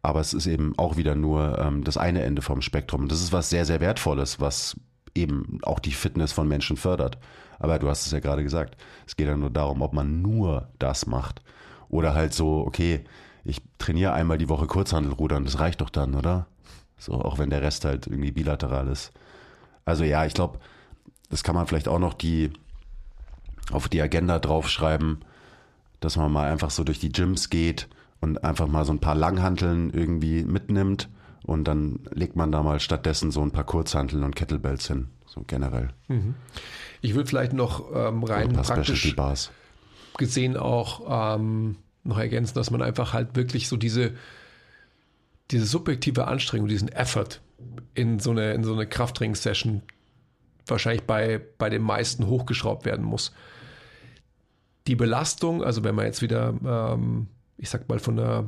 Aber 0.02 0.20
es 0.20 0.34
ist 0.34 0.46
eben 0.46 0.76
auch 0.78 0.96
wieder 0.96 1.14
nur 1.14 1.58
ähm, 1.58 1.84
das 1.84 1.96
eine 1.96 2.22
Ende 2.22 2.42
vom 2.42 2.60
Spektrum. 2.60 3.06
Das 3.06 3.22
ist 3.22 3.32
was 3.32 3.50
sehr, 3.50 3.64
sehr 3.64 3.80
Wertvolles, 3.80 4.40
was 4.40 4.76
eben 5.14 5.60
auch 5.62 5.78
die 5.78 5.92
Fitness 5.92 6.32
von 6.32 6.48
Menschen 6.48 6.76
fördert. 6.76 7.18
Aber 7.62 7.78
du 7.78 7.88
hast 7.88 8.04
es 8.06 8.10
ja 8.12 8.18
gerade 8.18 8.42
gesagt, 8.42 8.76
es 9.06 9.14
geht 9.14 9.28
ja 9.28 9.36
nur 9.36 9.48
darum, 9.48 9.82
ob 9.82 9.92
man 9.92 10.20
nur 10.20 10.68
das 10.80 11.06
macht. 11.06 11.42
Oder 11.88 12.12
halt 12.12 12.34
so, 12.34 12.66
okay, 12.66 13.04
ich 13.44 13.62
trainiere 13.78 14.12
einmal 14.12 14.36
die 14.36 14.48
Woche 14.48 14.66
Kurzhandelrudern, 14.66 15.44
das 15.44 15.60
reicht 15.60 15.80
doch 15.80 15.88
dann, 15.88 16.16
oder? 16.16 16.46
So, 16.98 17.12
auch 17.12 17.38
wenn 17.38 17.50
der 17.50 17.62
Rest 17.62 17.84
halt 17.84 18.08
irgendwie 18.08 18.32
bilateral 18.32 18.88
ist. 18.88 19.12
Also 19.84 20.02
ja, 20.02 20.26
ich 20.26 20.34
glaube, 20.34 20.58
das 21.30 21.44
kann 21.44 21.54
man 21.54 21.68
vielleicht 21.68 21.86
auch 21.86 22.00
noch 22.00 22.14
die 22.14 22.50
auf 23.70 23.88
die 23.88 24.02
Agenda 24.02 24.40
draufschreiben, 24.40 25.24
dass 26.00 26.16
man 26.16 26.32
mal 26.32 26.50
einfach 26.50 26.70
so 26.70 26.82
durch 26.82 26.98
die 26.98 27.12
Gyms 27.12 27.48
geht 27.48 27.88
und 28.20 28.42
einfach 28.42 28.66
mal 28.66 28.84
so 28.84 28.92
ein 28.92 28.98
paar 28.98 29.14
Langhanteln 29.14 29.90
irgendwie 29.90 30.42
mitnimmt 30.42 31.08
und 31.44 31.64
dann 31.64 32.00
legt 32.10 32.36
man 32.36 32.52
da 32.52 32.62
mal 32.62 32.80
stattdessen 32.80 33.30
so 33.30 33.42
ein 33.42 33.50
paar 33.50 33.64
Kurzhanteln 33.64 34.22
und 34.22 34.36
Kettlebells 34.36 34.86
hin, 34.86 35.08
so 35.26 35.42
generell. 35.46 35.90
Mhm. 36.08 36.34
Ich 37.00 37.14
würde 37.14 37.28
vielleicht 37.28 37.52
noch 37.52 37.90
ähm, 37.94 38.22
rein 38.24 38.52
praktisch 38.52 39.14
gesehen 40.18 40.56
auch 40.56 41.36
ähm, 41.36 41.76
noch 42.04 42.18
ergänzen, 42.18 42.54
dass 42.54 42.70
man 42.70 42.82
einfach 42.82 43.12
halt 43.12 43.34
wirklich 43.36 43.68
so 43.68 43.76
diese, 43.76 44.12
diese 45.50 45.66
subjektive 45.66 46.26
Anstrengung, 46.26 46.68
diesen 46.68 46.88
Effort 46.88 47.40
in 47.94 48.18
so 48.18 48.30
eine, 48.30 48.52
in 48.52 48.64
so 48.64 48.72
eine 48.72 48.86
Krafttraining-Session 48.86 49.82
wahrscheinlich 50.66 51.04
bei, 51.04 51.40
bei 51.58 51.70
den 51.70 51.82
meisten 51.82 52.26
hochgeschraubt 52.26 52.84
werden 52.84 53.04
muss. 53.04 53.32
Die 54.86 54.96
Belastung, 54.96 55.62
also 55.62 55.84
wenn 55.84 55.94
man 55.94 56.06
jetzt 56.06 56.22
wieder, 56.22 56.54
ähm, 56.64 57.28
ich 57.56 57.70
sag 57.70 57.88
mal, 57.88 57.98
von 57.98 58.16
der 58.16 58.46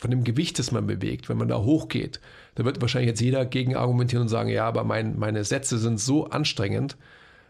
von 0.00 0.10
dem 0.10 0.24
Gewicht, 0.24 0.58
das 0.58 0.72
man 0.72 0.86
bewegt, 0.86 1.28
wenn 1.28 1.36
man 1.36 1.48
da 1.48 1.58
hochgeht, 1.58 2.20
da 2.54 2.64
wird 2.64 2.80
wahrscheinlich 2.80 3.10
jetzt 3.10 3.20
jeder 3.20 3.44
gegen 3.44 3.76
argumentieren 3.76 4.22
und 4.22 4.28
sagen, 4.28 4.48
ja, 4.48 4.66
aber 4.66 4.82
mein, 4.82 5.18
meine 5.18 5.44
Sätze 5.44 5.78
sind 5.78 6.00
so 6.00 6.26
anstrengend. 6.26 6.96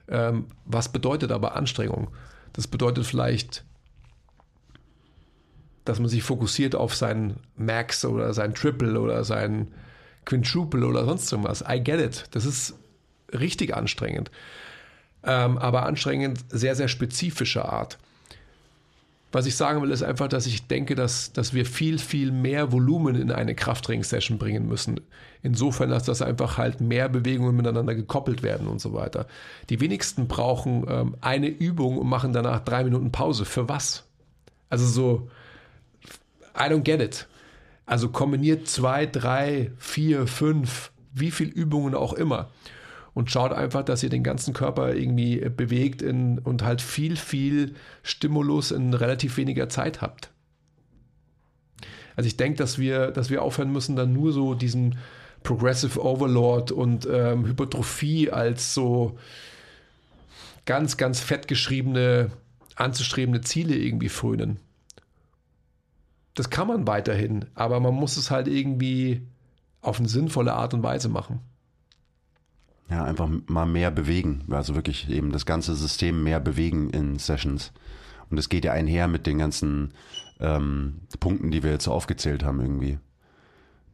Ähm, 0.08 0.46
was 0.64 0.90
bedeutet 0.90 1.30
aber 1.30 1.54
Anstrengung? 1.54 2.10
Das 2.52 2.66
bedeutet 2.66 3.06
vielleicht, 3.06 3.64
dass 5.84 6.00
man 6.00 6.08
sich 6.08 6.24
fokussiert 6.24 6.74
auf 6.74 6.94
seinen 6.94 7.36
Max 7.56 8.04
oder 8.04 8.34
sein 8.34 8.54
Triple 8.54 9.00
oder 9.00 9.22
sein 9.22 9.68
Quintuple 10.24 10.84
oder 10.84 11.04
sonst 11.04 11.30
irgendwas. 11.30 11.64
I 11.68 11.80
get 11.82 12.00
it. 12.00 12.24
Das 12.32 12.44
ist 12.44 12.74
richtig 13.32 13.76
anstrengend. 13.76 14.30
Ähm, 15.22 15.56
aber 15.56 15.86
anstrengend 15.86 16.44
sehr, 16.48 16.74
sehr 16.74 16.88
spezifischer 16.88 17.72
Art. 17.72 17.98
Was 19.32 19.46
ich 19.46 19.54
sagen 19.56 19.80
will, 19.80 19.92
ist 19.92 20.02
einfach, 20.02 20.26
dass 20.26 20.46
ich 20.46 20.66
denke, 20.66 20.96
dass, 20.96 21.32
dass 21.32 21.54
wir 21.54 21.64
viel, 21.64 21.98
viel 21.98 22.32
mehr 22.32 22.72
Volumen 22.72 23.14
in 23.14 23.30
eine 23.30 23.54
Krafttraining-Session 23.54 24.38
bringen 24.38 24.66
müssen. 24.66 25.00
Insofern, 25.42 25.90
dass 25.90 26.02
das 26.02 26.20
einfach 26.20 26.58
halt 26.58 26.80
mehr 26.80 27.08
Bewegungen 27.08 27.56
miteinander 27.56 27.94
gekoppelt 27.94 28.42
werden 28.42 28.66
und 28.66 28.80
so 28.80 28.92
weiter. 28.92 29.26
Die 29.68 29.80
wenigsten 29.80 30.26
brauchen 30.26 30.84
ähm, 30.88 31.16
eine 31.20 31.46
Übung 31.46 31.98
und 31.98 32.08
machen 32.08 32.32
danach 32.32 32.60
drei 32.60 32.82
Minuten 32.82 33.12
Pause. 33.12 33.44
Für 33.44 33.68
was? 33.68 34.04
Also 34.68 34.86
so, 34.86 35.30
I 36.56 36.64
don't 36.64 36.82
get 36.82 37.00
it. 37.00 37.28
Also 37.86 38.08
kombiniert 38.08 38.66
zwei, 38.66 39.06
drei, 39.06 39.70
vier, 39.78 40.26
fünf, 40.26 40.90
wie 41.12 41.30
viel 41.30 41.48
Übungen 41.48 41.94
auch 41.94 42.12
immer. 42.12 42.50
Und 43.20 43.30
schaut 43.30 43.52
einfach, 43.52 43.84
dass 43.84 44.02
ihr 44.02 44.08
den 44.08 44.24
ganzen 44.24 44.54
Körper 44.54 44.94
irgendwie 44.94 45.36
bewegt 45.36 46.00
in, 46.00 46.38
und 46.38 46.62
halt 46.62 46.80
viel, 46.80 47.16
viel 47.16 47.74
Stimulus 48.02 48.70
in 48.70 48.94
relativ 48.94 49.36
weniger 49.36 49.68
Zeit 49.68 50.00
habt. 50.00 50.30
Also 52.16 52.26
ich 52.26 52.36
denke, 52.36 52.56
dass 52.56 52.78
wir, 52.78 53.10
dass 53.10 53.28
wir 53.28 53.42
aufhören 53.42 53.72
müssen, 53.72 53.94
dann 53.94 54.12
nur 54.12 54.32
so 54.32 54.54
diesen 54.54 54.96
Progressive 55.42 56.02
Overlord 56.02 56.72
und 56.72 57.06
ähm, 57.10 57.46
Hypertrophie 57.46 58.30
als 58.30 58.72
so 58.72 59.18
ganz, 60.64 60.96
ganz 60.96 61.20
fett 61.20 61.46
geschriebene, 61.46 62.30
anzustrebende 62.76 63.42
Ziele 63.42 63.76
irgendwie 63.76 64.08
frönen 64.08 64.60
das 66.34 66.48
kann 66.48 66.68
man 66.68 66.86
weiterhin, 66.86 67.46
aber 67.54 67.80
man 67.80 67.94
muss 67.94 68.16
es 68.16 68.30
halt 68.30 68.48
irgendwie 68.48 69.26
auf 69.82 69.98
eine 69.98 70.08
sinnvolle 70.08 70.54
Art 70.54 70.74
und 70.74 70.82
Weise 70.82 71.08
machen. 71.08 71.40
Ja, 72.90 73.04
einfach 73.04 73.28
mal 73.46 73.66
mehr 73.66 73.90
bewegen. 73.90 74.44
Also 74.50 74.74
wirklich 74.74 75.08
eben 75.08 75.30
das 75.30 75.46
ganze 75.46 75.76
System 75.76 76.24
mehr 76.24 76.40
bewegen 76.40 76.90
in 76.90 77.18
Sessions. 77.18 77.72
Und 78.30 78.36
das 78.36 78.48
geht 78.48 78.64
ja 78.64 78.72
einher 78.72 79.06
mit 79.06 79.26
den 79.26 79.38
ganzen 79.38 79.94
ähm, 80.40 81.02
Punkten, 81.20 81.50
die 81.50 81.62
wir 81.62 81.70
jetzt 81.70 81.84
so 81.84 81.92
aufgezählt 81.92 82.44
haben 82.44 82.60
irgendwie. 82.60 82.98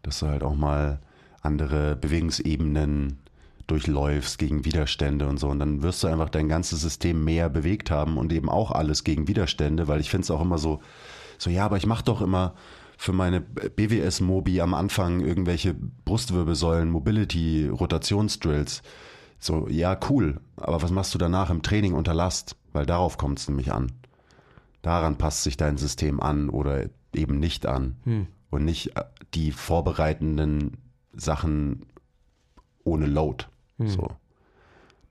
Dass 0.03 0.21
du 0.21 0.27
halt 0.27 0.43
auch 0.43 0.55
mal 0.55 1.01
andere 1.43 1.95
Bewegungsebenen 1.97 3.19
durchläufst 3.67 4.39
gegen 4.39 4.65
Widerstände 4.65 5.27
und 5.27 5.39
so. 5.39 5.49
Und 5.49 5.59
dann 5.59 5.83
wirst 5.83 6.03
du 6.03 6.09
einfach 6.09 6.31
dein 6.31 6.49
ganzes 6.49 6.81
System 6.81 7.25
mehr 7.25 7.49
bewegt 7.49 7.91
haben 7.91 8.17
und 8.17 8.33
eben 8.33 8.49
auch 8.49 8.71
alles 8.71 9.05
gegen 9.05 9.29
Widerstände, 9.29 9.89
weil 9.89 10.01
ich 10.01 10.11
finde 10.11 10.23
es 10.23 10.31
auch 10.31 10.41
immer 10.41 10.59
so, 10.59 10.81
so 11.39 11.51
ja, 11.51 11.65
aber 11.65 11.77
ich 11.77 11.87
mache 11.87 12.05
doch 12.05 12.23
immer 12.23 12.55
für 12.97 13.13
meine 13.13 13.41
BWS-Mobi 13.41 14.61
am 14.61 14.75
Anfang 14.75 15.21
irgendwelche 15.21 15.75
Brustwirbelsäulen, 16.05 16.91
Mobility, 16.91 17.69
Rotationsdrills. 17.69 18.83
So, 19.39 19.69
ja, 19.69 19.99
cool. 20.09 20.41
Aber 20.57 20.83
was 20.83 20.91
machst 20.91 21.15
du 21.15 21.19
danach 21.19 21.51
im 21.51 21.63
Training 21.63 21.95
unter 21.95 22.15
Last? 22.15 22.57
Weil 22.73 22.87
darauf 22.87 23.19
kommt 23.19 23.39
es 23.39 23.49
nämlich 23.49 23.73
an. 23.73 23.93
Daran 24.83 25.19
passt 25.19 25.43
sich 25.43 25.57
dein 25.57 25.77
System 25.77 26.21
an 26.21 26.49
oder 26.49 26.87
eben 27.15 27.39
nicht 27.39 27.67
an. 27.67 27.97
Hm. 28.05 28.27
Und 28.51 28.65
nicht 28.65 28.97
äh, 28.97 29.05
die 29.35 29.53
vorbereitenden 29.53 30.79
Sachen 31.13 31.87
ohne 32.85 33.07
Load. 33.07 33.45
Hm. 33.79 33.89
So. 33.89 34.09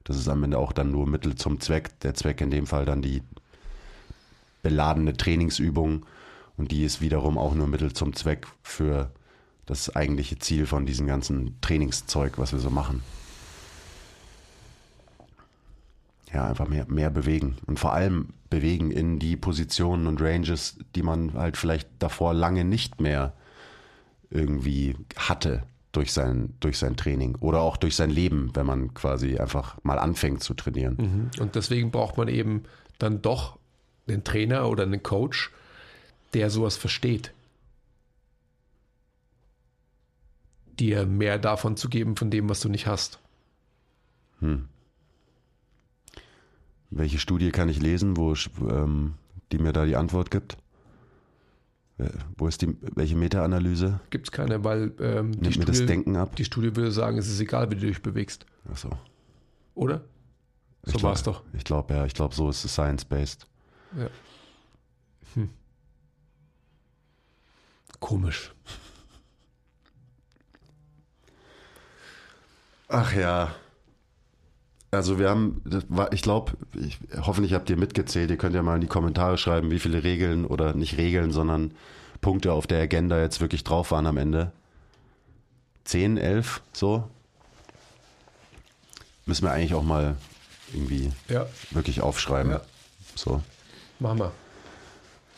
Das 0.03 0.17
ist 0.17 0.29
am 0.29 0.43
Ende 0.43 0.57
auch 0.57 0.71
dann 0.71 0.91
nur 0.91 1.07
Mittel 1.07 1.35
zum 1.35 1.59
Zweck. 1.59 1.99
Der 2.01 2.13
Zweck 2.13 2.41
in 2.41 2.51
dem 2.51 2.67
Fall 2.67 2.85
dann 2.85 3.01
die 3.01 3.21
beladene 4.63 5.15
Trainingsübung 5.15 6.05
und 6.57 6.71
die 6.71 6.83
ist 6.83 7.01
wiederum 7.01 7.37
auch 7.37 7.53
nur 7.53 7.67
Mittel 7.67 7.93
zum 7.93 8.15
Zweck 8.15 8.47
für 8.63 9.11
das 9.65 9.95
eigentliche 9.95 10.37
Ziel 10.37 10.65
von 10.65 10.85
diesem 10.85 11.07
ganzen 11.07 11.59
Trainingszeug, 11.61 12.37
was 12.37 12.51
wir 12.51 12.59
so 12.59 12.69
machen. 12.69 13.01
Ja, 16.31 16.47
einfach 16.47 16.67
mehr, 16.67 16.85
mehr 16.87 17.09
bewegen 17.09 17.55
und 17.65 17.79
vor 17.79 17.93
allem 17.93 18.33
bewegen 18.49 18.91
in 18.91 19.19
die 19.19 19.37
Positionen 19.37 20.07
und 20.07 20.21
Ranges, 20.21 20.77
die 20.95 21.03
man 21.03 21.33
halt 21.33 21.57
vielleicht 21.57 21.89
davor 21.99 22.33
lange 22.33 22.63
nicht 22.63 23.01
mehr 23.01 23.33
irgendwie 24.29 24.95
hatte 25.15 25.63
durch 25.91 26.11
sein, 26.11 26.53
durch 26.59 26.77
sein 26.77 26.97
Training 26.97 27.35
oder 27.39 27.61
auch 27.61 27.77
durch 27.77 27.95
sein 27.95 28.09
Leben, 28.09 28.51
wenn 28.53 28.65
man 28.65 28.93
quasi 28.93 29.37
einfach 29.37 29.77
mal 29.83 29.97
anfängt 29.97 30.43
zu 30.43 30.53
trainieren. 30.53 30.97
Mhm. 30.97 31.41
Und 31.41 31.55
deswegen 31.55 31.91
braucht 31.91 32.17
man 32.17 32.27
eben 32.27 32.63
dann 32.99 33.21
doch 33.21 33.57
einen 34.07 34.23
Trainer 34.23 34.69
oder 34.69 34.83
einen 34.83 35.03
Coach, 35.03 35.51
der 36.35 36.49
sowas 36.49 36.75
versteht. 36.75 37.33
Dir 40.77 41.05
mehr 41.05 41.39
davon 41.39 41.77
zu 41.77 41.87
geben, 41.87 42.17
von 42.17 42.29
dem, 42.29 42.49
was 42.49 42.59
du 42.59 42.67
nicht 42.67 42.87
hast. 42.87 43.19
Hm. 44.41 44.67
Welche 46.89 47.19
Studie 47.19 47.51
kann 47.51 47.69
ich 47.69 47.81
lesen, 47.81 48.17
wo 48.17 48.33
ähm, 48.69 49.13
die 49.51 49.59
mir 49.59 49.71
da 49.71 49.85
die 49.85 49.95
Antwort 49.95 50.29
gibt? 50.29 50.57
Äh, 51.97 52.09
wo 52.37 52.47
ist 52.47 52.61
die, 52.61 52.75
welche 52.81 53.15
Meta-Analyse? 53.15 54.01
Gibt 54.09 54.27
es 54.27 54.31
keine, 54.33 54.65
weil 54.65 54.93
ähm, 54.99 55.41
die, 55.41 55.53
Studie, 55.53 55.65
das 55.67 55.85
Denken 55.85 56.17
ab? 56.17 56.35
die 56.35 56.43
Studie 56.43 56.75
würde 56.75 56.91
sagen, 56.91 57.17
es 57.17 57.29
ist 57.29 57.39
egal, 57.39 57.71
wie 57.71 57.75
du 57.75 57.87
dich 57.87 58.01
bewegst. 58.01 58.45
Ach 58.69 58.75
so. 58.75 58.89
Oder? 59.73 60.03
So 60.83 61.01
war 61.01 61.13
es 61.13 61.23
doch. 61.23 61.43
Ich 61.53 61.63
glaube, 61.63 61.93
ja, 61.93 62.05
ich 62.05 62.13
glaube, 62.13 62.35
so 62.35 62.49
ist 62.49 62.65
es 62.65 62.73
science-based. 62.73 63.47
Ja. 63.97 64.09
Hm. 65.35 65.49
Komisch. 68.05 68.51
Ach 72.87 73.11
ja. 73.15 73.55
Also 74.91 75.17
wir 75.17 75.27
haben, 75.27 75.63
ich 76.11 76.21
glaube, 76.21 76.51
ich, 76.75 76.99
hoffentlich 77.19 77.55
habt 77.55 77.67
ihr 77.71 77.77
mitgezählt. 77.77 78.29
Ihr 78.29 78.37
könnt 78.37 78.53
ja 78.53 78.61
mal 78.61 78.75
in 78.75 78.81
die 78.81 78.87
Kommentare 78.87 79.39
schreiben, 79.39 79.71
wie 79.71 79.79
viele 79.79 80.03
Regeln 80.03 80.45
oder 80.45 80.75
nicht 80.75 80.97
Regeln, 80.97 81.31
sondern 81.31 81.71
Punkte 82.21 82.53
auf 82.53 82.67
der 82.67 82.79
Agenda 82.83 83.19
jetzt 83.19 83.41
wirklich 83.41 83.63
drauf 83.63 83.89
waren 83.89 84.05
am 84.05 84.17
Ende. 84.17 84.51
Zehn, 85.83 86.17
elf, 86.17 86.61
so. 86.73 87.09
Müssen 89.25 89.45
wir 89.45 89.51
eigentlich 89.51 89.73
auch 89.73 89.83
mal 89.83 90.15
irgendwie 90.71 91.11
ja. 91.27 91.47
wirklich 91.71 92.01
aufschreiben. 92.01 92.51
Ja. 92.51 92.61
So. 93.15 93.41
Machen 93.97 94.19
wir. 94.19 94.44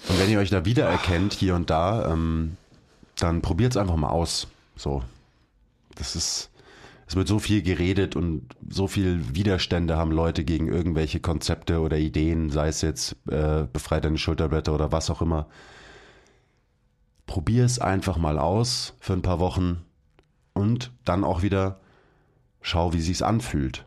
Und 0.10 0.20
wenn 0.20 0.30
ihr 0.30 0.40
euch 0.40 0.50
da 0.50 0.66
wiedererkennt, 0.66 1.34
hier 1.34 1.56
und 1.56 1.70
da, 1.70 2.12
ähm, 2.12 2.58
dann 3.18 3.42
probiert 3.42 3.74
es 3.74 3.78
einfach 3.78 3.96
mal 3.96 4.10
aus. 4.10 4.48
So. 4.76 5.04
Das 5.96 6.16
ist, 6.16 6.52
es 7.08 7.16
wird 7.16 7.28
so 7.28 7.40
viel 7.40 7.62
geredet 7.62 8.16
und 8.16 8.48
so 8.70 8.88
viel 8.88 9.36
Widerstände 9.36 9.98
haben 9.98 10.12
Leute 10.12 10.44
gegen 10.44 10.68
irgendwelche 10.68 11.20
Konzepte 11.20 11.80
oder 11.80 11.98
Ideen, 11.98 12.52
sei 12.52 12.68
es 12.68 12.82
jetzt 12.82 13.16
äh, 13.30 13.66
befreit 13.72 14.06
deine 14.06 14.18
Schulterblätter 14.18 14.74
oder 14.74 14.92
was 14.92 15.10
auch 15.10 15.22
immer. 15.22 15.48
Probier 17.26 17.66
es 17.66 17.80
einfach 17.80 18.18
mal 18.18 18.38
aus 18.38 18.94
für 19.00 19.14
ein 19.14 19.22
paar 19.22 19.40
Wochen 19.40 19.84
und 20.54 20.92
dann 21.04 21.24
auch 21.24 21.42
wieder 21.42 21.80
schau, 22.62 22.94
wie 22.94 23.02
sich's 23.02 23.22
anfühlt. 23.22 23.86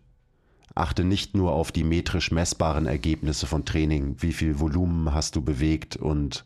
Achte 0.74 1.04
nicht 1.04 1.34
nur 1.34 1.52
auf 1.52 1.72
die 1.72 1.84
metrisch 1.84 2.30
messbaren 2.30 2.86
Ergebnisse 2.86 3.46
von 3.46 3.64
Training, 3.64 4.16
wie 4.20 4.32
viel 4.32 4.60
Volumen 4.60 5.12
hast 5.12 5.36
du 5.36 5.42
bewegt 5.42 5.96
und 5.96 6.44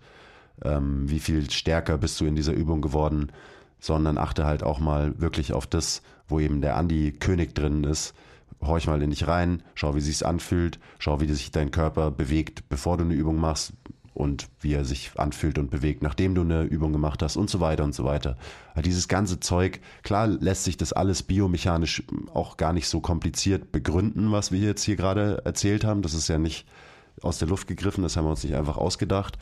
ähm, 0.64 1.09
wie 1.11 1.20
viel 1.20 1.51
stärker 1.51 1.99
bist 1.99 2.20
du 2.20 2.25
in 2.25 2.37
dieser 2.37 2.53
Übung 2.53 2.81
geworden, 2.81 3.33
sondern 3.81 4.18
achte 4.18 4.47
halt 4.47 4.62
auch 4.62 4.81
mal 4.81 5.20
wirklich 5.20 5.53
auf 5.53 5.66
das, 5.66 6.03
wo 6.27 6.41
eben 6.41 6.61
der 6.61 6.77
Andi 6.77 7.12
König 7.12 7.55
drin 7.55 7.85
ist. 7.85 8.14
Horch 8.62 8.87
mal 8.87 9.03
in 9.03 9.11
dich 9.11 9.27
rein, 9.27 9.62
schau, 9.75 9.95
wie 9.95 10.01
sich's 10.01 10.22
anfühlt, 10.22 10.79
schau, 10.99 11.20
wie 11.20 11.27
sich 11.27 11.51
dein 11.51 11.70
Körper 11.70 12.11
bewegt, 12.11 12.68
bevor 12.70 12.97
du 12.97 13.05
eine 13.05 13.14
Übung 13.14 13.37
machst 13.37 13.75
und 14.15 14.49
wie 14.61 14.73
er 14.73 14.85
sich 14.85 15.11
anfühlt 15.17 15.59
und 15.59 15.71
bewegt, 15.71 16.03
nachdem 16.03 16.35
du 16.35 16.43
eine 16.43 16.62
Übung 16.62 16.93
gemacht 16.93 17.21
hast 17.23 17.37
und 17.37 17.51
so 17.51 17.61
weiter 17.61 17.83
und 17.83 17.95
so 17.95 18.05
weiter. 18.05 18.37
Dieses 18.85 19.09
ganze 19.09 19.41
Zeug, 19.41 19.81
klar 20.05 20.29
lässt 20.29 20.65
sich 20.65 20.77
das 20.77 20.93
alles 20.93 21.25
biomechanisch 21.25 22.05
auch 22.33 22.57
gar 22.57 22.73
nicht 22.73 22.89
so 22.89 23.01
kompliziert 23.01 23.73
begründen, 23.73 24.31
was 24.31 24.53
wir 24.53 24.61
jetzt 24.61 24.85
hier 24.85 24.97
gerade 24.97 25.43
erzählt 25.45 25.85
haben. 25.85 26.03
Das 26.03 26.15
ist 26.15 26.29
ja 26.29 26.39
nicht 26.39 26.67
aus 27.23 27.39
der 27.39 27.49
Luft 27.49 27.67
gegriffen, 27.67 28.03
das 28.03 28.17
haben 28.17 28.25
wir 28.25 28.31
uns 28.31 28.45
nicht 28.45 28.55
einfach 28.55 28.77
ausgedacht. 28.77 29.37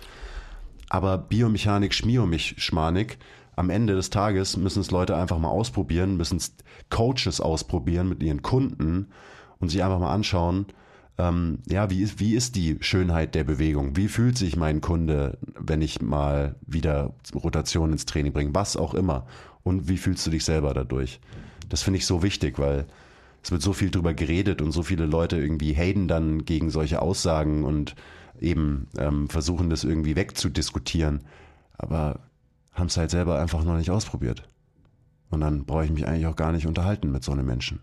Aber 0.89 1.19
Biomechanik, 1.19 1.95
Schmiomechanik, 1.95 3.19
am 3.55 3.69
Ende 3.69 3.95
des 3.95 4.09
Tages 4.09 4.57
müssen 4.57 4.81
es 4.81 4.91
Leute 4.91 5.17
einfach 5.17 5.39
mal 5.39 5.49
ausprobieren, 5.49 6.17
müssen 6.17 6.39
es 6.39 6.55
Coaches 6.89 7.41
ausprobieren 7.41 8.09
mit 8.09 8.23
ihren 8.23 8.43
Kunden 8.43 9.09
und 9.59 9.69
sich 9.69 9.85
einfach 9.85 9.99
mal 9.99 10.13
anschauen, 10.13 10.67
ähm, 11.19 11.59
ja, 11.69 11.91
wie 11.91 12.03
ist, 12.03 12.21
wie 12.21 12.35
ist 12.35 12.57
die 12.57 12.79
Schönheit 12.81 13.35
der 13.35 13.45
Bewegung? 13.45 13.97
Wie 13.97 14.09
fühlt 14.09 14.39
sich 14.39 14.57
mein 14.57 14.81
Kunde, 14.81 15.39
wenn 15.59 15.83
ich 15.83 16.01
mal 16.01 16.57
wieder 16.67 17.15
Rotation 17.35 17.93
ins 17.93 18.07
Training 18.07 18.33
bringe? 18.33 18.55
Was 18.55 18.77
auch 18.77 18.95
immer. 18.95 19.27
Und 19.63 19.89
wie 19.89 19.99
fühlst 19.99 20.27
du 20.27 20.31
dich 20.31 20.45
selber 20.45 20.75
dadurch? 20.75 21.21
Das 21.69 21.83
finde 21.83 21.99
ich 21.99 22.07
so 22.07 22.23
wichtig, 22.23 22.59
weil 22.59 22.87
es 23.43 23.51
wird 23.51 23.63
so 23.63 23.73
viel 23.73 23.91
drüber 23.91 24.15
geredet 24.15 24.63
und 24.63 24.73
so 24.73 24.83
viele 24.83 25.07
Leute 25.07 25.37
irgendwie 25.37 25.75
haten 25.75 26.09
dann 26.09 26.45
gegen 26.45 26.71
solche 26.71 27.03
Aussagen 27.03 27.65
und 27.65 27.95
eben 28.41 28.89
ähm, 28.99 29.29
versuchen 29.29 29.71
das 29.71 29.85
irgendwie 29.85 30.17
wegzudiskutieren. 30.17 31.23
Aber 31.77 32.21
haben 32.73 32.87
es 32.87 32.97
halt 32.97 33.11
selber 33.11 33.41
einfach 33.41 33.65
noch 33.65 33.77
nicht 33.77 33.91
ausprobiert. 33.91 34.49
Und 35.31 35.41
dann 35.41 35.65
brauche 35.65 35.85
ich 35.85 35.91
mich 35.91 36.07
eigentlich 36.07 36.27
auch 36.27 36.37
gar 36.37 36.53
nicht 36.53 36.67
unterhalten 36.67 37.11
mit 37.11 37.25
so 37.25 37.33
einem 37.33 37.47
Menschen. 37.47 37.81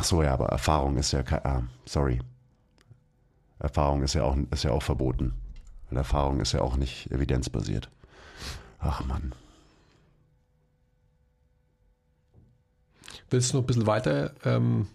Ach 0.00 0.04
so, 0.04 0.22
ja, 0.22 0.32
aber 0.32 0.46
Erfahrung 0.46 0.96
ist 0.96 1.12
ja 1.12 1.22
kein, 1.22 1.44
ah, 1.44 1.62
sorry. 1.84 2.20
Erfahrung 3.58 4.02
ist 4.02 4.14
ja 4.14 4.22
auch, 4.22 4.34
ist 4.50 4.64
ja 4.64 4.70
auch 4.70 4.82
verboten. 4.82 5.34
Weil 5.90 5.98
Erfahrung 5.98 6.40
ist 6.40 6.52
ja 6.52 6.62
auch 6.62 6.76
nicht 6.76 7.10
evidenzbasiert. 7.10 7.90
Ach 8.78 9.04
Mann. 9.04 9.34
Willst 13.28 13.52
du 13.52 13.58
noch 13.58 13.64
ein 13.64 13.66
bisschen 13.66 13.86
weiter 13.86 14.32
ähm, 14.42 14.88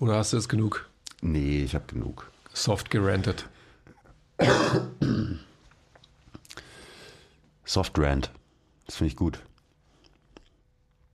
oder 0.00 0.16
hast 0.16 0.32
du 0.32 0.36
jetzt 0.36 0.48
genug? 0.48 0.90
Nee, 1.20 1.62
ich 1.62 1.76
habe 1.76 1.86
genug. 1.86 2.28
Soft 2.52 2.90
gerantet. 2.90 3.48
Soft 7.64 7.96
Rant. 7.96 8.32
Das 8.86 8.96
finde 8.96 9.12
ich 9.12 9.16
gut. 9.16 9.44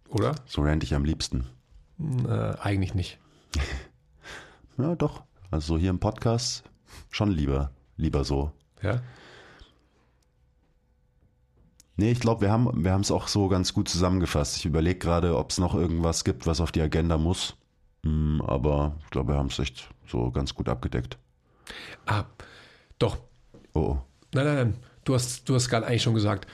Oder? 0.09 0.37
So 0.47 0.63
rant 0.63 0.83
ich 0.85 0.95
am 0.95 1.05
liebsten. 1.05 1.47
Äh, 2.27 2.55
eigentlich 2.61 2.95
nicht. 2.95 3.19
ja, 4.79 4.95
doch. 4.95 5.23
Also 5.51 5.79
hier 5.79 5.91
im 5.91 6.01
Podcast 6.01 6.65
schon 7.11 7.31
lieber. 7.31 7.71
Lieber 7.97 8.25
so. 8.25 8.53
Ja. 8.83 9.01
Nee, 11.97 12.11
ich 12.11 12.21
glaube, 12.21 12.43
wir 12.43 12.51
haben 12.51 12.85
wir 12.85 12.95
es 12.97 13.11
auch 13.11 13.29
so 13.29 13.49
ganz 13.49 13.73
gut 13.73 13.89
zusammengefasst. 13.89 14.59
Ich 14.59 14.67
überlege 14.67 14.99
gerade, 14.99 15.37
ob 15.37 15.51
es 15.51 15.59
noch 15.59 15.75
irgendwas 15.75 16.25
gibt, 16.25 16.47
was 16.47 16.61
auf 16.61 16.73
die 16.73 16.83
Agenda 16.83 17.17
muss. 17.17 17.57
Hm, 18.05 18.43
aber 18.43 18.97
ich 19.05 19.11
glaube, 19.11 19.33
wir 19.33 19.39
haben 19.39 19.47
es 19.47 19.59
echt 19.59 19.89
so 20.07 20.31
ganz 20.31 20.55
gut 20.55 20.69
abgedeckt. 20.69 21.17
Ah, 22.05 22.25
doch. 22.99 23.17
Oh. 23.73 23.81
oh. 23.81 23.99
Nein, 24.35 24.45
nein, 24.45 24.57
nein 24.57 24.75
du 25.07 25.15
hast, 25.15 25.49
du 25.49 25.55
hast 25.55 25.69
gerade 25.69 25.87
eigentlich 25.87 26.03
schon 26.03 26.15
gesagt, 26.15 26.47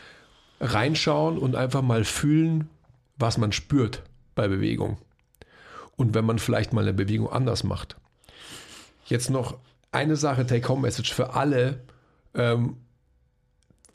reinschauen 0.60 1.38
und 1.38 1.56
einfach 1.56 1.82
mal 1.82 2.04
fühlen, 2.04 2.68
was 3.16 3.38
man 3.38 3.50
spürt 3.50 4.02
bei 4.34 4.46
Bewegung. 4.46 4.98
Und 6.02 6.14
wenn 6.14 6.24
man 6.24 6.40
vielleicht 6.40 6.72
mal 6.72 6.82
eine 6.82 6.92
Bewegung 6.92 7.30
anders 7.30 7.62
macht. 7.62 7.96
Jetzt 9.06 9.30
noch 9.30 9.56
eine 9.92 10.16
Sache, 10.16 10.44
Take-Home-Message 10.44 11.14
für 11.14 11.34
alle, 11.34 11.80
ähm, 12.34 12.76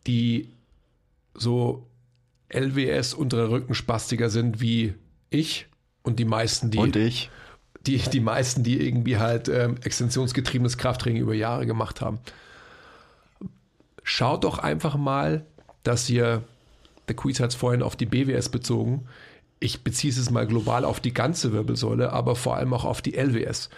die 0.08 0.50
so 1.34 1.86
LWS 2.50 3.14
untere 3.14 3.50
Rückenspastiker 3.50 4.30
sind 4.30 4.62
wie 4.62 4.94
ich 5.30 5.68
und 6.02 6.18
die 6.18 6.26
meisten, 6.26 6.72
die 6.72 6.78
Und 6.78 6.96
ich. 6.96 7.30
die, 7.86 7.98
die 7.98 8.22
meisten, 8.22 8.64
die 8.64 8.80
irgendwie 8.80 9.18
halt 9.18 9.50
ähm, 9.50 9.76
extensionsgetriebenes 9.84 10.78
Krafttraining 10.78 11.22
über 11.22 11.34
Jahre 11.34 11.66
gemacht 11.66 12.00
haben. 12.00 12.20
Schaut 14.02 14.46
doch 14.46 14.60
einfach 14.60 14.96
mal, 14.96 15.46
dass 15.84 16.10
ihr, 16.10 16.44
der 17.10 17.18
Quiz 17.18 17.42
hat 17.42 17.50
es 17.50 17.56
vorhin 17.56 17.84
auf 17.84 17.98
die 17.98 18.06
BWS 18.06 18.48
bezogen, 18.48 19.08
ich 19.60 19.84
beziehe 19.84 20.14
es 20.14 20.30
mal 20.30 20.48
global 20.48 20.86
auf 20.86 21.00
die 21.00 21.14
ganze 21.14 21.52
Wirbelsäule, 21.52 22.14
aber 22.14 22.36
vor 22.36 22.56
allem 22.56 22.74
auch 22.74 22.86
auf 22.86 23.02
die 23.02 23.16
LWS. 23.16 23.70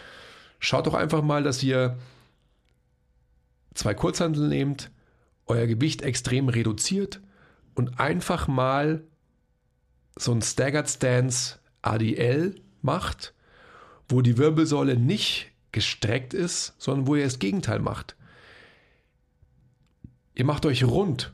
Schaut 0.60 0.88
doch 0.88 0.94
einfach 0.94 1.22
mal, 1.22 1.44
dass 1.44 1.64
ihr 1.64 1.98
zwei 3.74 3.94
Kurzhanteln 3.94 4.50
nehmt, 4.50 4.92
euer 5.46 5.68
Gewicht 5.68 6.02
extrem 6.02 6.50
reduziert 6.50 7.22
und 7.76 8.00
einfach 8.00 8.48
mal 8.48 9.04
so 10.18 10.34
ein 10.34 10.42
Staggered 10.42 10.90
Stance 10.90 11.60
ADL 11.82 12.56
macht, 12.82 13.34
wo 14.10 14.22
die 14.22 14.38
Wirbelsäule 14.38 14.98
nicht 14.98 15.52
gestreckt 15.72 16.34
ist, 16.34 16.74
sondern 16.78 17.08
wo 17.08 17.16
ihr 17.16 17.24
das 17.24 17.40
Gegenteil 17.40 17.80
macht. 17.80 18.18
Ihr 20.36 20.46
macht 20.46 20.66
euch 20.66 20.84
rund. 20.84 21.34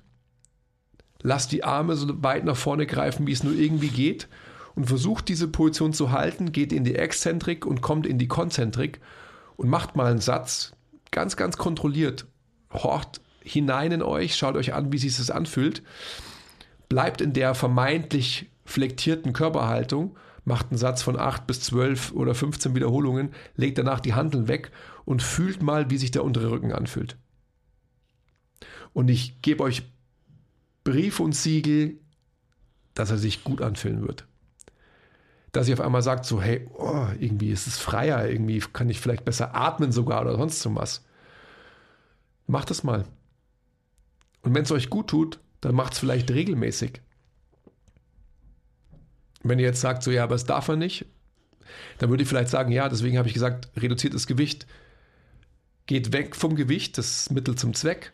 Lasst 1.25 1.51
die 1.51 1.63
Arme 1.63 1.95
so 1.95 2.21
weit 2.21 2.45
nach 2.45 2.55
vorne 2.55 2.85
greifen, 2.85 3.25
wie 3.25 3.31
es 3.31 3.43
nur 3.43 3.55
irgendwie 3.55 3.87
geht. 3.87 4.27
Und 4.75 4.85
versucht 4.85 5.27
diese 5.27 5.47
Position 5.47 5.91
zu 5.91 6.11
halten, 6.11 6.51
geht 6.51 6.71
in 6.71 6.83
die 6.83 6.93
Exzentrik 6.93 7.65
und 7.65 7.81
kommt 7.81 8.05
in 8.05 8.19
die 8.19 8.27
Konzentrik. 8.27 8.99
Und 9.55 9.67
macht 9.67 9.95
mal 9.95 10.05
einen 10.05 10.21
Satz. 10.21 10.73
Ganz, 11.09 11.35
ganz 11.35 11.57
kontrolliert. 11.57 12.27
Horcht 12.71 13.21
hinein 13.41 13.91
in 13.91 14.03
euch, 14.03 14.35
schaut 14.35 14.55
euch 14.55 14.75
an, 14.75 14.91
wie 14.91 14.99
sich 14.99 15.17
das 15.17 15.31
anfühlt. 15.31 15.81
Bleibt 16.89 17.21
in 17.21 17.33
der 17.33 17.55
vermeintlich 17.55 18.51
flektierten 18.63 19.33
Körperhaltung, 19.33 20.15
macht 20.43 20.69
einen 20.69 20.77
Satz 20.77 21.01
von 21.01 21.17
8 21.17 21.47
bis 21.47 21.61
12 21.61 22.11
oder 22.11 22.35
15 22.35 22.75
Wiederholungen, 22.75 23.31
legt 23.55 23.79
danach 23.79 23.99
die 23.99 24.13
Handeln 24.13 24.47
weg 24.47 24.71
und 25.05 25.23
fühlt 25.23 25.63
mal, 25.63 25.89
wie 25.89 25.97
sich 25.97 26.11
der 26.11 26.23
untere 26.23 26.51
Rücken 26.51 26.71
anfühlt. 26.71 27.17
Und 28.93 29.09
ich 29.09 29.41
gebe 29.41 29.63
euch 29.63 29.81
Brief 30.85 31.19
und 31.19 31.35
Siegel, 31.35 31.99
dass 32.93 33.11
er 33.11 33.17
sich 33.17 33.43
gut 33.43 33.61
anfühlen 33.61 34.07
wird. 34.07 34.25
Dass 35.51 35.67
ihr 35.67 35.73
auf 35.73 35.81
einmal 35.81 36.03
sagt, 36.03 36.25
so, 36.25 36.41
hey, 36.41 36.69
oh, 36.77 37.07
irgendwie 37.19 37.49
ist 37.51 37.67
es 37.67 37.79
freier, 37.79 38.29
irgendwie 38.29 38.59
kann 38.59 38.89
ich 38.89 39.01
vielleicht 39.01 39.25
besser 39.25 39.55
atmen 39.55 39.91
sogar 39.91 40.21
oder 40.21 40.37
sonst 40.37 40.61
so 40.61 40.73
was. 40.75 41.03
Macht 42.47 42.71
es 42.71 42.83
mal. 42.83 43.05
Und 44.43 44.53
wenn 44.53 44.63
es 44.63 44.71
euch 44.71 44.89
gut 44.89 45.07
tut, 45.07 45.39
dann 45.59 45.75
macht 45.75 45.93
es 45.93 45.99
vielleicht 45.99 46.29
regelmäßig. 46.29 47.01
Wenn 49.43 49.59
ihr 49.59 49.65
jetzt 49.65 49.81
sagt, 49.81 50.03
so 50.03 50.11
ja, 50.11 50.23
aber 50.23 50.35
es 50.35 50.45
darf 50.45 50.67
er 50.67 50.75
nicht, 50.75 51.05
dann 51.97 52.11
würde 52.11 52.21
ich 52.21 52.29
vielleicht 52.29 52.49
sagen, 52.49 52.71
ja, 52.71 52.89
deswegen 52.89 53.17
habe 53.17 53.27
ich 53.27 53.33
gesagt, 53.33 53.69
reduziertes 53.75 54.27
Gewicht 54.27 54.67
geht 55.87 56.13
weg 56.13 56.35
vom 56.35 56.55
Gewicht, 56.55 56.97
das 56.99 57.21
ist 57.21 57.31
Mittel 57.31 57.55
zum 57.55 57.73
Zweck, 57.73 58.13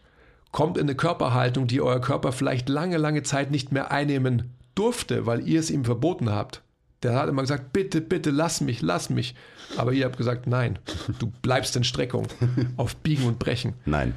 kommt 0.52 0.78
in 0.78 0.84
eine 0.84 0.96
Körperhaltung, 0.96 1.68
die 1.68 1.82
euer 1.82 2.02
Körper 2.02 2.32
vielleicht 2.32 2.70
lange, 2.70 2.98
lange 2.98 3.24
Zeit 3.24 3.52
nicht 3.52 3.72
mehr 3.72 3.92
einnehmen 3.92 4.54
durfte, 4.76 5.26
weil 5.26 5.48
ihr 5.48 5.60
es 5.60 5.70
ihm 5.70 5.86
verboten 5.86 6.30
habt. 6.30 6.62
Der 7.04 7.16
hat 7.16 7.30
immer 7.30 7.42
gesagt, 7.42 7.74
bitte, 7.74 8.00
bitte, 8.00 8.30
lass 8.30 8.62
mich, 8.62 8.82
lass 8.82 9.10
mich. 9.10 9.36
Aber 9.78 9.94
ihr 9.94 10.06
habt 10.06 10.18
gesagt, 10.18 10.48
nein, 10.48 10.78
du 11.20 11.32
bleibst 11.42 11.76
in 11.76 11.84
Streckung, 11.84 12.28
auf 12.78 12.96
Biegen 12.98 13.26
und 13.26 13.40
Brechen. 13.40 13.74
Nein. 13.86 14.14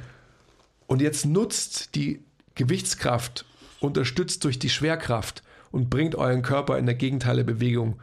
Und 0.87 1.01
jetzt 1.01 1.25
nutzt 1.25 1.95
die 1.95 2.21
Gewichtskraft, 2.53 3.45
unterstützt 3.79 4.43
durch 4.43 4.59
die 4.59 4.69
Schwerkraft 4.69 5.41
und 5.71 5.89
bringt 5.89 6.15
euren 6.15 6.41
Körper 6.41 6.77
in 6.77 6.85
der 6.85 6.95
Gegenteile 6.95 7.43
Bewegung. 7.43 7.99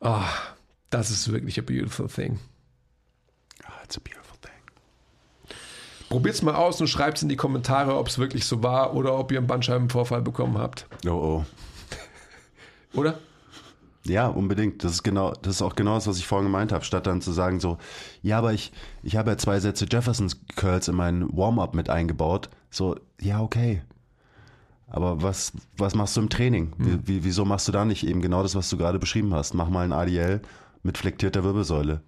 Ah, 0.00 0.28
das 0.90 1.10
ist 1.10 1.32
wirklich 1.32 1.58
a 1.58 1.62
beautiful 1.62 2.08
thing. 2.08 2.38
Ah, 3.64 3.82
it's 3.84 3.96
a 3.96 4.00
beautiful 4.00 4.16
thing. 4.16 4.17
Probiert's 6.08 6.42
mal 6.42 6.54
aus 6.54 6.80
und 6.80 6.86
schreibt's 6.88 7.22
in 7.22 7.28
die 7.28 7.36
Kommentare, 7.36 7.96
ob 7.96 8.08
es 8.08 8.18
wirklich 8.18 8.46
so 8.46 8.62
war 8.62 8.94
oder 8.94 9.18
ob 9.18 9.30
ihr 9.30 9.38
einen 9.38 9.46
Bandscheibenvorfall 9.46 10.22
bekommen 10.22 10.56
habt. 10.58 10.86
Oh 11.06 11.10
oh. 11.10 11.44
Oder? 12.94 13.18
Ja, 14.04 14.26
unbedingt. 14.28 14.82
Das 14.84 14.92
ist 14.92 15.02
genau, 15.02 15.32
das 15.42 15.56
ist 15.56 15.62
auch 15.62 15.74
genau 15.74 15.94
das, 15.94 16.06
was 16.06 16.18
ich 16.18 16.26
vorhin 16.26 16.46
gemeint 16.46 16.72
habe. 16.72 16.84
Statt 16.84 17.06
dann 17.06 17.20
zu 17.20 17.32
sagen 17.32 17.60
so, 17.60 17.78
ja, 18.22 18.38
aber 18.38 18.54
ich, 18.54 18.72
ich 19.02 19.16
habe 19.16 19.30
ja 19.30 19.36
zwei 19.36 19.60
Sätze 19.60 19.86
Jeffersons 19.90 20.40
Curls 20.56 20.88
in 20.88 20.94
meinen 20.94 21.36
Warm-up 21.36 21.74
mit 21.74 21.90
eingebaut. 21.90 22.48
So, 22.70 22.96
ja, 23.20 23.42
okay. 23.42 23.82
Aber 24.90 25.22
was, 25.22 25.52
was 25.76 25.94
machst 25.94 26.16
du 26.16 26.22
im 26.22 26.30
Training? 26.30 26.72
Wie, 26.78 27.06
wie, 27.06 27.24
wieso 27.24 27.44
machst 27.44 27.68
du 27.68 27.72
da 27.72 27.84
nicht 27.84 28.06
eben 28.06 28.22
genau 28.22 28.42
das, 28.42 28.54
was 28.54 28.70
du 28.70 28.78
gerade 28.78 28.98
beschrieben 28.98 29.34
hast? 29.34 29.52
Mach 29.52 29.68
mal 29.68 29.84
ein 29.84 29.92
ADL 29.92 30.40
mit 30.82 30.96
flektierter 30.96 31.44
Wirbelsäule. 31.44 32.00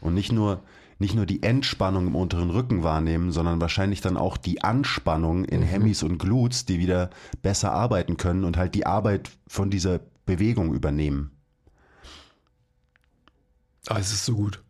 Und 0.00 0.14
nicht 0.14 0.32
nur, 0.32 0.60
nicht 0.98 1.14
nur 1.14 1.26
die 1.26 1.42
Entspannung 1.42 2.06
im 2.06 2.16
unteren 2.16 2.50
Rücken 2.50 2.82
wahrnehmen, 2.82 3.32
sondern 3.32 3.60
wahrscheinlich 3.60 4.00
dann 4.00 4.16
auch 4.16 4.36
die 4.36 4.62
Anspannung 4.62 5.44
in 5.44 5.62
Hemis 5.62 6.02
und 6.02 6.18
Glutes, 6.18 6.64
die 6.64 6.78
wieder 6.78 7.10
besser 7.42 7.72
arbeiten 7.72 8.16
können 8.16 8.44
und 8.44 8.56
halt 8.56 8.74
die 8.74 8.86
Arbeit 8.86 9.30
von 9.46 9.70
dieser 9.70 10.00
Bewegung 10.26 10.72
übernehmen. 10.74 11.30
Ah, 13.88 13.98
es 13.98 14.12
ist 14.12 14.24
so 14.24 14.34
gut. 14.34 14.62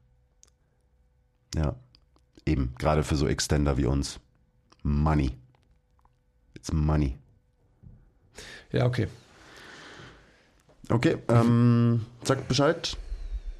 Ja. 1.55 1.77
Eben, 2.47 2.75
gerade 2.79 3.05
für 3.05 3.17
so 3.17 3.27
Extender 3.27 3.77
wie 3.77 3.87
uns. 3.87 4.19
Money. 4.83 5.33
It's 6.55 6.73
money. 6.73 7.17
Ja, 8.73 8.87
okay. 8.87 9.09
Okay, 10.89 11.17
ähm, 11.29 12.05
sagt 12.25 12.49
Bescheid, 12.49 12.97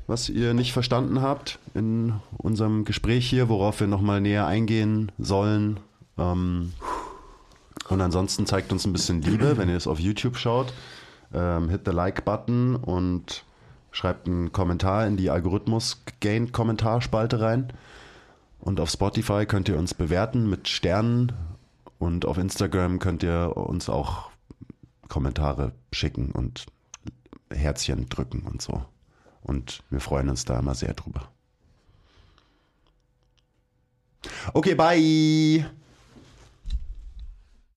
was 0.07 0.29
ihr 0.29 0.53
nicht 0.55 0.73
verstanden 0.73 1.23
habt 1.23 1.59
in 1.75 2.15
unserem 2.37 2.85
Gespräch 2.85 3.29
hier, 3.29 3.49
worauf 3.49 3.81
wir 3.81 3.87
nochmal 3.87 4.21
näher 4.21 4.47
eingehen 4.47 5.13
sollen. 5.19 5.81
Ähm, 6.19 6.73
und 7.89 8.01
ansonsten 8.01 8.47
zeigt 8.47 8.73
uns 8.73 8.87
ein 8.87 8.93
bisschen 8.93 9.23
Liebe, 9.23 9.57
wenn 9.57 9.69
ihr 9.69 9.77
es 9.77 9.87
auf 9.87 10.01
YouTube 10.01 10.37
schaut. 10.37 10.73
Ähm, 11.33 11.69
hit 11.69 11.83
the 11.85 11.93
Like-Button 11.93 12.75
und 12.77 13.45
schreibt 13.91 14.27
einen 14.27 14.53
Kommentar 14.53 15.07
in 15.07 15.17
die 15.17 15.31
Algorithmus-Gain-Kommentarspalte 15.31 17.41
rein. 17.41 17.73
Und 18.61 18.81
auf 18.81 18.91
Spotify 18.91 19.47
könnt 19.47 19.69
ihr 19.69 19.79
uns 19.79 19.95
bewerten 19.95 20.49
mit 20.49 20.69
Sternen. 20.69 21.33
Und 21.99 22.27
auf 22.27 22.39
Instagram 22.39 22.99
könnt 22.99 23.23
ihr 23.23 23.57
uns 23.57 23.89
auch 23.89 24.31
Kommentare 25.09 25.73
schicken 25.93 26.33
und 26.33 26.67
Herzchen 27.51 28.09
drücken 28.09 28.43
und 28.43 28.63
so. 28.63 28.83
Und 29.45 29.83
wir 29.91 30.01
freuen 30.01 30.29
uns 30.29 30.45
da 30.45 30.59
immer 30.59 30.75
sehr 30.75 30.95
drüber. 30.95 31.31
Okay, 34.53 34.75
bye. 34.75 35.71